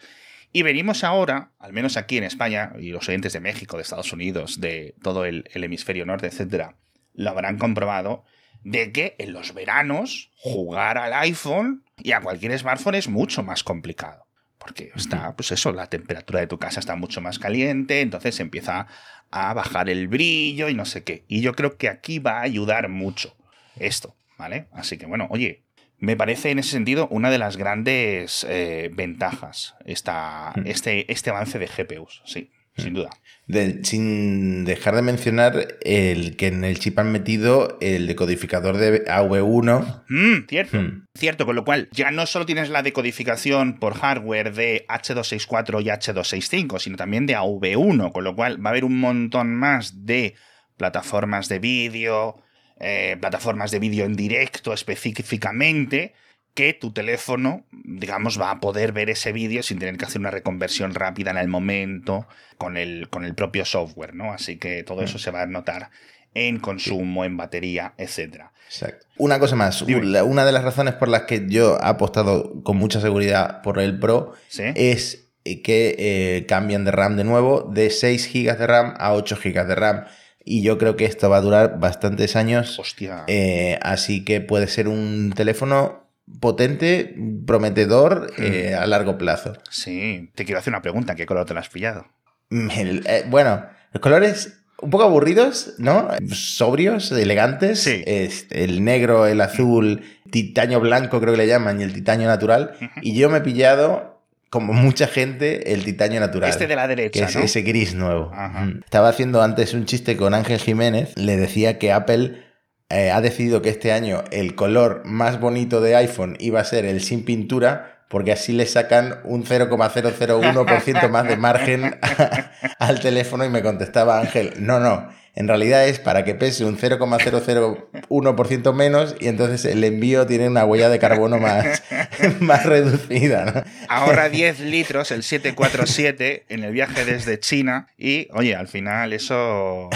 Y 0.53 0.63
venimos 0.63 1.03
ahora, 1.03 1.51
al 1.59 1.73
menos 1.73 1.97
aquí 1.97 2.17
en 2.17 2.23
España, 2.23 2.73
y 2.79 2.89
los 2.89 3.07
oyentes 3.07 3.33
de 3.33 3.39
México, 3.39 3.77
de 3.77 3.83
Estados 3.83 4.11
Unidos, 4.11 4.59
de 4.59 4.95
todo 5.01 5.25
el, 5.25 5.49
el 5.53 5.63
hemisferio 5.63 6.05
norte, 6.05 6.27
etcétera, 6.27 6.75
lo 7.13 7.29
habrán 7.29 7.57
comprobado, 7.57 8.23
de 8.63 8.91
que 8.91 9.15
en 9.17 9.33
los 9.33 9.53
veranos 9.53 10.31
jugar 10.35 10.97
al 10.97 11.13
iPhone 11.13 11.83
y 11.97 12.11
a 12.11 12.21
cualquier 12.21 12.57
smartphone 12.57 12.95
es 12.95 13.07
mucho 13.07 13.43
más 13.43 13.63
complicado. 13.63 14.27
Porque 14.57 14.91
está, 14.95 15.35
pues 15.35 15.51
eso, 15.51 15.71
la 15.71 15.87
temperatura 15.87 16.39
de 16.39 16.47
tu 16.47 16.59
casa 16.59 16.79
está 16.79 16.95
mucho 16.95 17.19
más 17.19 17.39
caliente, 17.39 18.01
entonces 18.01 18.39
empieza 18.39 18.85
a 19.31 19.53
bajar 19.53 19.89
el 19.89 20.07
brillo 20.07 20.69
y 20.69 20.75
no 20.75 20.85
sé 20.85 21.03
qué. 21.03 21.25
Y 21.27 21.41
yo 21.41 21.53
creo 21.53 21.77
que 21.77 21.89
aquí 21.89 22.19
va 22.19 22.39
a 22.39 22.43
ayudar 22.43 22.87
mucho 22.87 23.35
esto, 23.79 24.15
¿vale? 24.37 24.67
Así 24.71 24.99
que 24.99 25.07
bueno, 25.07 25.27
oye, 25.31 25.63
me 26.01 26.17
parece 26.17 26.51
en 26.51 26.59
ese 26.59 26.71
sentido 26.71 27.07
una 27.09 27.29
de 27.31 27.37
las 27.37 27.55
grandes 27.55 28.45
eh, 28.49 28.89
ventajas 28.93 29.75
esta, 29.85 30.51
Hmm. 30.55 30.63
este, 30.65 31.09
este 31.11 31.29
avance 31.29 31.57
de 31.59 31.67
GPUs, 31.67 32.21
sí. 32.25 32.51
sin 32.77 32.93
duda. 32.93 33.09
De- 33.47 33.83
sin 33.83 34.63
dejar 34.65 34.95
de 34.95 35.01
mencionar 35.01 35.67
el 35.81 36.35
que 36.37 36.47
en 36.47 36.63
el 36.63 36.79
chip 36.79 36.97
han 36.99 37.11
metido 37.11 37.77
el 37.81 38.07
decodificador 38.07 38.77
de 38.77 39.03
AV1. 39.05 40.03
Mm, 40.09 40.47
cierto. 40.47 40.79
Cierto, 41.15 41.45
con 41.45 41.55
lo 41.57 41.63
cual 41.65 41.89
ya 41.91 42.11
no 42.11 42.25
solo 42.25 42.45
tienes 42.45 42.69
la 42.69 42.81
decodificación 42.81 43.77
por 43.77 43.93
hardware 43.95 44.53
de 44.55 44.85
H264 44.87 45.81
y 45.83 45.89
H265, 45.89 46.79
sino 46.79 46.95
también 46.97 47.25
de 47.25 47.35
AV1, 47.35 48.11
con 48.13 48.23
lo 48.23 48.35
cual 48.35 48.65
va 48.65 48.69
a 48.69 48.71
haber 48.71 48.85
un 48.85 48.99
montón 48.99 49.53
más 49.53 50.05
de 50.05 50.33
plataformas 50.77 51.49
de 51.49 51.59
vídeo, 51.59 52.37
eh, 52.81 53.15
plataformas 53.19 53.71
de 53.71 53.79
vídeo 53.79 54.05
en 54.05 54.15
directo 54.15 54.73
específicamente, 54.73 56.13
que 56.53 56.73
tu 56.73 56.91
teléfono, 56.91 57.63
digamos, 57.71 58.39
va 58.39 58.51
a 58.51 58.59
poder 58.59 58.91
ver 58.91 59.09
ese 59.09 59.31
vídeo 59.31 59.63
sin 59.63 59.79
tener 59.79 59.97
que 59.97 60.05
hacer 60.05 60.19
una 60.19 60.31
reconversión 60.31 60.93
rápida 60.93 61.31
en 61.31 61.37
el 61.37 61.47
momento 61.47 62.27
con 62.57 62.75
el, 62.75 63.07
con 63.09 63.23
el 63.23 63.35
propio 63.35 63.63
software, 63.65 64.15
¿no? 64.15 64.33
Así 64.33 64.57
que 64.57 64.83
todo 64.83 65.01
eso 65.01 65.17
se 65.17 65.31
va 65.31 65.43
a 65.43 65.45
notar 65.45 65.91
en 66.33 66.59
consumo, 66.59 67.23
en 67.23 67.37
batería, 67.37 67.93
etcétera. 67.97 68.51
Exacto. 68.65 69.05
Una 69.17 69.39
cosa 69.39 69.55
más. 69.55 69.85
Dime. 69.85 70.21
Una 70.23 70.45
de 70.45 70.51
las 70.51 70.63
razones 70.63 70.93
por 70.95 71.07
las 71.07 71.23
que 71.23 71.45
yo 71.47 71.77
he 71.77 71.85
apostado 71.85 72.63
con 72.63 72.77
mucha 72.77 73.01
seguridad 73.01 73.61
por 73.61 73.79
el 73.79 73.99
Pro 73.99 74.33
¿Sí? 74.47 74.63
es 74.75 75.27
que 75.43 75.95
eh, 75.97 76.45
cambian 76.47 76.85
de 76.85 76.91
RAM 76.91 77.17
de 77.17 77.23
nuevo 77.23 77.69
de 77.73 77.89
6 77.89 78.31
GB 78.33 78.57
de 78.57 78.67
RAM 78.67 78.93
a 78.97 79.13
8 79.13 79.37
GB 79.43 79.67
de 79.67 79.75
RAM. 79.75 80.05
Y 80.43 80.63
yo 80.63 80.77
creo 80.77 80.95
que 80.95 81.06
esto 81.06 81.30
va 81.30 81.38
a 81.38 81.41
durar 81.41 81.80
bastantes 81.80 82.36
años. 82.36 82.80
Hostia. 82.80 83.23
Eh, 83.27 83.77
así 83.82 84.25
que 84.25 84.41
puede 84.41 84.67
ser 84.67 84.88
un 84.88 85.34
teléfono 85.36 86.08
potente, 86.39 87.15
prometedor 87.45 88.32
eh, 88.38 88.73
a 88.75 88.86
largo 88.88 89.17
plazo. 89.17 89.54
Sí, 89.69 90.32
te 90.36 90.45
quiero 90.45 90.60
hacer 90.60 90.71
una 90.71 90.82
pregunta. 90.82 91.15
¿Qué 91.15 91.25
color 91.25 91.45
te 91.45 91.54
la 91.54 91.60
has 91.60 91.69
pillado? 91.69 92.06
El- 92.49 93.04
eh, 93.08 93.23
bueno, 93.27 93.65
los 93.93 94.01
colores 94.01 94.58
un 94.82 94.89
poco 94.89 95.04
aburridos, 95.04 95.75
¿no? 95.77 96.08
Sobrios, 96.34 97.12
elegantes. 97.12 97.82
Sí. 97.84 98.01
Este, 98.08 98.63
el 98.63 98.84
negro, 98.84 99.27
el 99.27 99.39
azul, 99.41 100.04
titanio 100.32 100.80
blanco 100.80 101.19
creo 101.21 101.34
que 101.34 101.38
le 101.38 101.47
llaman, 101.47 101.80
y 101.80 101.84
el 101.84 101.93
titanio 101.93 102.27
natural. 102.27 102.71
Y 103.04 103.15
yo 103.15 103.30
me 103.30 103.38
he 103.39 103.41
pillado, 103.41 104.11
como 104.51 104.73
mucha 104.73 105.07
gente, 105.07 105.71
el 105.71 105.85
titanio 105.85 106.19
natural. 106.19 106.49
Este 106.49 106.67
de 106.67 106.75
la 106.75 106.83
que 106.83 106.87
derecha, 106.89 107.25
es 107.25 107.35
¿no? 107.37 107.41
ese 107.41 107.61
gris 107.61 107.95
nuevo. 107.95 108.31
Ajá. 108.33 108.65
Ujú. 108.67 108.79
Estaba 108.83 109.07
haciendo 109.07 109.41
antes 109.41 109.73
un 109.73 109.85
chiste 109.85 110.17
con 110.17 110.33
Ángel 110.33 110.59
Jiménez. 110.59 111.13
Le 111.15 111.37
decía 111.37 111.79
que 111.79 111.93
Apple 111.93 112.43
eh, 112.89 113.11
ha 113.11 113.21
decidido 113.21 113.61
que 113.61 113.69
este 113.69 113.93
año 113.93 114.25
el 114.31 114.53
color 114.55 115.03
más 115.05 115.39
bonito 115.39 115.79
de 115.79 115.95
iPhone 115.95 116.35
iba 116.39 116.59
a 116.59 116.65
ser 116.65 116.83
el 116.83 116.99
sin 117.01 117.23
pintura, 117.23 118.03
porque 118.09 118.33
así 118.33 118.51
le 118.51 118.65
sacan 118.65 119.21
un 119.23 119.45
0,001% 119.45 121.09
más 121.09 121.27
de 121.29 121.37
margen 121.37 121.97
al 122.79 122.99
teléfono. 122.99 123.45
Y 123.45 123.49
me 123.49 123.61
contestaba 123.61 124.19
Ángel, 124.19 124.55
no, 124.57 124.81
no. 124.81 125.07
En 125.33 125.47
realidad 125.47 125.87
es 125.87 125.97
para 125.99 126.25
que 126.25 126.35
pese 126.35 126.65
un 126.65 126.77
0,001% 126.77 128.73
menos 128.73 129.15
y 129.19 129.27
entonces 129.27 129.65
el 129.65 129.83
envío 129.83 130.25
tiene 130.27 130.47
una 130.47 130.65
huella 130.65 130.89
de 130.89 130.99
carbono 130.99 131.37
más, 131.37 131.81
más 132.41 132.65
reducida. 132.65 133.45
¿no? 133.45 133.63
Ahorra 133.87 134.29
10 134.29 134.59
litros 134.61 135.11
el 135.11 135.23
747 135.23 136.45
en 136.49 136.63
el 136.63 136.73
viaje 136.73 137.05
desde 137.05 137.39
China 137.39 137.87
y, 137.97 138.27
oye, 138.33 138.55
al 138.55 138.67
final 138.67 139.13
eso 139.13 139.89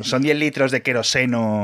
son 0.00 0.22
10 0.22 0.36
litros 0.36 0.72
de 0.72 0.82
queroseno 0.82 1.62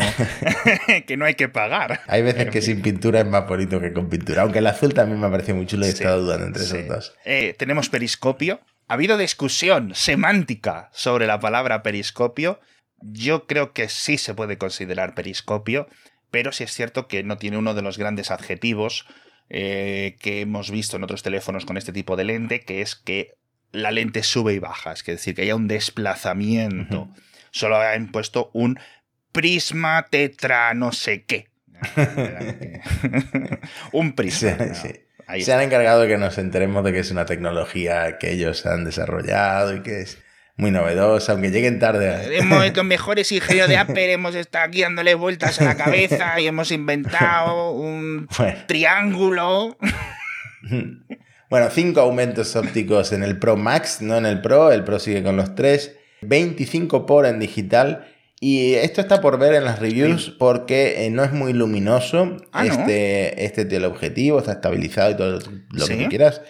que 1.06 1.16
no 1.16 1.24
hay 1.24 1.34
que 1.34 1.48
pagar. 1.48 2.00
Hay 2.06 2.22
veces 2.22 2.50
que 2.50 2.62
sin 2.62 2.82
pintura 2.82 3.20
es 3.20 3.26
más 3.26 3.48
bonito 3.48 3.80
que 3.80 3.92
con 3.92 4.08
pintura, 4.08 4.42
aunque 4.42 4.58
el 4.60 4.66
azul 4.66 4.94
también 4.94 5.20
me 5.20 5.26
ha 5.26 5.30
parecido 5.30 5.56
muy 5.56 5.66
chulo 5.66 5.86
y 5.86 5.88
he 5.88 5.92
Sí, 5.92 5.98
estado 6.04 6.22
dudando 6.22 6.46
entre 6.46 6.62
sí. 6.62 6.76
esos 6.76 6.88
dos. 6.88 7.14
Eh, 7.24 7.54
tenemos 7.58 7.88
periscopio. 7.88 8.60
Ha 8.86 8.94
habido 8.94 9.18
discusión 9.18 9.92
semántica 9.94 10.88
sobre 10.92 11.26
la 11.26 11.40
palabra 11.40 11.82
periscopio. 11.82 12.60
Yo 13.00 13.46
creo 13.46 13.72
que 13.72 13.88
sí 13.88 14.18
se 14.18 14.34
puede 14.34 14.58
considerar 14.58 15.14
periscopio, 15.14 15.88
pero 16.30 16.52
sí 16.52 16.64
es 16.64 16.72
cierto 16.72 17.08
que 17.08 17.22
no 17.22 17.38
tiene 17.38 17.58
uno 17.58 17.74
de 17.74 17.82
los 17.82 17.98
grandes 17.98 18.30
adjetivos 18.30 19.06
eh, 19.50 20.16
que 20.20 20.40
hemos 20.40 20.70
visto 20.70 20.96
en 20.96 21.04
otros 21.04 21.22
teléfonos 21.22 21.64
con 21.64 21.76
este 21.76 21.92
tipo 21.92 22.16
de 22.16 22.24
lente, 22.24 22.60
que 22.60 22.82
es 22.82 22.96
que 22.96 23.34
la 23.72 23.90
lente 23.90 24.22
sube 24.22 24.54
y 24.54 24.58
baja, 24.58 24.92
es 24.92 25.04
decir, 25.04 25.34
que 25.34 25.42
haya 25.42 25.54
un 25.54 25.68
desplazamiento. 25.68 27.08
Solo 27.50 27.80
han 27.80 28.10
puesto 28.10 28.50
un 28.52 28.78
prisma 29.32 30.06
tetra 30.10 30.74
no 30.74 30.92
sé 30.92 31.24
qué. 31.24 31.48
un 33.92 34.14
prisma. 34.14 34.50
Sí, 34.50 34.64
¿no? 34.68 34.74
sí. 34.74 34.88
Ahí 35.26 35.42
Se 35.42 35.52
han 35.52 35.60
encargado 35.60 36.00
de 36.02 36.08
que 36.08 36.16
nos 36.16 36.38
enteremos 36.38 36.82
de 36.84 36.92
que 36.92 37.00
es 37.00 37.10
una 37.10 37.26
tecnología 37.26 38.16
que 38.18 38.32
ellos 38.32 38.64
han 38.64 38.84
desarrollado 38.84 39.76
y 39.76 39.82
que 39.82 40.00
es 40.00 40.18
muy 40.58 40.70
novedosa, 40.70 41.32
aunque 41.32 41.50
lleguen 41.50 41.78
tarde. 41.78 42.36
Hemos, 42.36 42.76
los 42.76 42.84
mejores 42.84 43.32
ingenieros 43.32 43.70
de 43.70 43.78
Apple 43.78 44.12
hemos 44.12 44.34
estado 44.34 44.66
aquí 44.66 44.82
dándole 44.82 45.14
vueltas 45.14 45.60
a 45.60 45.64
la 45.64 45.76
cabeza 45.76 46.38
y 46.40 46.46
hemos 46.46 46.70
inventado 46.70 47.70
un 47.72 48.28
Bueno. 48.36 48.58
triángulo. 48.66 49.78
Bueno, 51.50 51.68
cinco 51.70 52.00
aumentos 52.00 52.54
ópticos 52.56 53.12
en 53.12 53.22
el 53.22 53.38
Pro 53.38 53.56
Max, 53.56 54.02
no 54.02 54.16
en 54.18 54.26
el 54.26 54.40
Pro. 54.42 54.70
El 54.70 54.84
Pro 54.84 54.98
sigue 54.98 55.22
con 55.22 55.36
los 55.36 55.54
tres. 55.54 55.96
25 56.22 57.06
por 57.06 57.24
en 57.26 57.38
digital. 57.38 58.06
Y 58.40 58.74
esto 58.74 59.00
está 59.00 59.20
por 59.20 59.38
ver 59.38 59.54
en 59.54 59.64
las 59.64 59.78
reviews 59.80 60.30
porque 60.38 61.06
eh, 61.06 61.10
no 61.10 61.24
es 61.24 61.32
muy 61.32 61.52
luminoso 61.52 62.36
Ah, 62.52 62.62
¿no? 62.64 62.72
este, 62.72 63.44
este 63.44 63.64
teleobjetivo, 63.64 64.38
está 64.38 64.52
estabilizado 64.52 65.10
y 65.10 65.16
todo 65.16 65.40
lo 65.72 65.86
¿Sí? 65.86 65.96
que 65.98 66.06
quieras, 66.08 66.40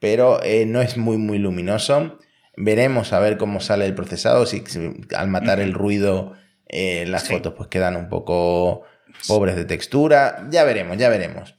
pero 0.00 0.42
eh, 0.42 0.64
no 0.66 0.80
es 0.80 0.96
muy 0.96 1.18
muy 1.18 1.38
luminoso. 1.38 2.18
Veremos 2.56 3.12
a 3.12 3.18
ver 3.20 3.36
cómo 3.36 3.60
sale 3.60 3.84
el 3.86 3.94
procesado, 3.94 4.46
si, 4.46 4.62
si 4.66 4.92
al 5.16 5.28
matar 5.28 5.60
el 5.60 5.72
ruido 5.74 6.34
eh, 6.68 7.04
las 7.06 7.24
Sí. 7.24 7.32
fotos 7.34 7.54
pues 7.56 7.68
quedan 7.68 7.96
un 7.96 8.08
poco 8.08 8.82
pobres 9.28 9.56
de 9.56 9.64
textura. 9.64 10.46
Ya 10.50 10.64
veremos, 10.64 10.96
ya 10.96 11.08
veremos. 11.08 11.54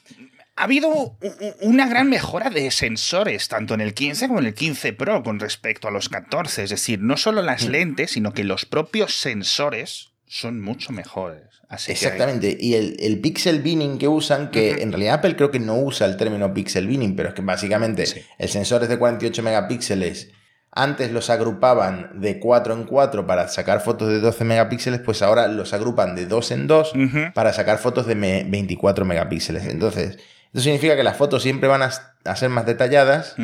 Ha 0.58 0.64
habido 0.64 1.18
una 1.62 1.88
gran 1.90 2.10
mejora 2.10 2.50
de 2.50 2.72
sensores, 2.72 3.50
tanto 3.50 3.74
en 3.74 3.82
el 3.82 3.94
15 3.94 4.28
como 4.28 4.40
en 4.40 4.46
el 4.46 4.54
15 4.54 4.94
Pro 4.94 5.22
con 5.22 5.40
respecto 5.40 5.90
a 5.90 5.92
los 5.92 6.08
14. 6.08 6.64
Es 6.64 6.70
decir, 6.70 7.02
no 7.02 7.18
solo 7.18 7.42
las 7.42 7.66
lentes, 7.68 8.12
sino 8.12 8.34
que 8.34 8.46
los 8.46 8.66
propios 8.66 9.20
sensores 9.20 10.14
son 10.28 10.62
mucho 10.62 10.94
mejores. 10.94 11.44
Así 11.68 11.88
que- 11.88 11.92
Exactamente. 11.94 12.58
Y 12.58 12.76
el, 12.76 12.96
el 13.02 13.20
pixel 13.20 13.62
binning 13.62 13.98
que 13.98 14.08
usan, 14.08 14.50
que 14.50 14.82
en 14.82 14.92
realidad 14.94 15.16
Apple 15.16 15.36
creo 15.36 15.52
que 15.52 15.60
no 15.60 15.76
usa 15.78 16.08
el 16.08 16.16
término 16.16 16.54
pixel 16.54 16.88
binning, 16.88 17.16
pero 17.18 17.30
es 17.30 17.36
que 17.36 17.42
básicamente 17.42 18.06
Sí. 18.06 18.22
el 18.38 18.48
sensor 18.50 18.82
es 18.84 18.90
de 18.90 18.98
48 18.98 19.44
megapíxeles. 19.44 20.32
Antes 20.78 21.12
los 21.14 21.30
agrupaban 21.30 22.20
de 22.20 22.38
4 22.40 22.74
en 22.74 22.84
4 22.84 23.26
para 23.26 23.48
sacar 23.48 23.80
fotos 23.80 24.10
de 24.10 24.20
12 24.20 24.44
megapíxeles, 24.44 25.00
pues 25.00 25.22
ahora 25.22 25.48
los 25.48 25.74
agrupan 25.74 26.16
de 26.16 26.26
2 26.26 26.52
en 26.52 26.68
2 26.68 26.94
Ujú. 26.94 27.20
para 27.34 27.54
sacar 27.54 27.78
fotos 27.78 28.06
de 28.08 28.16
me- 28.16 28.44
24 28.44 29.06
megapíxeles. 29.06 29.66
Entonces, 29.68 30.18
eso 30.54 30.64
significa 30.64 30.98
que 30.98 31.04
las 31.04 31.16
fotos 31.16 31.42
siempre 31.44 31.70
van 31.70 31.82
a, 31.82 31.92
ser 32.36 32.50
más 32.50 32.66
detalladas, 32.66 33.36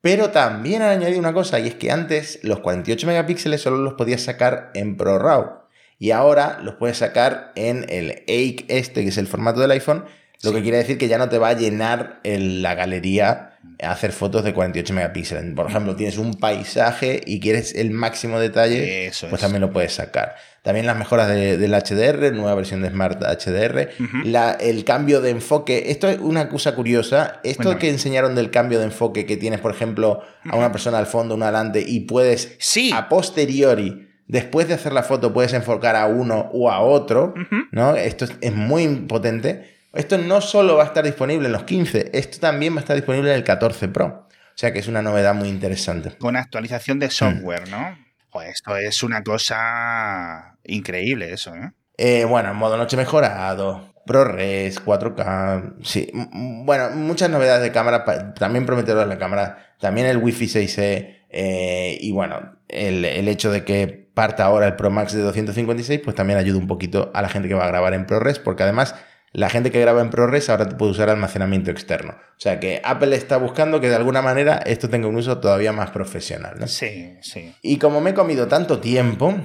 pero 0.00 0.30
también 0.30 0.82
han 0.82 0.90
añadido 0.90 1.18
una 1.18 1.32
cosa, 1.32 1.58
y 1.58 1.66
es 1.66 1.74
que 1.74 1.90
antes 1.90 2.38
los 2.44 2.60
48 2.60 3.06
megapíxeles 3.06 3.60
solo 3.60 3.78
los 3.78 3.94
podías 3.94 4.22
sacar 4.22 4.70
en 4.74 4.96
ProRAW. 4.96 5.60
Y 5.98 6.12
ahora 6.12 6.60
los 6.62 6.76
puedes 6.76 6.98
sacar 6.98 7.50
en 7.56 7.84
el 7.88 8.22
8 8.28 8.64
este, 8.68 9.02
que 9.02 9.08
es 9.08 9.18
el 9.18 9.26
formato 9.26 9.60
del 9.60 9.72
iPhone, 9.72 10.04
lo 10.42 10.50
Sí. 10.50 10.56
que 10.56 10.62
quiere 10.62 10.78
decir 10.78 10.96
que 10.98 11.08
ya 11.08 11.18
no 11.18 11.28
te 11.28 11.38
va 11.38 11.48
a 11.48 11.52
llenar 11.52 12.20
el- 12.22 12.62
la 12.62 12.74
galería 12.74 13.49
hacer 13.82 14.12
fotos 14.12 14.44
de 14.44 14.52
48 14.52 14.92
megapíxeles. 14.94 15.54
Por 15.54 15.68
ejemplo, 15.70 15.96
tienes 15.96 16.18
un 16.18 16.34
paisaje 16.34 17.20
y 17.26 17.40
quieres 17.40 17.74
el 17.74 17.90
máximo 17.90 18.38
detalle, 18.40 19.06
Eso 19.06 19.28
pues 19.28 19.40
es. 19.40 19.44
también 19.44 19.60
lo 19.62 19.72
puedes 19.72 19.92
sacar. 19.94 20.34
También 20.62 20.84
las 20.86 20.98
mejoras 20.98 21.28
de- 21.28 21.56
del 21.56 21.72
HDR, 21.74 22.32
nueva 22.32 22.54
versión 22.54 22.82
de 22.82 22.90
Smart 22.90 23.22
HDR, 23.22 23.88
la- 24.24 24.52
el 24.52 24.84
cambio 24.84 25.22
de 25.22 25.30
enfoque. 25.30 25.84
Esto 25.90 26.08
es 26.08 26.18
una 26.18 26.48
cosa 26.50 26.74
curiosa. 26.74 27.40
Esto 27.44 27.62
Cuéntame. 27.62 27.78
que 27.78 27.88
enseñaron 27.90 28.34
del 28.34 28.50
cambio 28.50 28.78
de 28.78 28.84
enfoque 28.86 29.24
que 29.24 29.38
tienes, 29.38 29.60
por 29.60 29.72
ejemplo, 29.74 30.20
a 30.44 30.56
una 30.56 30.70
persona 30.72 30.98
al 30.98 31.06
fondo, 31.06 31.34
una 31.34 31.46
adelante, 31.48 31.82
y 31.86 32.00
puedes 32.00 32.56
Sí. 32.58 32.90
a 32.94 33.08
posteriori, 33.08 34.08
después 34.28 34.68
de 34.68 34.74
hacer 34.74 34.92
la 34.92 35.02
foto, 35.02 35.32
puedes 35.32 35.54
enfocar 35.54 35.96
a 35.96 36.06
uno 36.06 36.50
o 36.52 36.70
a 36.70 36.80
otro. 36.80 37.32
¿no? 37.72 37.96
Esto 37.96 38.26
es, 38.26 38.32
es 38.42 38.54
muy 38.54 38.86
potente. 39.08 39.79
Esto 39.92 40.18
no 40.18 40.40
solo 40.40 40.76
va 40.76 40.84
a 40.84 40.86
estar 40.86 41.04
disponible 41.04 41.46
en 41.46 41.52
los 41.52 41.64
15, 41.64 42.10
esto 42.12 42.38
también 42.38 42.74
va 42.74 42.78
a 42.78 42.80
estar 42.80 42.96
disponible 42.96 43.30
en 43.30 43.36
el 43.36 43.44
14 43.44 43.88
Pro. 43.88 44.06
O 44.28 44.52
sea 44.60 44.72
que 44.72 44.78
es 44.78 44.88
una 44.88 45.02
novedad 45.02 45.34
muy 45.34 45.48
interesante. 45.48 46.16
Con 46.18 46.36
actualización 46.36 46.98
Mm. 46.98 47.00
de 47.00 47.10
software, 47.10 47.68
¿no? 47.68 47.98
Joder, 48.30 48.50
esto 48.50 48.76
es 48.76 49.02
una 49.02 49.22
cosa 49.24 50.56
increíble, 50.64 51.32
eso, 51.32 51.54
¿eh? 51.54 51.72
Eh, 51.96 52.24
bueno, 52.24 52.54
modo 52.54 52.76
noche 52.76 52.96
mejorado, 52.96 53.92
ProRes, 54.06 54.78
4K, 54.84 55.74
sí. 55.82 56.10
Bueno, 56.14 56.90
muchas 56.90 57.28
novedades 57.30 57.62
de 57.62 57.72
cámara, 57.72 58.04
también 58.34 58.66
prometedoras 58.66 59.08
la 59.08 59.18
cámara, 59.18 59.74
también 59.80 60.06
el 60.06 60.18
Wi-Fi 60.18 60.46
6E 60.46 61.24
eh, 61.30 61.98
y 62.00 62.12
bueno, 62.12 62.56
el, 62.68 63.04
el 63.04 63.28
hecho 63.28 63.50
de 63.50 63.64
que 63.64 64.08
parta 64.14 64.44
ahora 64.44 64.66
el 64.66 64.76
Pro 64.76 64.90
Max 64.90 65.12
de 65.12 65.22
256, 65.22 66.00
pues 66.04 66.16
también 66.16 66.38
ayuda 66.38 66.58
un 66.58 66.66
poquito 66.66 67.10
a 67.14 67.22
la 67.22 67.28
gente 67.28 67.48
que 67.48 67.54
va 67.54 67.64
a 67.64 67.68
grabar 67.68 67.94
en 67.94 68.06
ProRes, 68.06 68.38
porque 68.38 68.62
además 68.62 68.94
la 69.32 69.48
gente 69.50 69.70
que 69.70 69.80
graba 69.80 70.00
en 70.00 70.10
ProRes 70.10 70.48
ahora 70.50 70.68
puede 70.68 70.92
usar 70.92 71.08
almacenamiento 71.10 71.70
externo. 71.70 72.12
O 72.12 72.40
sea 72.40 72.58
que 72.58 72.80
Apple 72.84 73.14
está 73.14 73.36
buscando 73.36 73.80
que 73.80 73.88
de 73.88 73.94
alguna 73.96 74.22
manera 74.22 74.56
esto 74.66 74.88
tenga 74.88 75.06
un 75.08 75.16
uso 75.16 75.38
todavía 75.38 75.72
más 75.72 75.90
profesional. 75.90 76.56
¿no? 76.58 76.66
Sí, 76.66 77.16
sí. 77.22 77.54
Y 77.62 77.78
como 77.78 78.00
me 78.00 78.10
he 78.10 78.14
comido 78.14 78.48
tanto 78.48 78.80
tiempo, 78.80 79.38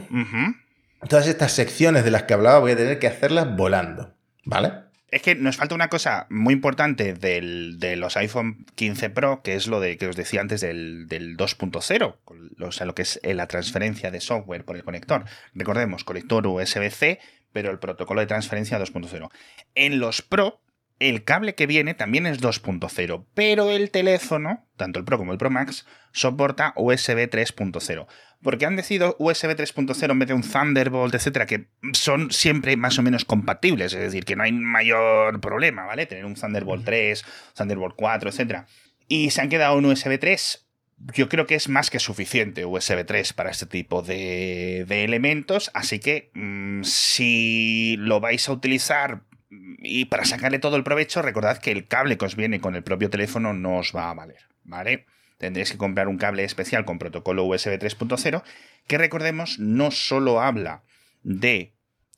todas 1.07 1.27
estas 1.27 1.51
secciones 1.51 2.03
de 2.03 2.11
las 2.11 2.23
que 2.23 2.33
hablaba 2.33 2.59
voy 2.59 2.71
a 2.71 2.77
tener 2.77 2.99
que 2.99 3.07
hacerlas 3.07 3.55
volando. 3.55 4.15
¿Vale? 4.43 4.73
Es 5.11 5.21
que 5.21 5.35
nos 5.35 5.55
falta 5.55 5.75
una 5.75 5.87
cosa 5.87 6.25
muy 6.29 6.53
importante 6.53 7.13
del- 7.13 7.79
de 7.79 7.95
los 7.95 8.17
iPhone 8.17 8.65
15 8.75 9.09
Pro, 9.11 9.41
que 9.43 9.55
es 9.55 9.67
lo 9.67 9.79
de 9.79 9.97
que 9.97 10.07
os 10.07 10.15
decía 10.15 10.41
antes 10.41 10.61
del, 10.61 11.07
del 11.07 11.37
2.0, 11.37 12.15
o 12.59 12.71
sea, 12.71 12.85
lo 12.85 12.95
que 12.95 13.03
es 13.03 13.19
eh, 13.23 13.33
la 13.33 13.47
transferencia 13.47 14.11
de 14.11 14.19
software 14.19 14.65
por 14.65 14.75
el 14.75 14.83
conector. 14.83 15.23
Recordemos, 15.53 16.03
conector 16.03 16.45
USB-C, 16.47 17.19
pero 17.55 17.71
el 17.71 17.79
protocolo 17.79 18.19
de 18.19 18.27
transferencia 18.27 18.77
2.0. 18.77 19.29
En 19.75 19.99
los 19.99 20.21
Pro, 20.21 20.59
el 20.99 21.23
cable 21.23 21.55
que 21.55 21.67
viene 21.67 21.93
también 21.93 22.25
es 22.25 22.41
2.0, 22.41 23.25
pero 23.33 23.71
el 23.71 23.91
teléfono, 23.91 24.67
tanto 24.75 24.99
el 24.99 25.05
Pro 25.05 25.17
como 25.17 25.31
el 25.31 25.37
Pro 25.37 25.49
Max, 25.49 25.85
soporta 26.11 26.73
USB 26.75 27.29
3.0. 27.29 28.07
Porque 28.43 28.65
han 28.65 28.75
decidido 28.75 29.15
USB 29.19 29.55
3.0 29.55 30.11
en 30.11 30.19
vez 30.19 30.27
de 30.27 30.33
un 30.33 30.41
Thunderbolt, 30.41 31.15
etcétera, 31.15 31.45
que 31.45 31.69
son 31.93 32.29
siempre 32.29 32.75
más 32.75 32.99
o 32.99 33.01
menos 33.01 33.23
compatibles, 33.23 33.93
es 33.93 34.01
decir, 34.01 34.25
que 34.25 34.35
no 34.35 34.43
hay 34.43 34.51
mayor 34.51 35.39
problema, 35.39 35.85
¿vale? 35.85 36.07
Tener 36.07 36.25
un 36.25 36.35
Thunderbolt 36.35 36.83
3, 36.83 37.23
Thunderbolt 37.55 37.95
4, 37.95 38.31
etcétera. 38.31 38.67
Y 39.07 39.29
se 39.29 39.39
han 39.39 39.47
quedado 39.47 39.77
un 39.77 39.85
USB 39.85 40.19
3. 40.19 40.64
Yo 40.97 41.27
creo 41.29 41.45
que 41.45 41.55
es 41.55 41.67
más 41.67 41.89
que 41.89 41.99
suficiente 41.99 42.65
USB 42.65 43.05
3 43.05 43.33
para 43.33 43.51
este 43.51 43.65
tipo 43.65 44.01
de, 44.01 44.85
de 44.87 45.03
elementos, 45.03 45.69
así 45.73 45.99
que 45.99 46.31
mm, 46.33 46.83
si 46.83 47.95
lo 47.99 48.19
vais 48.19 48.47
a 48.47 48.53
utilizar 48.53 49.23
mm, 49.49 49.75
y 49.83 50.05
para 50.05 50.25
sacarle 50.25 50.59
todo 50.59 50.77
el 50.77 50.83
provecho, 50.83 51.21
recordad 51.21 51.57
que 51.57 51.71
el 51.71 51.87
cable 51.87 52.17
que 52.17 52.25
os 52.25 52.35
viene 52.35 52.61
con 52.61 52.75
el 52.75 52.83
propio 52.83 53.09
teléfono 53.09 53.53
no 53.53 53.77
os 53.77 53.93
va 53.95 54.09
a 54.09 54.13
valer, 54.13 54.47
¿vale? 54.63 55.05
Tendréis 55.37 55.71
que 55.71 55.77
comprar 55.77 56.07
un 56.07 56.17
cable 56.17 56.45
especial 56.45 56.85
con 56.85 56.97
protocolo 56.97 57.43
USB 57.43 57.77
3.0 57.77 58.43
que 58.87 58.97
recordemos 58.97 59.59
no 59.59 59.91
solo 59.91 60.41
habla 60.41 60.83
de 61.23 61.73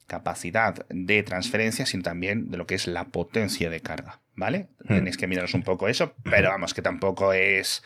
capacidad 0.06 0.86
de 0.90 1.24
transferencia, 1.24 1.86
sino 1.86 2.04
también 2.04 2.50
de 2.50 2.58
lo 2.58 2.66
que 2.66 2.76
es 2.76 2.88
la 2.88 3.06
potencia 3.06 3.70
de 3.70 3.82
carga, 3.82 4.22
¿vale? 4.36 4.70
Hmm. 4.84 4.96
Tenéis 4.96 5.18
que 5.18 5.28
miraros 5.28 5.54
un 5.54 5.64
poco 5.64 5.88
eso, 5.88 6.16
pero 6.24 6.50
vamos, 6.50 6.74
que 6.74 6.82
tampoco 6.82 7.34
es 7.34 7.84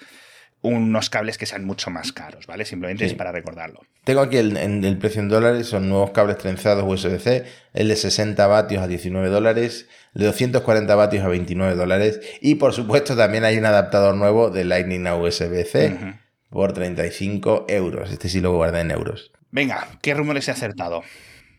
unos 0.62 1.09
cables 1.09 1.38
que 1.38 1.45
sean 1.45 1.66
mucho 1.66 1.89
más 1.89 2.12
caros, 2.12 2.45
¿vale? 2.47 2.66
Simplemente 2.66 3.05
Sí. 3.05 3.12
es 3.12 3.18
para 3.18 3.32
recordarlo. 3.32 3.82
Tengo 4.03 4.22
aquí 4.22 4.38
el, 4.38 4.57
en- 4.57 4.84
el 4.86 4.97
precio 4.97 5.22
en 5.22 5.30
dólares, 5.30 5.68
son 5.68 5.89
nuevos 5.89 6.12
cables 6.12 6.38
trenzados 6.38 6.84
USB-C, 6.88 7.45
el 7.74 7.88
de 7.88 7.95
60 7.95 8.45
vatios 8.47 8.84
a 8.84 8.88
19 8.88 9.30
dólares, 9.30 9.88
el 10.16 10.22
de 10.22 10.28
240 10.28 10.95
vatios 10.95 11.24
a 11.24 11.28
29 11.28 11.76
dólares 11.76 12.20
y 12.41 12.55
por 12.55 12.74
supuesto 12.74 13.16
también 13.16 13.43
hay 13.43 13.57
un 13.57 13.66
adaptador 13.66 14.16
nuevo 14.16 14.49
de 14.49 14.66
Lightning 14.66 15.07
a 15.07 15.16
USB-C 15.16 16.16
por 16.49 16.74
35 16.74 17.66
euros. 17.70 18.12
Este 18.12 18.30
sí 18.30 18.41
lo 18.41 18.53
guardé 18.53 18.82
en 18.82 18.91
euros. 18.91 19.32
Venga, 19.51 19.88
¿qué 20.01 20.14
rumores 20.14 20.47
he 20.47 20.51
acertado? 20.51 21.01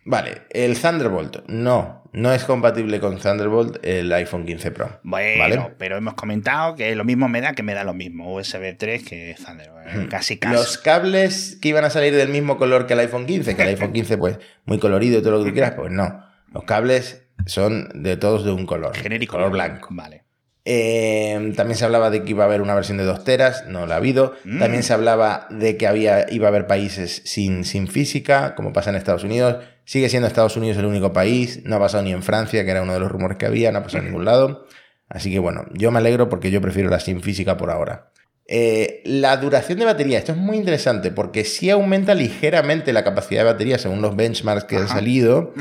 Vale, 0.05 0.43
el 0.51 0.79
Thunderbolt, 0.81 1.47
no, 1.47 2.03
no 2.13 2.33
es 2.33 2.45
compatible 2.45 2.99
con 2.99 3.19
Thunderbolt 3.19 3.79
el 3.85 4.13
iPhone 4.13 4.45
15 4.45 4.71
Pro. 4.73 5.01
Bueno, 5.05 5.39
¿Vale? 5.39 5.75
pero 5.79 5.97
hemos 5.97 6.15
comentado 6.15 6.75
que 6.75 6.95
lo 6.97 7.05
mismo 7.05 7.29
me 7.29 7.41
da 7.41 7.53
que 7.53 7.63
me 7.63 7.73
da 7.73 7.85
lo 7.85 7.95
mismo. 7.95 8.35
USB 8.35 8.77
3 8.77 9.05
que 9.05 9.37
Thunderbolt. 9.45 10.09
Casi 10.11 10.39
casi. 10.39 10.55
Los 10.55 10.79
cables 10.79 11.59
que 11.63 11.69
iban 11.69 11.85
a 11.85 11.91
salir 11.91 12.15
del 12.15 12.29
mismo 12.29 12.59
color 12.59 12.87
que 12.87 12.95
el 12.95 13.01
iPhone 13.01 13.27
15, 13.27 13.55
que 13.55 13.63
el 13.63 13.69
iPhone 13.77 13.93
15 13.93 14.19
pues 14.19 14.39
muy 14.65 14.79
colorido 14.79 15.19
y 15.19 15.23
todo 15.23 15.33
lo 15.33 15.45
que 15.45 15.51
tú 15.51 15.53
quieras, 15.55 15.75
pues 15.77 15.93
no. 15.93 16.25
Los 16.53 16.65
cables 16.65 17.23
son 17.47 18.03
de 18.03 18.17
todos 18.17 18.45
de 18.45 18.51
un 18.51 18.67
color. 18.67 18.97
Genérico. 18.97 19.37
Color 19.37 19.53
blanco. 19.53 19.89
Vale. 19.91 20.25
Eh, 20.65 21.53
también 21.57 21.77
se 21.77 21.85
hablaba 21.85 22.11
de 22.11 22.23
que 22.23 22.31
iba 22.31 22.45
a 22.45 22.47
haber 22.47 22.63
una 22.63 22.75
versión 22.75 22.99
de 22.99 23.05
2 23.05 23.25
teras, 23.25 23.65
no 23.67 23.87
la 23.87 23.95
ha 23.95 23.99
habido. 23.99 24.35
Mm. 24.45 24.59
También 24.61 24.83
se 24.83 24.93
hablaba 24.93 25.47
de 25.51 25.77
que 25.77 25.87
había, 25.87 26.27
iba 26.31 26.47
a 26.47 26.51
haber 26.51 26.67
países 26.67 27.23
sin, 27.25 27.65
sin 27.65 27.89
física, 27.89 28.55
como 28.55 28.73
pasa 28.73 28.91
en 28.91 28.97
Estados 28.97 29.25
Unidos. 29.25 29.65
Sigue 29.85 30.09
siendo 30.09 30.29
Estados 30.29 30.57
Unidos 30.57 30.79
el 30.79 30.87
único 30.87 31.13
país, 31.13 31.63
no 31.65 31.77
ha 31.77 31.81
pasado 31.81 32.05
ni 32.05 32.13
en 32.13 32.23
Francia, 32.23 32.65
que 32.65 32.71
era 32.71 32.83
uno 32.83 32.95
de 32.95 33.01
los 33.01 33.11
rumores 33.11 33.37
que 33.37 33.47
había, 33.47 33.73
no 33.73 33.79
ha 33.79 33.83
pasado 33.83 34.05
en 34.05 34.11
ningún 34.11 34.25
lado. 34.25 34.67
Así 35.09 35.31
que 35.31 35.39
bueno, 35.39 35.67
yo 35.73 35.91
me 35.91 35.99
alegro 35.99 36.29
porque 36.29 36.51
yo 36.51 36.61
prefiero 36.61 36.89
la 36.89 37.01
sin 37.01 37.21
física 37.21 37.57
por 37.57 37.71
ahora. 37.71 38.13
Eh, 38.47 39.03
la 39.05 39.37
duración 39.37 39.79
de 39.79 39.85
batería, 39.85 40.19
esto 40.19 40.33
es 40.33 40.39
muy 40.39 40.57
interesante 40.57 41.11
porque 41.11 41.45
sí 41.45 41.71
aumenta 41.71 42.15
ligeramente 42.15 42.93
la 42.93 43.05
capacidad 43.05 43.43
de 43.43 43.53
batería 43.53 43.79
según 43.79 44.03
los 44.03 44.17
benchmarks 44.17 44.65
que 44.65 44.77
han 44.77 44.89
salido, 44.89 45.55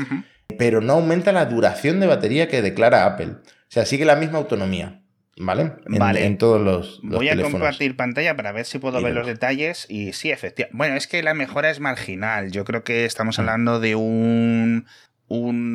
pero 0.58 0.80
no 0.80 0.94
aumenta 0.94 1.32
la 1.32 1.46
duración 1.46 2.00
de 2.00 2.06
batería 2.06 2.48
que 2.48 2.62
declara 2.62 3.06
Apple. 3.06 3.36
O 3.72 3.74
sea, 3.74 3.86
sigue 3.86 4.04
la 4.04 4.16
misma 4.16 4.36
autonomía, 4.36 5.00
¿vale? 5.38 5.72
En, 5.86 5.98
Vale. 5.98 6.26
en 6.26 6.36
todos 6.36 6.60
los, 6.60 7.00
los 7.02 7.16
Voy 7.16 7.28
a 7.28 7.30
teléfonos. 7.30 7.58
compartir 7.60 7.96
pantalla 7.96 8.36
para 8.36 8.52
ver 8.52 8.66
si 8.66 8.78
puedo 8.78 9.00
Y 9.00 9.02
ver 9.04 9.14
los 9.14 9.26
detalles. 9.26 9.86
Y 9.88 10.12
sí, 10.12 10.30
efectivamente. 10.30 10.76
Bueno, 10.76 10.94
es 10.94 11.06
que 11.06 11.22
la 11.22 11.32
mejora 11.32 11.70
es 11.70 11.80
marginal. 11.80 12.52
Yo 12.52 12.64
creo 12.66 12.84
que 12.84 13.06
estamos 13.06 13.38
hablando 13.38 13.80
de 13.80 13.94
un 13.94 14.84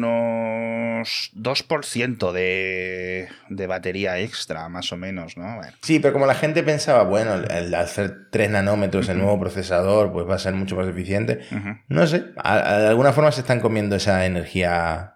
unos 0.08 1.32
2% 1.36 2.32
de, 2.32 3.28
de 3.50 3.68
batería 3.68 4.20
extra, 4.20 4.70
más 4.70 4.92
o 4.92 4.98
menos, 4.98 5.36
¿no? 5.38 5.56
Bueno, 5.56 5.74
Sí, 5.82 6.00
pero 6.00 6.14
como 6.14 6.28
la 6.28 6.36
gente 6.36 6.62
pensaba, 6.62 7.04
bueno, 7.04 7.34
el 7.36 7.74
hacer 7.74 8.30
3 8.32 8.52
nanómetros, 8.52 9.10
el 9.10 9.18
nuevo 9.18 9.40
procesador, 9.40 10.12
pues 10.12 10.28
va 10.30 10.36
a 10.36 10.40
ser 10.40 10.54
mucho 10.54 10.76
más 10.76 10.88
eficiente. 10.88 11.40
No 11.88 12.06
sé, 12.06 12.26
a- 12.38 12.76
a- 12.76 12.80
de 12.82 12.88
alguna 12.90 13.14
forma 13.14 13.32
se 13.32 13.42
están 13.42 13.60
comiendo 13.60 13.96
esa 13.96 14.26
energía. 14.28 15.16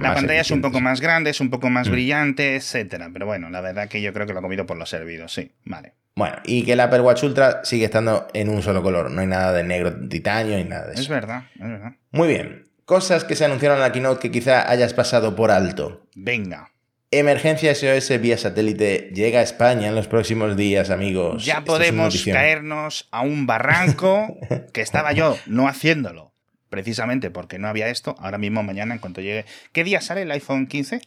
La 0.00 0.14
pantalla 0.14 0.40
es 0.40 0.50
un 0.50 0.60
poco 0.60 0.80
más 0.80 1.00
grande, 1.00 1.30
es 1.30 1.40
un 1.40 1.50
poco 1.50 1.70
más 1.70 1.88
Mm. 1.88 1.92
brillante, 1.92 2.56
etcétera. 2.56 3.10
Pero 3.12 3.26
bueno, 3.26 3.48
la 3.50 3.60
verdad 3.60 3.88
que 3.88 4.02
yo 4.02 4.12
creo 4.12 4.26
que 4.26 4.32
lo 4.32 4.40
he 4.40 4.42
comido 4.42 4.66
por 4.66 4.76
lo 4.76 4.86
servido, 4.86 5.28
sí. 5.28 5.52
Vale. 5.64 5.94
Bueno, 6.16 6.36
y 6.44 6.64
que 6.64 6.72
el 6.72 6.80
Apple 6.80 7.00
Watch 7.00 7.22
Ultra 7.24 7.60
sigue 7.62 7.84
estando 7.84 8.26
en 8.32 8.48
un 8.48 8.62
solo 8.62 8.82
color. 8.82 9.10
No 9.10 9.20
hay 9.20 9.26
nada 9.26 9.52
de 9.52 9.62
negro 9.64 9.94
titanio 10.08 10.56
ni 10.56 10.64
nada 10.64 10.86
de 10.86 10.94
Es 10.94 11.00
eso. 11.00 11.12
verdad, 11.12 11.44
es 11.54 11.60
verdad. 11.68 11.92
Muy 12.10 12.28
bien. 12.28 12.64
Cosas 12.86 13.24
que 13.24 13.36
se 13.36 13.44
anunciaron 13.44 13.76
en 13.78 13.82
la 13.82 13.92
keynote 13.92 14.20
que 14.20 14.30
quizá 14.30 14.70
hayas 14.70 14.94
pasado 14.94 15.36
por 15.36 15.50
alto. 15.50 16.06
Venga. 16.14 16.70
Emergencia 17.10 17.72
SOS 17.74 18.20
vía 18.20 18.36
satélite 18.38 19.10
llega 19.14 19.40
a 19.40 19.42
España 19.42 19.88
en 19.88 19.94
los 19.94 20.08
próximos 20.08 20.56
días, 20.56 20.90
amigos. 20.90 21.44
Ya 21.44 21.58
Esto 21.58 21.74
es 21.76 21.78
podemos 21.90 22.24
caernos 22.24 23.08
a 23.12 23.20
un 23.22 23.46
barranco 23.46 24.36
que 24.72 24.80
estaba 24.80 25.12
yo 25.12 25.36
no 25.46 25.68
haciéndolo. 25.68 26.32
Precisamente 26.70 27.30
porque 27.30 27.58
no 27.58 27.68
había 27.68 27.88
esto. 27.88 28.14
Ahora 28.18 28.38
mismo, 28.38 28.62
mañana, 28.62 28.94
en 28.94 29.00
cuanto 29.00 29.20
llegue. 29.20 29.44
¿Qué 29.72 29.84
día 29.84 30.00
sale 30.00 30.22
el 30.22 30.30
iPhone 30.30 30.66
15? 30.66 31.00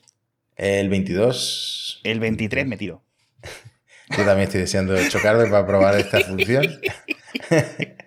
El 0.55 0.89
22. 0.89 2.01
El 2.03 2.19
23 2.19 2.65
me 2.67 2.77
tiro. 2.77 3.01
Yo 4.09 4.25
también 4.25 4.41
estoy 4.47 4.61
deseando 4.61 4.95
chocarme 5.09 5.45
para 5.47 5.65
probar 5.67 5.95
esta 5.99 6.19
función. 6.27 6.79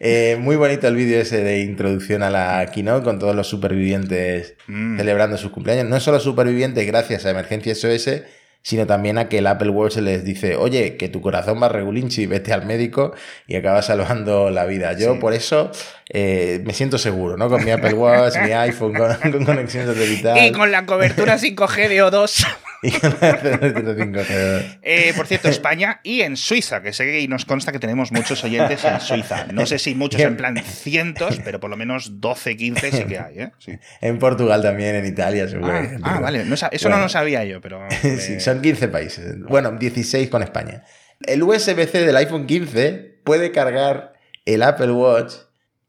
Eh, 0.00 0.36
muy 0.38 0.54
bonito 0.54 0.86
el 0.86 0.94
vídeo 0.94 1.20
ese 1.20 1.42
de 1.42 1.58
introducción 1.62 2.22
a 2.22 2.30
la 2.30 2.64
keynote 2.72 3.02
con 3.02 3.18
todos 3.18 3.34
los 3.34 3.48
supervivientes 3.48 4.54
Mm. 4.68 4.96
celebrando 4.96 5.36
sus 5.36 5.50
cumpleaños. 5.50 5.86
No 5.86 5.98
solo 5.98 6.20
supervivientes 6.20 6.86
gracias 6.86 7.26
a 7.26 7.30
Emergencia 7.30 7.74
SOS, 7.74 8.22
sino 8.62 8.86
también 8.86 9.18
a 9.18 9.28
que 9.28 9.38
el 9.38 9.46
Apple 9.48 9.70
Watch 9.70 9.96
les 9.96 10.22
dice, 10.22 10.54
oye, 10.54 10.96
que 10.96 11.08
tu 11.08 11.20
corazón 11.20 11.60
va 11.60 11.68
regulinchi, 11.68 12.26
vete 12.26 12.52
al 12.52 12.64
médico 12.64 13.12
y 13.48 13.56
acabas 13.56 13.86
salvando 13.86 14.50
la 14.50 14.66
vida. 14.66 14.92
Yo 14.96 15.14
Sí. 15.14 15.18
por 15.20 15.32
eso 15.34 15.72
eh, 16.10 16.62
me 16.64 16.72
siento 16.72 16.98
seguro, 16.98 17.36
¿no? 17.36 17.48
Con 17.48 17.64
mi 17.64 17.70
Apple 17.70 17.92
Watch, 17.94 18.36
mi 18.42 18.52
iPhone, 18.52 18.94
con, 18.94 19.14
con 19.32 19.44
conexión 19.44 19.86
satelital. 19.86 20.44
Y 20.46 20.52
con 20.52 20.70
la 20.72 20.86
cobertura 20.86 21.38
5G 21.38 21.88
de 21.88 22.02
O2. 22.02 22.46
y 22.82 22.90
con 22.92 23.16
la 23.20 23.40
5G. 23.42 24.78
Eh, 24.82 25.12
por 25.16 25.26
cierto, 25.26 25.48
España 25.48 26.00
y 26.02 26.22
en 26.22 26.36
Suiza, 26.36 26.80
que 26.80 26.92
sé 26.92 27.04
que 27.04 27.28
nos 27.28 27.44
consta 27.44 27.72
que 27.72 27.78
tenemos 27.78 28.12
muchos 28.12 28.42
oyentes 28.44 28.84
en 28.84 29.00
Suiza. 29.00 29.46
No 29.52 29.66
sé 29.66 29.78
si 29.78 29.94
muchos 29.94 30.20
en 30.20 30.36
plan 30.36 30.56
cientos, 30.56 31.40
pero 31.44 31.60
por 31.60 31.68
lo 31.70 31.76
menos 31.76 32.20
12, 32.20 32.56
15 32.56 32.90
sí 32.90 33.04
que 33.04 33.18
hay, 33.18 33.38
¿eh? 33.40 33.50
Sí. 33.58 33.78
En 34.00 34.18
Portugal 34.18 34.62
también, 34.62 34.94
en 34.94 35.06
Italia, 35.06 35.48
seguro. 35.48 35.72
Ah, 35.72 35.88
ah, 36.02 36.20
vale. 36.20 36.44
No 36.44 36.54
eso 36.54 36.68
no 36.70 36.78
Bueno. 36.82 36.98
lo 37.02 37.08
sabía 37.08 37.44
yo, 37.44 37.60
pero. 37.60 37.86
Sí, 38.00 38.34
eh, 38.34 38.40
son 38.40 38.62
15 38.62 38.88
países. 38.88 39.40
Bueno, 39.42 39.72
16 39.72 40.30
con 40.30 40.42
España. 40.42 40.84
El 41.26 41.42
USB-C 41.42 42.06
del 42.06 42.16
iPhone 42.16 42.46
15 42.46 43.20
puede 43.24 43.50
cargar 43.52 44.14
el 44.46 44.62
Apple 44.62 44.92
Watch 44.92 45.34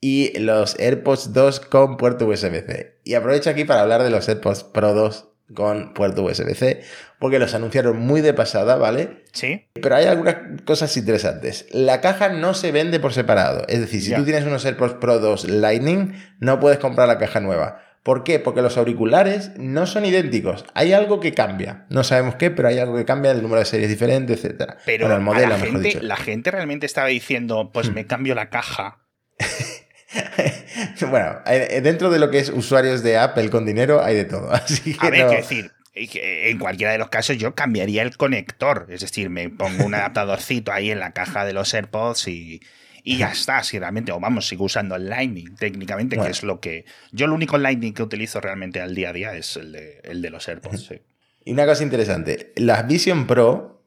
y 0.02 0.38
los 0.40 0.80
AirPods 0.80 1.34
2 1.34 1.60
con 1.62 1.98
puerto 1.98 2.26
USB-C. 2.28 3.00
Y 3.04 3.14
aprovecho 3.16 3.50
aquí 3.50 3.66
para 3.66 3.82
hablar 3.82 4.04
de 4.04 4.10
los 4.10 4.28
AirPods 4.28 4.64
Pro 4.64 4.94
2 4.94 5.26
con 5.54 5.94
puerto 5.94 6.24
USB-C, 6.24 6.82
porque 7.18 7.40
los 7.40 7.56
anunciaron 7.56 7.98
muy 7.98 8.22
de 8.22 8.34
pasada, 8.34 8.76
¿vale? 8.76 9.24
Sí. 9.34 9.66
Pero 9.74 9.96
hay 9.96 10.06
algunas 10.06 10.36
cosas 10.66 10.96
interesantes. 10.96 11.66
La 11.72 12.02
caja 12.02 12.30
no 12.30 12.54
se 12.54 12.72
vende 12.72 13.00
por 13.00 13.14
separado. 13.14 13.66
Es 13.68 13.80
decir, 13.80 14.02
si 14.02 14.14
tú 14.14 14.24
tienes 14.24 14.46
unos 14.46 14.64
AirPods 14.66 14.96
Pro 14.96 15.20
2 15.20 15.50
Lightning, 15.50 16.14
no 16.40 16.60
puedes 16.60 16.80
comprar 16.80 17.08
la 17.08 17.18
caja 17.18 17.40
nueva. 17.40 17.84
¿Por 18.04 18.24
qué? 18.24 18.40
Porque 18.40 18.62
los 18.62 18.78
auriculares 18.78 19.52
no 19.58 19.86
son 19.86 20.06
idénticos. 20.06 20.66
Hay 20.74 20.94
algo 20.94 21.20
que 21.20 21.34
cambia. 21.34 21.86
No 21.90 22.04
sabemos 22.04 22.36
qué, 22.36 22.50
pero 22.50 22.70
hay 22.70 22.80
algo 22.80 22.96
que 22.96 23.06
cambia, 23.06 23.32
el 23.32 23.42
número 23.42 23.60
de 23.60 23.66
series 23.66 23.90
diferente, 23.90 24.34
etc. 24.34 24.76
Pero 24.86 25.06
bueno, 25.06 25.18
el 25.18 25.22
modelo, 25.22 25.50
la, 25.50 25.58
mejor 25.58 25.70
gente, 25.74 25.88
dicho. 25.90 26.00
la 26.02 26.16
gente 26.16 26.52
realmente 26.52 26.86
estaba 26.86 27.08
diciendo, 27.08 27.72
pues 27.74 27.92
me 27.92 28.06
cambio 28.06 28.36
la 28.36 28.50
caja. 28.50 29.00
bueno, 31.10 31.40
eh, 31.46 31.82
dentro 31.84 32.10
de 32.10 32.20
lo 32.20 32.30
que 32.32 32.40
es 32.40 32.50
usuarios 32.50 33.04
de 33.04 33.18
Apple 33.18 33.50
con 33.50 33.66
dinero 33.66 34.04
hay 34.04 34.16
de 34.16 34.26
todo. 34.26 34.52
Así 34.54 34.94
que 34.96 35.06
A 35.08 35.10
ver, 35.10 35.20
no- 35.22 35.28
quiero 35.30 35.42
decir, 35.42 35.72
en 35.94 36.58
cualquiera 36.60 36.92
de 36.94 36.98
los 36.98 37.10
casos 37.10 37.38
yo 37.38 37.54
cambiaría 37.56 38.02
el 38.04 38.16
conector. 38.18 38.88
Es 38.90 39.02
decir, 39.02 39.30
me 39.30 39.50
pongo 39.50 39.86
un 39.86 39.94
adaptadorcito 39.96 40.72
ahí 40.72 40.92
en 40.92 41.00
la 41.00 41.12
caja 41.12 41.46
de 41.46 41.54
los 41.54 41.74
AirPods 41.74 42.28
y, 42.30 42.62
y 43.04 43.18
ya 43.18 43.32
está. 43.32 43.64
Si 43.64 43.78
realmente, 43.80 44.12
o 44.12 44.20
vamos, 44.20 44.48
sigo 44.48 44.66
usando 44.66 44.96
el 44.96 45.10
Lightning 45.10 45.56
técnicamente, 45.56 46.16
Bueno. 46.16 46.28
que 46.28 46.32
es 46.32 46.44
lo 46.44 46.60
que. 46.60 46.86
Yo 47.12 47.26
el 47.26 47.32
único 47.32 47.58
Lightning 47.58 47.94
que 47.94 48.04
utilizo 48.04 48.40
realmente 48.40 48.80
al 48.82 48.96
día 48.96 49.10
a 49.10 49.14
día 49.14 49.34
es 49.36 49.58
el 49.58 49.72
de, 49.74 50.00
el 50.04 50.22
de 50.22 50.30
los 50.30 50.48
AirPods. 50.48 50.86
sí. 50.88 51.02
Y 51.46 51.54
una 51.54 51.66
cosa 51.66 51.84
interesante, 51.84 52.52
las 52.58 52.86
Vision 52.86 53.26
Pro, 53.26 53.82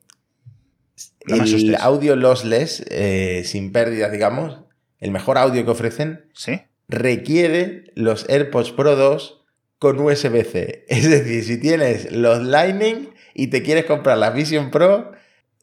No 1.26 1.36
el 1.44 1.76
audio 1.76 2.16
lossless, 2.16 2.82
eh, 2.88 3.42
sin 3.44 3.70
pérdidas, 3.72 4.10
digamos, 4.10 4.61
el 5.02 5.10
mejor 5.10 5.36
audio 5.36 5.64
que 5.64 5.70
ofrecen, 5.72 6.26
¿Sí? 6.32 6.62
requiere 6.88 7.90
los 7.96 8.24
AirPods 8.28 8.70
Pro 8.70 8.94
2 8.94 9.40
con 9.80 9.98
USB-C. 9.98 10.86
Es 10.88 11.10
decir, 11.10 11.44
si 11.44 11.58
tienes 11.58 12.12
los 12.12 12.40
Lightning 12.40 13.10
y 13.34 13.48
te 13.48 13.64
quieres 13.64 13.84
comprar 13.84 14.16
la 14.16 14.30
Vision 14.30 14.70
Pro, 14.70 15.10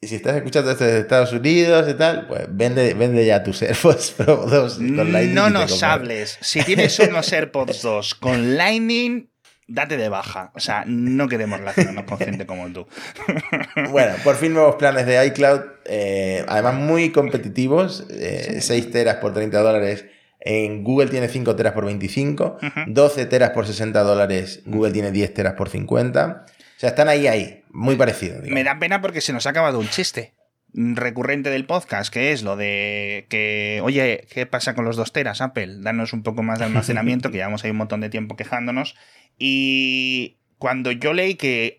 y 0.02 0.08
si 0.08 0.16
estás 0.16 0.36
escuchando 0.36 0.72
esto 0.72 0.84
desde 0.84 1.00
Estados 1.00 1.32
Unidos 1.32 1.88
y 1.90 1.94
tal, 1.94 2.28
pues 2.28 2.48
vende, 2.50 2.94
vende 2.94 3.26
ya 3.26 3.42
tus 3.42 3.62
AirPods 3.62 4.12
Pro 4.18 4.46
2 4.46 4.76
con 4.76 5.14
Lightning. 5.14 5.34
No 5.34 5.50
nos 5.50 5.84
hables. 5.84 6.38
Si 6.42 6.62
tienes 6.64 7.00
unos 7.00 7.32
AirPods 7.34 7.82
2 7.82 8.16
con 8.16 8.58
Lightning, 8.58 9.30
date 9.70 9.96
de 9.98 10.10
baja. 10.10 10.52
O 10.56 10.60
sea, 10.60 10.84
no 10.86 11.28
queremos 11.28 11.60
relacionarnos 11.60 12.04
con 12.06 12.18
gente 12.18 12.46
como 12.46 12.68
tú. 12.70 12.88
Bueno, 13.92 14.16
por 14.24 14.36
fin 14.36 14.54
nuevos 14.54 14.76
planes 14.76 15.06
de 15.06 15.26
iCloud, 15.28 15.62
eh, 15.86 16.44
además 16.48 16.76
muy 16.76 17.12
competitivos, 17.12 18.06
eh, 18.10 18.58
6 18.62 18.92
teras 18.92 19.16
por 19.18 19.34
30 19.34 19.60
dólares. 19.62 20.06
En 20.42 20.84
Google 20.84 21.08
tiene 21.10 21.28
5 21.28 21.56
teras 21.56 21.74
por 21.74 21.86
25, 21.86 22.58
Ujú. 22.62 22.80
12 22.88 23.26
teras 23.26 23.50
por 23.52 23.66
60 23.68 24.02
dólares, 24.02 24.62
Google 24.66 24.92
tiene 24.92 25.12
10 25.12 25.34
teras 25.34 25.54
por 25.54 25.70
50. 25.70 26.46
O 26.48 26.80
sea, 26.80 26.90
están 26.90 27.10
ahí, 27.10 27.28
ahí, 27.28 27.64
muy 27.72 27.96
parecidos. 27.96 28.38
digamos. 28.44 28.54
Me 28.54 28.64
da 28.64 28.80
pena 28.80 29.02
porque 29.02 29.22
se 29.22 29.34
nos 29.34 29.46
ha 29.48 29.50
acabado 29.50 29.80
un 29.80 29.90
chiste 29.90 30.34
recurrente 30.74 31.50
del 31.50 31.66
podcast, 31.66 32.14
que 32.14 32.32
es 32.32 32.44
lo 32.44 32.56
de 32.56 33.26
que, 33.30 33.80
oye, 33.84 34.28
¿qué 34.32 34.46
pasa 34.46 34.76
con 34.76 34.86
los 34.86 34.96
dos 34.96 35.12
teras, 35.12 35.42
Apple? 35.42 35.78
Danos 35.80 36.14
un 36.14 36.24
poco 36.24 36.44
más 36.44 36.60
de 36.60 36.66
almacenamiento, 36.66 37.30
que 37.32 37.38
llevamos 37.38 37.64
ahí 37.64 37.72
un 37.72 37.78
montón 37.78 38.02
de 38.02 38.10
tiempo 38.10 38.36
quejándonos. 38.36 38.96
Y 39.38 40.38
cuando 40.58 40.92
yo 40.92 41.14
leí 41.14 41.36
que 41.36 41.78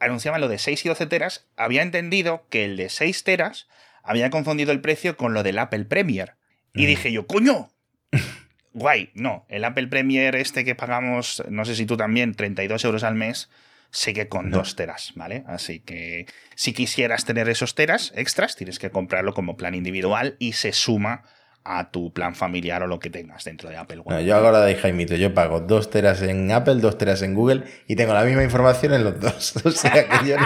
anunciaban 0.00 0.40
lo 0.40 0.48
de 0.48 0.58
6 0.58 0.84
y 0.84 0.88
12 0.88 1.06
teras, 1.06 1.46
había 1.56 1.82
entendido 1.82 2.46
que 2.50 2.64
el 2.64 2.76
de 2.76 2.88
6 2.88 3.24
teras 3.24 3.68
había 4.02 4.30
confundido 4.30 4.72
el 4.72 4.80
precio 4.80 5.16
con 5.16 5.34
lo 5.34 5.42
del 5.42 5.58
Apple 5.58 5.84
Premier. 5.84 6.34
Y 6.74 6.84
Mm. 6.84 6.86
dije 6.86 7.12
yo, 7.12 7.26
coño, 7.26 7.68
guay, 8.72 9.10
no, 9.14 9.44
el 9.48 9.64
Apple 9.64 9.88
Premier 9.88 10.36
este 10.36 10.64
que 10.64 10.74
pagamos, 10.74 11.42
no 11.48 11.64
sé 11.64 11.74
si 11.74 11.86
tú 11.86 11.96
también, 11.96 12.34
32 12.34 12.84
euros 12.84 13.02
al 13.02 13.14
mes, 13.14 13.50
sigue 13.90 14.28
con 14.28 14.50
No. 14.50 14.58
dos 14.58 14.76
teras, 14.76 15.12
¿vale? 15.14 15.44
Así 15.46 15.80
que 15.80 16.26
si 16.54 16.72
quisieras 16.72 17.24
tener 17.24 17.48
esos 17.48 17.74
teras 17.74 18.12
extras, 18.14 18.54
tienes 18.56 18.78
que 18.78 18.90
comprarlo 18.90 19.32
como 19.34 19.56
plan 19.56 19.74
individual 19.74 20.36
y 20.38 20.52
se 20.52 20.72
suma 20.72 21.24
a 21.64 21.90
tu 21.90 22.12
plan 22.12 22.34
familiar 22.34 22.82
o 22.82 22.86
lo 22.86 22.98
que 22.98 23.10
tengas 23.10 23.44
dentro 23.44 23.68
de 23.68 23.76
Apple 23.76 24.00
One. 24.04 24.16
No, 24.16 24.20
yo 24.22 24.36
hago 24.36 24.50
la 24.50 24.64
de 24.64 24.74
Jaimito, 24.74 25.14
yo 25.16 25.34
pago 25.34 25.60
2 25.60 25.90
teras 25.90 26.22
en 26.22 26.50
Apple, 26.50 26.76
2 26.76 26.96
teras 26.98 27.20
en 27.22 27.34
Google 27.34 27.64
y 27.86 27.96
tengo 27.96 28.14
la 28.14 28.24
misma 28.24 28.42
información 28.42 28.94
en 28.94 29.04
los 29.04 29.20
dos. 29.20 29.54
O 29.64 29.70
sea 29.70 30.08
que 30.08 30.28
yo 30.28 30.36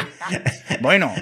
Bueno, 0.81 1.15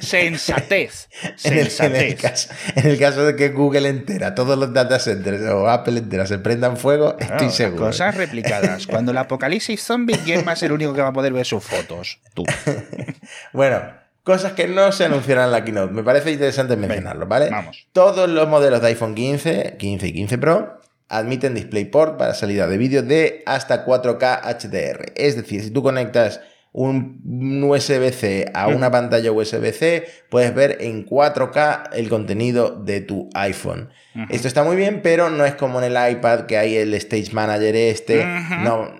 sensatez, 0.00 1.08
en 1.44 1.52
el, 1.52 1.58
en, 1.58 1.64
el 1.64 1.70
sensatez. 1.70 2.20
caso, 2.20 2.54
en 2.74 2.86
el 2.86 2.98
caso 2.98 3.24
de 3.24 3.34
que 3.34 3.48
Google 3.48 3.88
entera, 3.88 4.34
todos 4.34 4.58
los 4.58 4.72
data 4.72 4.98
centers 4.98 5.42
o 5.42 5.68
Apple 5.68 5.98
entera 5.98 6.26
se 6.26 6.38
prendan 6.38 6.76
fuego, 6.76 7.16
estoy 7.18 7.50
seguro. 7.50 7.86
Cosas 7.86 8.14
replicadas. 8.14 8.86
Cuando 8.86 9.12
el 9.12 9.18
apocalipsis 9.26 9.82
zombie, 9.82 10.18
¿quién 10.24 10.46
va 10.46 10.52
a 10.52 10.56
ser 10.56 10.66
el 10.66 10.72
único 10.72 10.92
que 10.92 11.00
va 11.00 11.08
a 11.08 11.12
poder 11.12 11.32
ver 11.32 11.46
sus 11.46 11.64
fotos? 11.64 12.18
Tú. 12.34 12.44
Bueno, 13.52 13.80
cosas 14.26 14.54
que 14.54 14.66
no 14.66 14.90
se 14.90 15.04
anunciarán 15.04 15.46
en 15.46 15.52
la 15.52 15.64
keynote. 15.64 15.94
Me 15.94 16.02
parece 16.02 16.32
interesante 16.32 16.76
mencionarlo, 16.76 17.28
¿vale? 17.28 17.48
vamos. 17.48 17.86
Todos 17.92 18.28
los 18.28 18.48
modelos 18.48 18.82
de 18.82 18.88
iPhone 18.88 19.14
15, 19.14 19.76
15 19.78 20.08
y 20.08 20.12
15 20.12 20.38
Pro 20.38 20.80
admiten 21.08 21.54
DisplayPort 21.54 22.18
para 22.18 22.34
salida 22.34 22.66
de 22.66 22.76
vídeo 22.76 23.04
de 23.04 23.44
hasta 23.46 23.86
4K 23.86 24.40
HDR. 24.42 25.12
Es 25.14 25.36
decir, 25.36 25.62
si 25.62 25.70
tú 25.70 25.80
conectas 25.80 26.40
un 26.72 27.62
USB-C 27.62 28.50
a 28.52 28.66
una 28.66 28.90
pantalla 28.90 29.30
USB-C, 29.30 30.08
puedes 30.28 30.52
ver 30.52 30.78
en 30.80 31.06
4K 31.06 31.90
el 31.92 32.08
contenido 32.08 32.70
de 32.70 33.02
tu 33.02 33.30
iPhone. 33.32 33.90
Esto 34.28 34.48
está 34.48 34.64
muy 34.64 34.74
bien, 34.74 35.02
pero 35.02 35.30
no 35.30 35.46
es 35.46 35.54
como 35.54 35.80
en 35.80 35.96
el 35.96 36.10
iPad 36.10 36.46
que 36.46 36.58
hay 36.58 36.76
el 36.76 36.92
Stage 36.94 37.30
Manager 37.32 37.76
este. 37.76 38.26
No, 38.62 38.92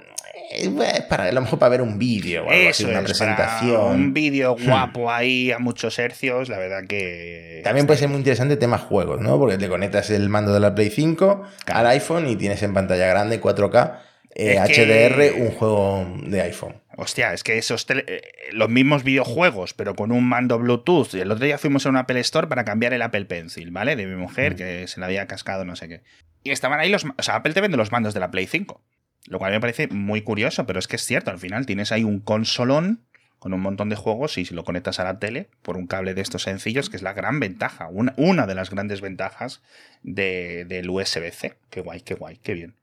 es 0.56 1.02
para, 1.02 1.24
a 1.24 1.32
lo 1.32 1.40
mejor 1.40 1.58
para 1.58 1.70
ver 1.70 1.82
un 1.82 1.98
vídeo 1.98 2.44
o 2.46 2.50
algo 2.50 2.70
así, 2.70 2.84
una 2.84 3.00
es, 3.00 3.18
para 3.18 3.36
presentación. 3.36 3.80
un 3.94 4.14
vídeo 4.14 4.56
guapo 4.56 5.10
ahí 5.10 5.50
a 5.52 5.58
muchos 5.58 5.98
hercios, 5.98 6.48
la 6.48 6.58
verdad 6.58 6.84
que... 6.88 7.60
También 7.64 7.86
puede 7.86 7.98
ser 8.00 8.08
muy 8.08 8.18
interesante 8.18 8.56
tema 8.56 8.78
juegos, 8.78 9.20
¿no? 9.20 9.38
Porque 9.38 9.58
le 9.58 9.68
conectas 9.68 10.10
el 10.10 10.28
mando 10.28 10.52
de 10.52 10.60
la 10.60 10.74
Play 10.74 10.90
5 10.90 11.42
Claro. 11.64 11.80
al 11.80 11.86
iPhone 11.88 12.28
y 12.28 12.36
tienes 12.36 12.62
en 12.62 12.72
pantalla 12.74 13.06
grande 13.06 13.40
4K 13.40 13.98
eh, 14.34 14.58
Es 14.62 14.70
que- 14.76 14.84
HDR 14.84 15.40
un 15.42 15.50
juego 15.52 16.06
de 16.26 16.42
iPhone. 16.42 16.76
Hostia, 16.98 17.32
es 17.34 17.42
que 17.42 17.58
esos 17.58 17.86
tele- 17.86 18.04
eh, 18.06 18.22
los 18.52 18.68
mismos 18.70 19.02
videojuegos, 19.04 19.74
pero 19.74 19.94
con 19.94 20.12
un 20.12 20.26
mando 20.28 20.58
Bluetooth. 20.58 21.14
El 21.14 21.30
otro 21.30 21.44
día 21.44 21.58
fuimos 21.58 21.84
a 21.84 21.90
un 21.90 21.96
Apple 21.96 22.20
Store 22.20 22.46
para 22.46 22.64
cambiar 22.64 22.92
el 22.94 23.02
Apple 23.02 23.24
Pencil, 23.26 23.70
¿vale? 23.70 23.96
De 23.96 24.06
mi 24.06 24.16
mujer, 24.16 24.54
Mm. 24.54 24.56
que 24.56 24.86
se 24.86 25.00
le 25.00 25.06
había 25.06 25.26
cascado 25.26 25.64
no 25.66 25.76
sé 25.76 25.88
qué. 25.88 26.02
Y 26.42 26.50
estaban 26.52 26.78
ahí 26.80 26.88
los... 26.90 27.04
O 27.04 27.22
sea, 27.22 27.36
Apple 27.36 27.52
te 27.54 27.60
vende 27.60 27.76
los 27.76 27.92
mandos 27.92 28.14
de 28.14 28.20
la 28.20 28.30
Play 28.30 28.46
5. 28.46 28.82
Lo 29.28 29.38
cual 29.38 29.52
me 29.52 29.60
parece 29.60 29.88
muy 29.88 30.22
curioso, 30.22 30.66
pero 30.66 30.78
es 30.78 30.86
que 30.88 30.96
es 30.96 31.02
cierto, 31.04 31.30
al 31.30 31.38
final 31.38 31.66
tienes 31.66 31.90
ahí 31.92 32.04
un 32.04 32.20
consolón 32.20 33.00
con 33.38 33.52
un 33.52 33.60
montón 33.60 33.88
de 33.88 33.96
juegos 33.96 34.38
y 34.38 34.44
si 34.44 34.54
lo 34.54 34.64
conectas 34.64 34.98
a 34.98 35.04
la 35.04 35.18
tele 35.18 35.48
por 35.62 35.76
un 35.76 35.86
cable 35.86 36.14
de 36.14 36.20
estos 36.22 36.42
sencillos, 36.42 36.88
que 36.90 36.96
es 36.96 37.02
la 37.02 37.12
gran 37.12 37.38
ventaja, 37.38 37.88
una, 37.90 38.14
una 38.16 38.46
de 38.46 38.54
las 38.54 38.70
grandes 38.70 39.00
ventajas 39.00 39.62
de- 40.02 40.64
del 40.66 40.88
USB-C. 40.90 41.54
Qué 41.70 41.80
guay, 41.80 42.00
qué 42.00 42.14
guay, 42.14 42.38
qué 42.42 42.54
bien. 42.54 42.74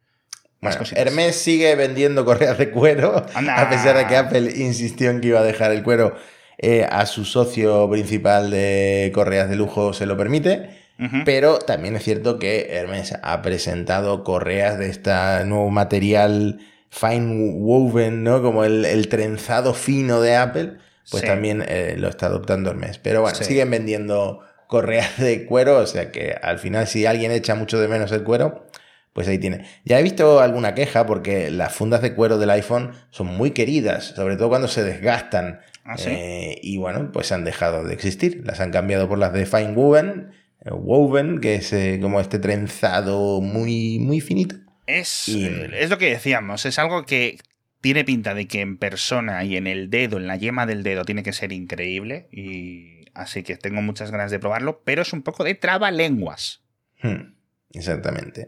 Más 0.61 0.77
Bueno. 0.77 0.91
Hermes 0.95 1.35
sigue 1.35 1.75
vendiendo 1.75 2.23
correas 2.23 2.57
de 2.57 2.69
cuero, 2.69 3.25
Anda. 3.33 3.61
a 3.61 3.69
pesar 3.69 3.97
de 3.97 4.07
que 4.07 4.15
Apple 4.15 4.51
insistió 4.55 5.09
en 5.09 5.19
que 5.21 5.29
iba 5.29 5.39
a 5.39 5.43
dejar 5.43 5.71
el 5.71 5.83
cuero 5.83 6.15
eh, 6.59 6.87
a 6.89 7.05
su 7.05 7.25
socio 7.25 7.89
principal 7.89 8.49
de 8.51 9.11
correas 9.13 9.49
de 9.49 9.55
lujo, 9.57 9.91
se 9.93 10.05
lo 10.05 10.15
permite. 10.15 10.82
Pero 11.25 11.59
también 11.59 11.95
es 11.95 12.03
cierto 12.03 12.39
que 12.39 12.67
Hermes 12.77 13.13
ha 13.21 13.41
presentado 13.41 14.23
correas 14.23 14.77
de 14.79 14.89
este 14.89 15.11
nuevo 15.45 15.69
material 15.69 16.59
fine 16.89 17.53
woven, 17.57 18.23
¿no? 18.23 18.41
Como 18.41 18.63
el, 18.63 18.85
el 18.85 19.07
trenzado 19.09 19.73
fino 19.73 20.21
de 20.21 20.35
Apple, 20.35 20.73
pues 21.09 21.21
Sí. 21.21 21.27
también 21.27 21.63
eh, 21.67 21.95
lo 21.97 22.07
está 22.07 22.27
adoptando 22.27 22.69
Hermes. 22.69 22.99
Pero 22.99 23.21
bueno, 23.21 23.35
Sí. 23.35 23.43
siguen 23.45 23.71
vendiendo 23.71 24.41
correas 24.67 25.17
de 25.17 25.45
cuero, 25.45 25.77
o 25.79 25.87
sea 25.87 26.11
que 26.11 26.35
al 26.41 26.59
final 26.59 26.87
si 26.87 27.05
alguien 27.05 27.31
echa 27.31 27.55
mucho 27.55 27.79
de 27.79 27.87
menos 27.87 28.11
el 28.11 28.23
cuero, 28.23 28.67
pues 29.11 29.27
ahí 29.27 29.37
tiene. 29.39 29.65
Ya 29.85 29.99
he 29.99 30.03
visto 30.03 30.39
alguna 30.39 30.73
queja 30.73 31.05
porque 31.05 31.51
las 31.51 31.73
fundas 31.73 32.01
de 32.01 32.13
cuero 32.15 32.37
del 32.37 32.49
iPhone 32.51 32.93
son 33.09 33.27
muy 33.27 33.51
queridas, 33.51 34.05
sobre 34.15 34.37
todo 34.37 34.49
cuando 34.49 34.67
se 34.67 34.83
desgastan. 34.83 35.59
¿Ah, 35.85 35.97
sí? 35.97 36.09
Eh, 36.11 36.59
y 36.63 36.77
bueno, 36.77 37.11
pues 37.11 37.31
han 37.31 37.43
dejado 37.43 37.83
de 37.83 37.93
existir. 37.93 38.41
Las 38.45 38.59
han 38.61 38.71
cambiado 38.71 39.09
por 39.09 39.17
las 39.19 39.33
de 39.33 39.45
Fine 39.45 39.73
Woven, 39.73 40.31
Woven, 40.71 41.39
que 41.41 41.55
es 41.55 41.73
eh, 41.73 41.99
como 42.01 42.19
este 42.21 42.39
trenzado 42.39 43.41
muy, 43.41 43.99
muy 43.99 44.21
finito. 44.21 44.55
Es, 44.87 45.27
Y- 45.27 45.45
eh, 45.45 45.69
es 45.79 45.89
lo 45.89 45.97
que 45.97 46.09
decíamos, 46.09 46.65
es 46.65 46.79
algo 46.79 47.05
que 47.05 47.37
tiene 47.81 48.05
pinta 48.05 48.33
de 48.33 48.47
que 48.47 48.61
en 48.61 48.77
persona 48.77 49.43
y 49.43 49.57
en 49.57 49.67
el 49.67 49.89
dedo, 49.89 50.17
en 50.17 50.27
la 50.27 50.37
yema 50.37 50.65
del 50.65 50.83
dedo, 50.83 51.03
tiene 51.03 51.21
que 51.23 51.33
ser 51.33 51.51
increíble. 51.51 52.27
Y 52.31 53.05
así 53.13 53.43
que 53.43 53.57
tengo 53.57 53.81
muchas 53.81 54.09
ganas 54.11 54.31
de 54.31 54.39
probarlo, 54.39 54.81
pero 54.85 55.01
es 55.01 55.11
un 55.11 55.21
poco 55.21 55.43
de 55.43 55.55
trabalenguas. 55.55 56.63
Hmm, 57.01 57.33
exactamente. 57.73 58.47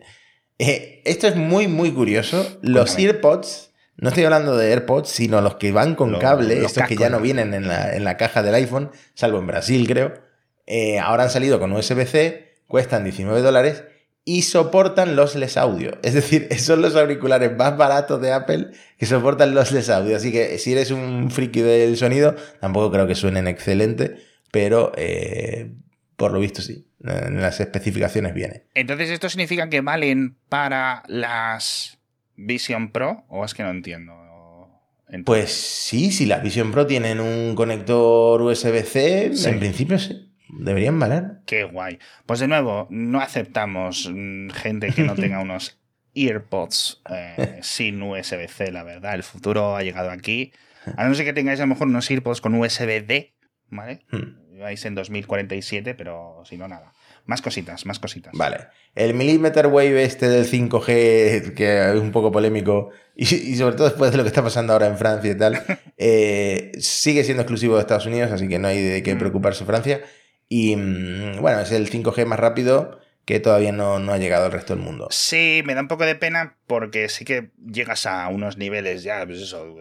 Eh, 0.58 1.02
esto 1.04 1.28
es 1.28 1.36
muy, 1.36 1.68
muy 1.68 1.92
curioso. 1.92 2.38
Los 2.62 2.92
Cuéntame. 2.94 3.04
AirPods, 3.10 3.74
no 3.98 4.08
estoy 4.10 4.24
hablando 4.24 4.56
de 4.58 4.72
AirPods, 4.72 5.10
sino 5.10 5.42
los 5.42 5.56
que 5.56 5.74
van 5.74 5.96
con 5.96 6.14
Lo- 6.14 6.20
cable, 6.20 6.64
estos 6.64 6.88
que 6.88 6.96
ya 6.96 7.10
no 7.10 7.18
¿no? 7.18 7.24
vienen 7.24 7.54
en 7.54 7.68
la, 7.68 7.94
en 7.94 8.06
la 8.06 8.16
caja 8.16 8.42
del 8.42 8.56
iPhone, 8.56 8.92
salvo 9.16 9.40
en 9.40 9.48
Brasil, 9.48 9.86
creo. 9.86 10.14
Eh, 10.68 11.00
ahora 11.00 11.24
han 11.24 11.30
salido 11.30 11.60
con 11.60 11.72
USB-C, 11.74 12.54
cuestan 12.68 13.04
19 13.04 13.42
dólares 13.42 13.84
y 14.24 14.42
soportan 14.42 15.16
lossless 15.16 15.58
audio. 15.58 15.98
Es 16.02 16.14
decir, 16.16 16.48
son 16.60 16.82
los 16.82 16.96
auriculares 16.96 17.56
más 17.56 17.78
baratos 17.78 18.22
de 18.22 18.32
Apple 18.32 18.70
que 18.98 19.06
soportan 19.06 19.54
lossless 19.54 19.90
audio. 19.90 20.16
Así 20.18 20.32
que 20.32 20.58
si 20.58 20.72
eres 20.72 20.92
un 20.92 21.30
friki 21.32 21.62
del 21.62 21.96
sonido, 21.98 22.36
tampoco 22.60 22.92
creo 22.92 23.06
que 23.08 23.16
suenen 23.16 23.48
excelente, 23.48 24.16
pero 24.52 24.92
eh, 24.98 25.72
por 26.16 26.32
lo 26.32 26.40
visto 26.40 26.62
sí. 26.62 26.88
En 27.04 27.40
las 27.40 27.60
especificaciones 27.60 28.34
viene. 28.34 28.64
Entonces, 28.74 29.12
¿esto 29.12 29.30
significa 29.30 29.70
que 29.70 29.82
valen 29.82 30.38
para 30.50 31.04
las 31.08 32.00
Vision 32.36 32.92
Pro? 32.92 33.26
¿O 33.30 33.46
es 33.46 33.54
que 33.54 33.62
no 33.62 33.70
entiendo? 33.70 34.14
Entonces, 35.08 35.24
Pues 35.26 35.52
sí, 35.54 36.12
si 36.12 36.26
las 36.26 36.42
Vision 36.42 36.72
Pro 36.72 36.88
tienen 36.88 37.20
un 37.20 37.54
conector 37.54 38.42
USB-C, 38.42 39.36
Sí. 39.36 39.50
en 39.50 39.60
principio 39.60 40.00
sí. 40.00 40.25
Deberían 40.50 41.00
valer. 41.00 41.24
Qué 41.46 41.64
guay. 41.64 42.00
Pues 42.26 42.40
de 42.40 42.48
nuevo, 42.48 42.88
no 42.90 43.20
aceptamos 43.22 44.10
mm, 44.14 44.50
gente 44.50 44.92
que 44.92 45.04
no 45.04 45.16
tenga 45.16 45.40
unos 45.40 45.80
earpods 46.14 47.02
eh, 47.10 47.60
sin 47.62 48.02
USB-C, 48.02 48.72
la 48.72 48.84
verdad. 48.84 49.16
El 49.16 49.24
futuro 49.24 49.76
ha 49.76 49.84
llegado 49.84 50.10
aquí. 50.12 50.54
A 50.98 51.08
no 51.08 51.16
ser 51.16 51.26
que 51.26 51.34
tengáis 51.34 51.60
a 51.60 51.64
lo 51.64 51.68
mejor 51.68 51.88
unos 51.88 52.10
earpods 52.12 52.42
con 52.42 52.56
USB-D, 52.56 53.34
¿vale? 53.70 54.06
Hmm. 54.12 54.60
Vais 54.60 54.86
en 54.86 54.96
2047, 54.96 55.96
pero 55.96 56.44
si 56.46 56.58
no, 56.58 56.68
nada. 56.68 56.94
Más 57.26 57.42
cositas, 57.42 57.86
más 57.88 58.00
cositas. 58.00 58.32
Vale. 58.38 58.68
El 58.94 59.16
millimeter 59.16 59.68
wave 59.68 60.04
este 60.04 60.30
del 60.30 60.46
5G, 60.46 61.54
que 61.56 61.90
es 61.92 62.00
un 62.00 62.12
poco 62.12 62.32
polémico, 62.32 62.92
y, 63.16 63.24
y 63.36 63.56
sobre 63.56 63.76
todo 63.76 63.88
después 63.90 64.12
de 64.12 64.18
lo 64.18 64.24
que 64.24 64.28
está 64.30 64.44
pasando 64.44 64.74
ahora 64.74 64.88
en 64.88 64.98
Francia 64.98 65.32
y 65.32 65.36
tal, 65.36 65.62
eh, 65.98 66.72
sigue 66.80 67.24
siendo 67.24 67.42
exclusivo 67.42 67.76
de 67.76 67.82
Estados 67.82 68.06
Unidos, 68.06 68.32
así 68.32 68.48
que 68.48 68.60
no 68.60 68.68
hay 68.68 68.82
de 68.82 69.04
qué 69.04 69.16
Mm. 69.16 69.20
preocuparse 69.20 69.66
Francia. 69.66 70.02
Y 70.50 70.76
mm, 70.76 71.42
bueno, 71.42 71.60
es 71.62 71.72
el 71.72 71.90
5G 71.90 72.26
más 72.26 72.40
rápido 72.40 73.00
que 73.26 73.40
todavía 73.40 73.72
no, 73.72 73.98
no 74.00 74.14
ha 74.14 74.18
llegado 74.20 74.46
al 74.46 74.52
resto 74.52 74.76
del 74.76 74.84
mundo. 74.84 75.08
Sí, 75.10 75.64
me 75.66 75.74
da 75.74 75.82
un 75.82 75.88
poco 75.88 76.06
de 76.06 76.14
pena 76.16 76.58
porque 76.68 77.10
sí 77.10 77.26
que 77.26 77.50
llegas 77.66 78.06
a 78.06 78.28
unos 78.28 78.58
niveles 78.58 79.02
ya, 79.04 79.26
pues 79.26 79.42
eso, 79.42 79.76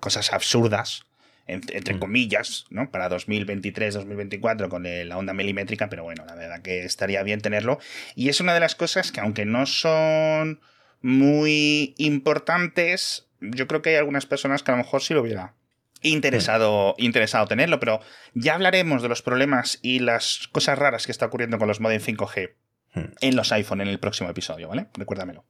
cosas 0.00 0.30
absurdas, 0.34 1.06
en- 1.46 1.62
entre 1.72 1.94
Mm. 1.94 1.98
comillas, 2.00 2.66
¿no? 2.68 2.90
Para 2.90 3.08
2023, 3.08 3.94
2024 3.94 4.68
con 4.68 4.82
la 4.84 5.16
onda 5.16 5.32
milimétrica, 5.32 5.88
pero 5.88 6.02
bueno, 6.04 6.26
la 6.26 6.34
verdad 6.34 6.60
que 6.60 6.84
estaría 6.84 7.22
bien 7.22 7.40
tenerlo. 7.40 7.78
Y 8.14 8.28
es 8.28 8.40
una 8.42 8.52
de 8.52 8.60
las 8.60 8.74
cosas 8.74 9.10
que 9.10 9.20
aunque 9.20 9.46
no 9.46 9.64
son 9.64 10.60
muy 11.00 11.94
importantes, 11.96 13.26
yo 13.40 13.66
creo 13.66 13.80
que 13.80 13.90
hay 13.90 13.96
algunas 13.96 14.26
personas 14.26 14.62
que 14.62 14.70
a 14.70 14.74
lo 14.76 14.82
mejor 14.82 15.02
sí 15.02 15.14
lo 15.14 15.22
hubiera 15.22 15.54
interesado, 16.02 16.94
interesado 16.98 17.46
tenerlo, 17.46 17.80
pero 17.80 18.00
ya 18.34 18.54
hablaremos 18.54 19.02
de 19.02 19.08
los 19.08 19.22
problemas 19.22 19.78
y 19.82 19.98
las 20.00 20.48
cosas 20.52 20.78
raras 20.78 21.06
que 21.06 21.12
está 21.12 21.26
ocurriendo 21.26 21.58
con 21.58 21.68
los 21.68 21.80
modem 21.80 22.00
5G 22.00 22.50
Hmm. 22.96 23.12
en 23.20 23.36
los 23.36 23.52
iPhone 23.52 23.82
en 23.82 23.88
el 23.88 23.98
próximo 23.98 24.30
episodio, 24.30 24.68
¿vale? 24.68 24.86
Recuérdamelo. 24.94 25.44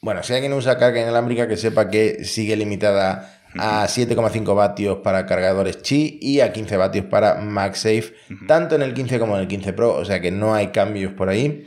Bueno, 0.00 0.22
si 0.22 0.32
alguien 0.32 0.54
usa 0.54 0.78
carga 0.78 1.02
inalámbrica, 1.02 1.46
que 1.46 1.58
sepa 1.58 1.90
que 1.90 2.24
sigue 2.24 2.56
limitada 2.56 3.42
a 3.58 3.86
7,5 3.86 4.54
vatios 4.54 4.98
para 5.04 5.26
cargadores 5.26 5.76
Qi 5.76 6.18
y 6.22 6.40
a 6.40 6.52
15 6.54 6.76
vatios 6.78 7.04
para 7.06 7.34
MagSafe, 7.34 8.14
tanto 8.48 8.76
en 8.76 8.82
el 8.82 8.94
15 8.94 9.18
como 9.18 9.36
en 9.36 9.42
el 9.42 9.48
15 9.48 9.72
Pro, 9.74 9.94
o 9.94 10.04
sea 10.06 10.20
que 10.20 10.30
no 10.30 10.54
hay 10.54 10.68
cambios 10.68 11.12
por 11.12 11.28
ahí. 11.28 11.66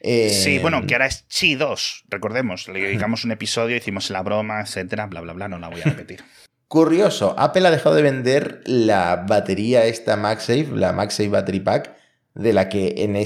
Eh, 0.00 0.28
Sí, 0.30 0.58
bueno, 0.58 0.86
que 0.86 0.94
ahora 0.94 1.06
es 1.06 1.26
Chi 1.28 1.54
2, 1.54 2.04
recordemos, 2.10 2.68
le 2.68 2.80
dedicamos 2.80 3.24
un 3.24 3.32
episodio, 3.32 3.76
hicimos 3.76 4.10
la 4.10 4.22
broma, 4.22 4.60
etcétera, 4.60 5.06
bla, 5.06 5.22
bla, 5.22 5.32
bla, 5.32 5.48
no 5.48 5.58
la 5.58 5.68
voy 5.68 5.80
a 5.80 5.84
repetir. 5.84 6.22
Curioso, 6.68 7.34
Apple 7.38 7.66
ha 7.66 7.70
dejado 7.70 7.94
de 7.94 8.02
vender 8.02 8.62
la 8.64 9.24
batería 9.28 9.84
esta 9.84 10.16
MagSafe, 10.16 10.68
la 10.72 10.92
MagSafe 10.92 11.28
Battery 11.28 11.60
Pack, 11.60 11.96
de 12.34 12.52
la 12.52 12.68
que 12.68 12.94
en 12.98 13.16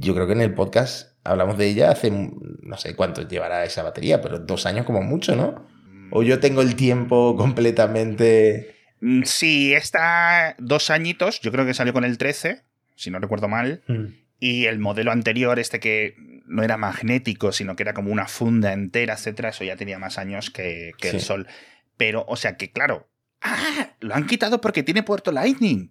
yo 0.00 0.14
creo 0.14 0.26
que 0.26 0.32
en 0.32 0.40
el 0.40 0.54
podcast 0.54 1.12
hablamos 1.22 1.58
de 1.58 1.66
ella 1.66 1.90
hace, 1.90 2.10
no 2.10 2.76
sé 2.78 2.96
cuánto 2.96 3.28
llevará 3.28 3.64
esa 3.64 3.82
batería, 3.82 4.22
pero 4.22 4.38
dos 4.38 4.64
años 4.64 4.86
como 4.86 5.02
mucho, 5.02 5.36
¿no? 5.36 5.66
O 6.10 6.22
yo 6.22 6.40
tengo 6.40 6.62
el 6.62 6.74
tiempo 6.76 7.36
completamente... 7.36 8.74
Mm, 9.00 9.22
Sí, 9.24 9.74
está 9.74 10.54
dos 10.58 10.90
añitos, 10.90 11.40
yo 11.40 11.52
creo 11.52 11.66
que 11.66 11.74
salió 11.74 11.92
con 11.92 12.04
el 12.04 12.16
13, 12.16 12.62
si 12.94 13.10
no 13.10 13.18
recuerdo 13.18 13.48
mal, 13.48 13.82
y 14.40 14.64
el 14.64 14.78
modelo 14.78 15.12
anterior, 15.12 15.58
este 15.58 15.80
que 15.80 16.14
no 16.46 16.62
era 16.62 16.76
magnético, 16.76 17.52
sino 17.52 17.76
que 17.76 17.82
era 17.82 17.92
como 17.92 18.10
una 18.10 18.26
funda 18.26 18.72
entera, 18.72 19.14
etcétera, 19.14 19.50
eso 19.50 19.64
ya 19.64 19.76
tenía 19.76 19.98
más 19.98 20.16
años 20.16 20.50
que, 20.50 20.92
que 20.98 21.10
el. 21.10 21.20
Sol. 21.20 21.46
Pero, 21.96 22.24
o 22.28 22.36
sea 22.36 22.56
que, 22.56 22.72
claro, 22.72 23.08
¡ah! 23.42 23.90
Lo 24.00 24.14
han 24.14 24.26
quitado 24.26 24.60
porque 24.60 24.82
tiene 24.82 25.02
puerto 25.02 25.32
Lightning. 25.32 25.90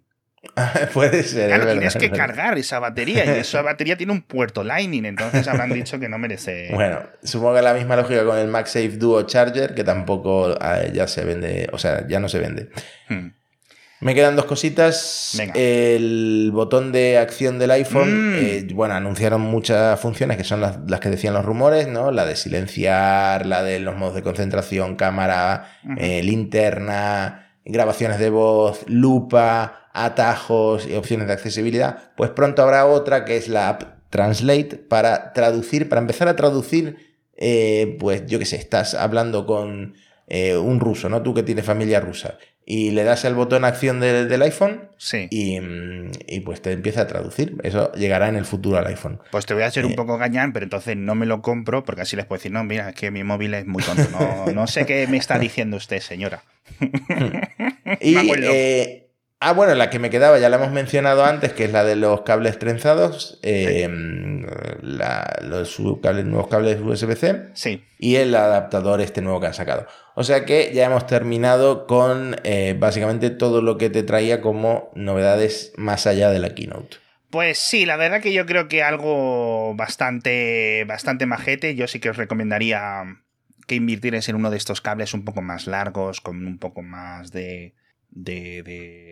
Puede 0.92 1.22
ser. 1.22 1.48
Claro, 1.48 1.64
verdad, 1.64 1.72
tienes 1.80 1.94
que 1.94 2.08
verdad. 2.08 2.26
cargar 2.26 2.58
esa 2.58 2.78
batería 2.78 3.24
y 3.24 3.28
esa 3.40 3.62
batería 3.62 3.96
tiene 3.96 4.12
un 4.12 4.22
puerto 4.22 4.62
Lightning, 4.62 5.04
entonces 5.04 5.46
habrán 5.48 5.72
dicho 5.72 5.98
que 5.98 6.08
no 6.08 6.18
merece. 6.18 6.70
Bueno, 6.76 7.00
supongo 7.22 7.56
que 7.56 7.62
la 7.62 7.74
misma 7.74 7.96
lógica 7.96 8.24
con 8.24 8.38
el 8.38 8.48
MagSafe 8.48 8.96
Duo 8.96 9.22
Charger, 9.22 9.74
que 9.74 9.84
tampoco 9.84 10.52
eh, 10.52 10.90
ya 10.92 11.06
se 11.08 11.24
vende, 11.24 11.68
o 11.72 11.78
sea, 11.78 12.06
ya 12.06 12.20
no 12.20 12.28
se 12.28 12.38
vende. 12.38 12.70
Hmm. 13.08 13.28
Me 14.00 14.14
quedan 14.14 14.36
dos 14.36 14.44
cositas. 14.44 15.34
Venga. 15.38 15.54
El 15.56 16.50
botón 16.52 16.92
de 16.92 17.18
acción 17.18 17.58
del 17.58 17.70
iPhone. 17.70 18.32
Mm. 18.32 18.36
eh, 18.38 18.68
bueno, 18.74 18.94
anunciaron 18.94 19.40
muchas 19.40 19.98
funciones 19.98 20.36
que 20.36 20.44
son 20.44 20.60
las, 20.60 20.78
las 20.86 21.00
que 21.00 21.08
decían 21.08 21.34
los 21.34 21.44
rumores, 21.44 21.88
¿no? 21.88 22.10
La 22.10 22.26
de 22.26 22.36
silenciar, 22.36 23.46
la 23.46 23.62
de 23.62 23.80
los 23.80 23.96
modos 23.96 24.14
de 24.14 24.22
concentración, 24.22 24.96
cámara, 24.96 25.78
eh, 25.98 26.22
linterna, 26.22 27.54
grabaciones 27.64 28.18
de 28.18 28.30
voz, 28.30 28.84
lupa, 28.86 29.88
atajos 29.92 30.86
y 30.86 30.94
opciones 30.94 31.26
de 31.26 31.32
accesibilidad. 31.32 32.12
Pues 32.16 32.30
pronto 32.30 32.62
habrá 32.62 32.86
otra 32.86 33.24
que 33.24 33.36
es 33.36 33.48
la 33.48 33.68
app 33.70 33.96
Translate 34.10 34.76
para 34.76 35.32
traducir, 35.32 35.88
para 35.88 36.00
empezar 36.00 36.28
a 36.28 36.36
traducir, 36.36 36.96
eh, 37.36 37.96
pues 37.98 38.24
yo 38.26 38.38
qué 38.38 38.44
sé, 38.44 38.56
estás 38.56 38.94
hablando 38.94 39.46
con 39.46 39.94
un 40.28 40.80
ruso, 40.80 41.08
¿no? 41.08 41.22
Tú 41.22 41.34
que 41.34 41.44
tienes 41.44 41.64
familia 41.64 42.00
rusa. 42.00 42.36
Y 42.68 42.90
le 42.90 43.04
das 43.04 43.24
el 43.24 43.34
botón 43.34 43.64
acción 43.64 44.00
del- 44.00 44.28
del 44.28 44.42
iPhone 44.42 44.88
Sí. 44.96 45.28
y, 45.30 45.60
y, 46.26 46.40
pues 46.40 46.60
te 46.60 46.72
empieza 46.72 47.02
a 47.02 47.06
traducir. 47.06 47.54
Eso 47.62 47.92
llegará 47.92 48.28
en 48.28 48.34
el 48.34 48.44
futuro 48.44 48.76
al 48.76 48.86
iPhone. 48.88 49.20
Pues 49.30 49.46
te 49.46 49.54
voy 49.54 49.62
a 49.62 49.66
hacer 49.66 49.86
un 49.86 49.92
Eh. 49.92 49.96
poco 49.96 50.18
gañán, 50.18 50.52
pero 50.52 50.64
entonces 50.64 50.96
no 50.96 51.14
me 51.14 51.26
lo 51.26 51.42
compro 51.42 51.84
porque 51.84 52.02
así 52.02 52.16
les 52.16 52.24
puedo 52.26 52.38
decir, 52.38 52.50
no, 52.50 52.64
mira, 52.64 52.88
es 52.88 52.94
que 52.96 53.12
mi 53.12 53.22
móvil 53.22 53.54
es 53.54 53.66
muy 53.66 53.84
tonto. 53.84 54.02
No, 54.10 54.52
no 54.52 54.66
sé 54.66 54.84
qué 54.84 55.06
me 55.06 55.16
está 55.16 55.38
diciendo 55.38 55.76
usted, 55.76 56.00
señora. 56.00 56.42
Y, 58.00 58.16
eh, 58.42 59.05
ah, 59.40 59.52
bueno, 59.52 59.74
la 59.74 59.90
que 59.90 59.98
me 59.98 60.10
quedaba, 60.10 60.38
ya 60.38 60.48
la 60.48 60.56
hemos 60.56 60.72
mencionado 60.72 61.24
antes, 61.24 61.52
que 61.52 61.64
es 61.64 61.72
la 61.72 61.84
de 61.84 61.96
los 61.96 62.22
cables 62.22 62.58
trenzados, 62.58 63.38
eh, 63.42 63.88
la- 64.82 65.38
los 65.42 65.76
cables, 66.02 66.24
nuevos 66.24 66.48
cables 66.48 66.80
USB-C 66.80 67.48
Sí. 67.54 67.84
y 67.98 68.16
el 68.16 68.34
adaptador 68.34 69.00
este 69.00 69.22
nuevo 69.22 69.40
que 69.40 69.46
han 69.48 69.54
sacado. 69.54 69.86
O 70.14 70.24
sea 70.24 70.44
que 70.44 70.72
ya 70.74 70.86
hemos 70.86 71.06
terminado 71.06 71.86
con 71.86 72.36
eh, 72.44 72.74
básicamente 72.78 73.30
todo 73.30 73.62
lo 73.62 73.78
que 73.78 73.90
te 73.90 74.02
traía 74.02 74.40
como 74.40 74.90
novedades 74.94 75.72
más 75.76 76.06
allá 76.06 76.30
de 76.30 76.38
la 76.38 76.54
keynote. 76.54 76.96
Pues 77.30 77.58
sí, 77.58 77.84
la 77.86 77.96
verdad 77.96 78.20
que 78.22 78.32
yo 78.32 78.46
creo 78.46 78.68
que 78.68 78.82
algo 78.82 79.74
bastante, 79.74 80.84
bastante 80.86 81.26
majete. 81.26 81.74
Yo 81.74 81.86
sí 81.88 82.00
que 82.00 82.08
os 82.10 82.16
recomendaría 82.16 83.02
que 83.66 83.74
invirtierais 83.74 84.28
en 84.28 84.36
uno 84.36 84.50
de 84.50 84.56
estos 84.56 84.80
cables 84.80 85.12
un 85.12 85.24
poco 85.24 85.42
más 85.42 85.66
largos, 85.66 86.20
con 86.20 86.46
un 86.46 86.58
poco 86.58 86.82
más 86.82 87.32
de, 87.32 87.74
de, 88.16 88.62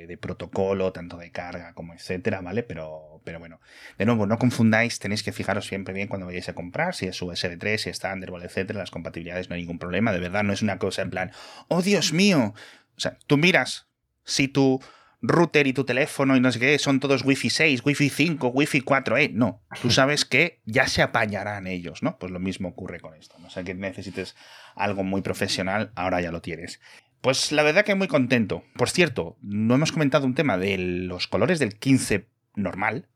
de- 0.09 0.16
protocolo, 0.18 0.92
tanto 0.92 1.18
de 1.18 1.30
carga 1.30 1.74
como 1.74 1.92
etcétera, 1.92 2.40
¿vale? 2.40 2.62
Pero, 2.62 3.20
pero 3.24 3.38
bueno, 3.38 3.61
de 3.98 4.07
nuevo, 4.07 4.26
no 4.26 4.38
confundáis, 4.38 4.98
tenéis 4.98 5.22
que 5.22 5.32
fijaros 5.32 5.66
siempre 5.66 5.92
bien 5.92 6.09
cuando 6.09 6.26
vayáis 6.26 6.48
a 6.48 6.55
comprar, 6.55 6.94
si 6.94 7.07
es 7.07 7.20
USB 7.20 7.59
3, 7.59 7.82
si 7.82 7.90
es 7.90 7.98
Thunderbolt, 7.98 8.44
etcétera, 8.44 8.78
las 8.78 8.90
compatibilidades 8.90 9.48
no 9.50 9.57
hay 9.57 9.62
ningún 9.62 9.78
problema, 9.78 10.12
de 10.12 10.20
verdad, 10.20 10.42
no 10.44 10.52
es 10.52 10.62
una 10.62 10.78
cosa 10.78 11.02
en 11.02 11.11
plan, 11.11 11.32
oh 11.68 11.82
Dios 11.82 12.12
mío. 12.12 12.55
O 12.96 13.00
sea, 13.00 13.18
tú 13.26 13.36
miras 13.36 13.88
si 14.24 14.48
tu 14.48 14.80
router 15.20 15.66
y 15.66 15.72
tu 15.72 15.84
teléfono 15.84 16.36
y 16.36 16.40
no 16.40 16.50
sé 16.52 16.59
qué 16.61 16.78
son 16.78 17.00
todos 17.00 17.24
Wi-Fi 17.24 17.50
6, 17.50 17.82
Wi-Fi 17.84 18.09
5, 18.09 18.48
Wi-Fi 18.48 18.80
4, 18.82 19.16
no. 19.32 19.62
Tú 19.82 19.90
sabes 19.90 20.24
que 20.24 20.61
ya 20.64 20.86
se 20.86 21.02
apañarán 21.02 21.66
ellos, 21.66 22.02
¿no? 22.02 22.18
Pues 22.18 22.30
lo 22.32 22.38
mismo 22.40 22.68
ocurre 22.68 23.00
con 23.00 23.14
esto. 23.14 23.36
No 23.40 23.50
sé 23.50 23.64
que 23.64 23.74
necesites 23.74 24.36
algo 24.74 25.02
muy 25.02 25.20
profesional, 25.22 25.92
ahora 25.96 26.20
ya 26.20 26.30
lo 26.30 26.40
tienes. 26.40 26.80
Pues 27.25 27.53
la 27.53 27.62
verdad 27.62 27.87
que 27.87 27.95
muy 27.95 28.07
contento. 28.07 28.64
Por 28.77 28.91
cierto, 28.91 29.39
no 29.41 29.77
hemos 29.77 29.93
comentado 29.93 30.27
un 30.27 30.35
tema 30.35 30.59
de 30.59 30.77
los 30.77 31.27
colores 31.27 31.59
del 31.59 31.75
15 31.75 32.27
normal. 32.55 33.07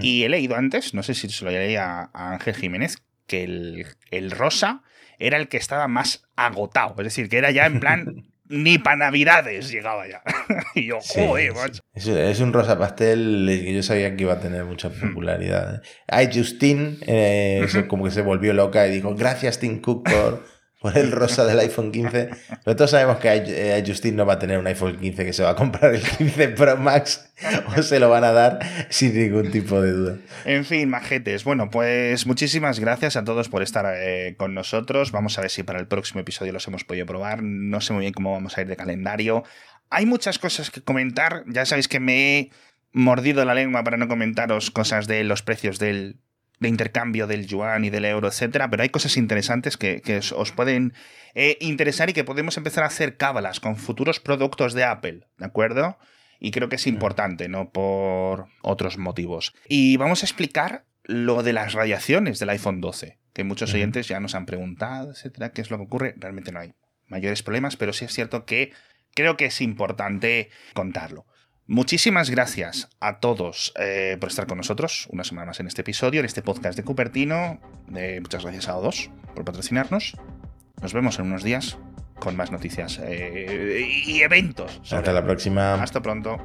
Y 0.00 0.22
he 0.22 0.28
leído 0.28 0.54
antes, 0.54 0.94
no 0.94 1.02
sé 1.02 1.14
si 1.14 1.28
se 1.28 1.44
lo 1.44 1.50
leí 1.50 1.74
a, 1.74 2.10
a 2.12 2.32
Ángel 2.34 2.54
Jiménez, 2.54 2.98
que 3.26 3.42
el, 3.42 3.86
el 4.12 4.30
rosa 4.30 4.82
era 5.18 5.38
el 5.38 5.48
que 5.48 5.56
estaba 5.56 5.88
más 5.88 6.24
agotado. 6.36 6.94
Es 6.98 7.04
decir, 7.04 7.28
que 7.28 7.38
era 7.38 7.50
ya 7.50 7.66
en 7.66 7.80
plan, 7.80 8.26
ni 8.48 8.78
para 8.78 8.96
Navidades 8.96 9.70
llegaba 9.72 10.06
ya. 10.06 10.22
y 10.76 10.86
yo, 10.86 10.98
Sí, 11.00 11.20
joder, 11.26 11.52
macho. 11.54 11.82
Es, 11.94 12.06
es 12.06 12.38
un 12.38 12.52
rosa 12.52 12.78
pastel 12.78 13.44
que 13.64 13.74
yo 13.74 13.82
sabía 13.82 14.14
que 14.14 14.22
iba 14.22 14.34
a 14.34 14.40
tener 14.40 14.64
mucha 14.66 14.90
popularidad. 14.90 15.82
Ay, 16.06 16.30
Justine, 16.32 16.98
eh, 17.08 17.62
eso 17.64 17.88
como 17.88 18.04
que 18.04 18.12
se 18.12 18.22
volvió 18.22 18.52
loca 18.52 18.86
y 18.86 18.92
dijo, 18.92 19.16
gracias 19.16 19.58
Tim 19.58 19.80
Cook 19.80 20.08
por, 20.08 20.44
por 20.80 20.96
el 20.96 21.10
rosa 21.10 21.44
del 21.44 21.58
iPhone 21.58 21.90
15. 21.90 22.30
Pero 22.64 22.76
todos 22.76 22.90
sabemos 22.90 23.18
que 23.18 23.28
eh, 23.28 23.82
Justine 23.86 24.16
no 24.16 24.26
va 24.26 24.34
a 24.34 24.38
tener 24.38 24.58
un 24.58 24.66
iPhone 24.66 24.98
15 24.98 25.24
que 25.24 25.32
se 25.32 25.42
va 25.42 25.50
a 25.50 25.56
comprar 25.56 25.94
el 25.94 26.02
15 26.02 26.48
Pro 26.50 26.76
Max 26.76 27.30
o 27.76 27.82
se 27.82 27.98
lo 27.98 28.08
van 28.08 28.24
a 28.24 28.32
dar 28.32 28.58
sin 28.88 29.14
ningún 29.14 29.50
tipo 29.50 29.80
de 29.80 29.92
duda. 29.92 30.16
En 30.44 30.64
fin, 30.64 30.88
majetes. 30.88 31.44
Bueno, 31.44 31.70
pues 31.70 32.26
muchísimas 32.26 32.78
gracias 32.78 33.16
a 33.16 33.24
todos 33.24 33.48
por 33.48 33.62
estar 33.62 33.86
eh, 33.96 34.34
con 34.36 34.54
nosotros. 34.54 35.10
Vamos 35.10 35.38
a 35.38 35.42
ver 35.42 35.50
si 35.50 35.62
para 35.62 35.80
el 35.80 35.88
próximo 35.88 36.20
episodio 36.20 36.52
los 36.52 36.66
hemos 36.68 36.84
podido 36.84 37.06
probar. 37.06 37.42
No 37.42 37.80
sé 37.80 37.92
muy 37.92 38.02
bien 38.02 38.12
cómo 38.12 38.32
vamos 38.32 38.56
a 38.56 38.60
ir 38.60 38.68
de 38.68 38.76
calendario. 38.76 39.44
Hay 39.90 40.06
muchas 40.06 40.38
cosas 40.38 40.70
que 40.70 40.80
comentar. 40.80 41.44
Ya 41.48 41.64
sabéis 41.66 41.88
que 41.88 41.98
me 41.98 42.38
he 42.38 42.50
mordido 42.92 43.44
la 43.44 43.54
lengua 43.54 43.82
para 43.84 43.96
no 43.96 44.08
comentaros 44.08 44.70
cosas 44.70 45.06
de 45.06 45.24
los 45.24 45.42
precios 45.42 45.78
del, 45.78 46.20
de 46.60 46.68
intercambio 46.68 47.26
del 47.26 47.46
yuan 47.46 47.84
y 47.84 47.90
del 47.90 48.04
euro, 48.04 48.28
etcétera, 48.28 48.68
pero 48.68 48.82
hay 48.82 48.88
cosas 48.88 49.16
interesantes 49.16 49.76
que, 49.76 50.00
que 50.00 50.18
os, 50.18 50.52
pueden 50.52 50.92
eh, 51.34 51.56
interesar 51.60 52.10
y 52.10 52.12
que 52.12 52.24
podemos 52.24 52.56
empezar 52.56 52.84
a 52.84 52.88
hacer 52.88 53.16
cábalas 53.16 53.60
con 53.60 53.76
futuros 53.76 54.20
productos 54.20 54.74
de 54.74 54.84
Apple, 54.84 55.26
¿de 55.38 55.44
acuerdo? 55.46 55.98
y 56.40 56.50
creo 56.50 56.68
que 56.68 56.76
es 56.76 56.86
importante, 56.86 57.48
no 57.48 57.70
por 57.70 58.46
otros 58.62 58.98
motivos. 58.98 59.54
Y 59.68 59.96
vamos 59.96 60.22
a 60.22 60.26
explicar 60.26 60.84
lo 61.04 61.42
de 61.42 61.52
las 61.52 61.72
radiaciones 61.72 62.38
del 62.38 62.50
iPhone 62.50 62.80
12, 62.80 63.18
que 63.32 63.44
muchos 63.44 63.72
oyentes 63.74 64.08
ya 64.08 64.20
nos 64.20 64.34
han 64.34 64.46
preguntado, 64.46 65.10
etcétera, 65.10 65.52
qué 65.52 65.62
es 65.62 65.70
lo 65.70 65.78
que 65.78 65.84
ocurre. 65.84 66.14
Realmente 66.16 66.52
no 66.52 66.60
hay 66.60 66.74
mayores 67.06 67.42
problemas, 67.42 67.76
pero 67.76 67.92
sí 67.92 68.04
es 68.04 68.12
cierto 68.12 68.44
que 68.44 68.72
creo 69.14 69.36
que 69.36 69.46
es 69.46 69.60
importante 69.60 70.50
contarlo. 70.74 71.26
Muchísimas 71.70 72.30
gracias 72.30 72.88
a 72.98 73.20
todos 73.20 73.74
eh, 73.78 74.16
por 74.18 74.30
estar 74.30 74.46
con 74.46 74.56
nosotros 74.56 75.06
una 75.12 75.22
semana 75.22 75.48
más 75.48 75.60
en 75.60 75.66
este 75.66 75.82
episodio, 75.82 76.20
en 76.20 76.24
este 76.24 76.40
podcast 76.40 76.78
de 76.78 76.82
Cupertino. 76.82 77.60
Eh, 77.94 78.20
muchas 78.22 78.42
gracias 78.42 78.70
a 78.70 78.72
todos 78.72 79.10
por 79.34 79.44
patrocinarnos. 79.44 80.16
Nos 80.80 80.94
vemos 80.94 81.18
en 81.18 81.26
unos 81.26 81.42
días 81.42 81.76
con 82.18 82.36
más 82.36 82.50
noticias 82.50 82.98
eh, 83.02 83.86
y 84.06 84.22
eventos. 84.22 84.80
Hasta 84.90 85.12
la 85.12 85.22
próxima. 85.22 85.74
Hasta 85.74 86.00
pronto. 86.00 86.38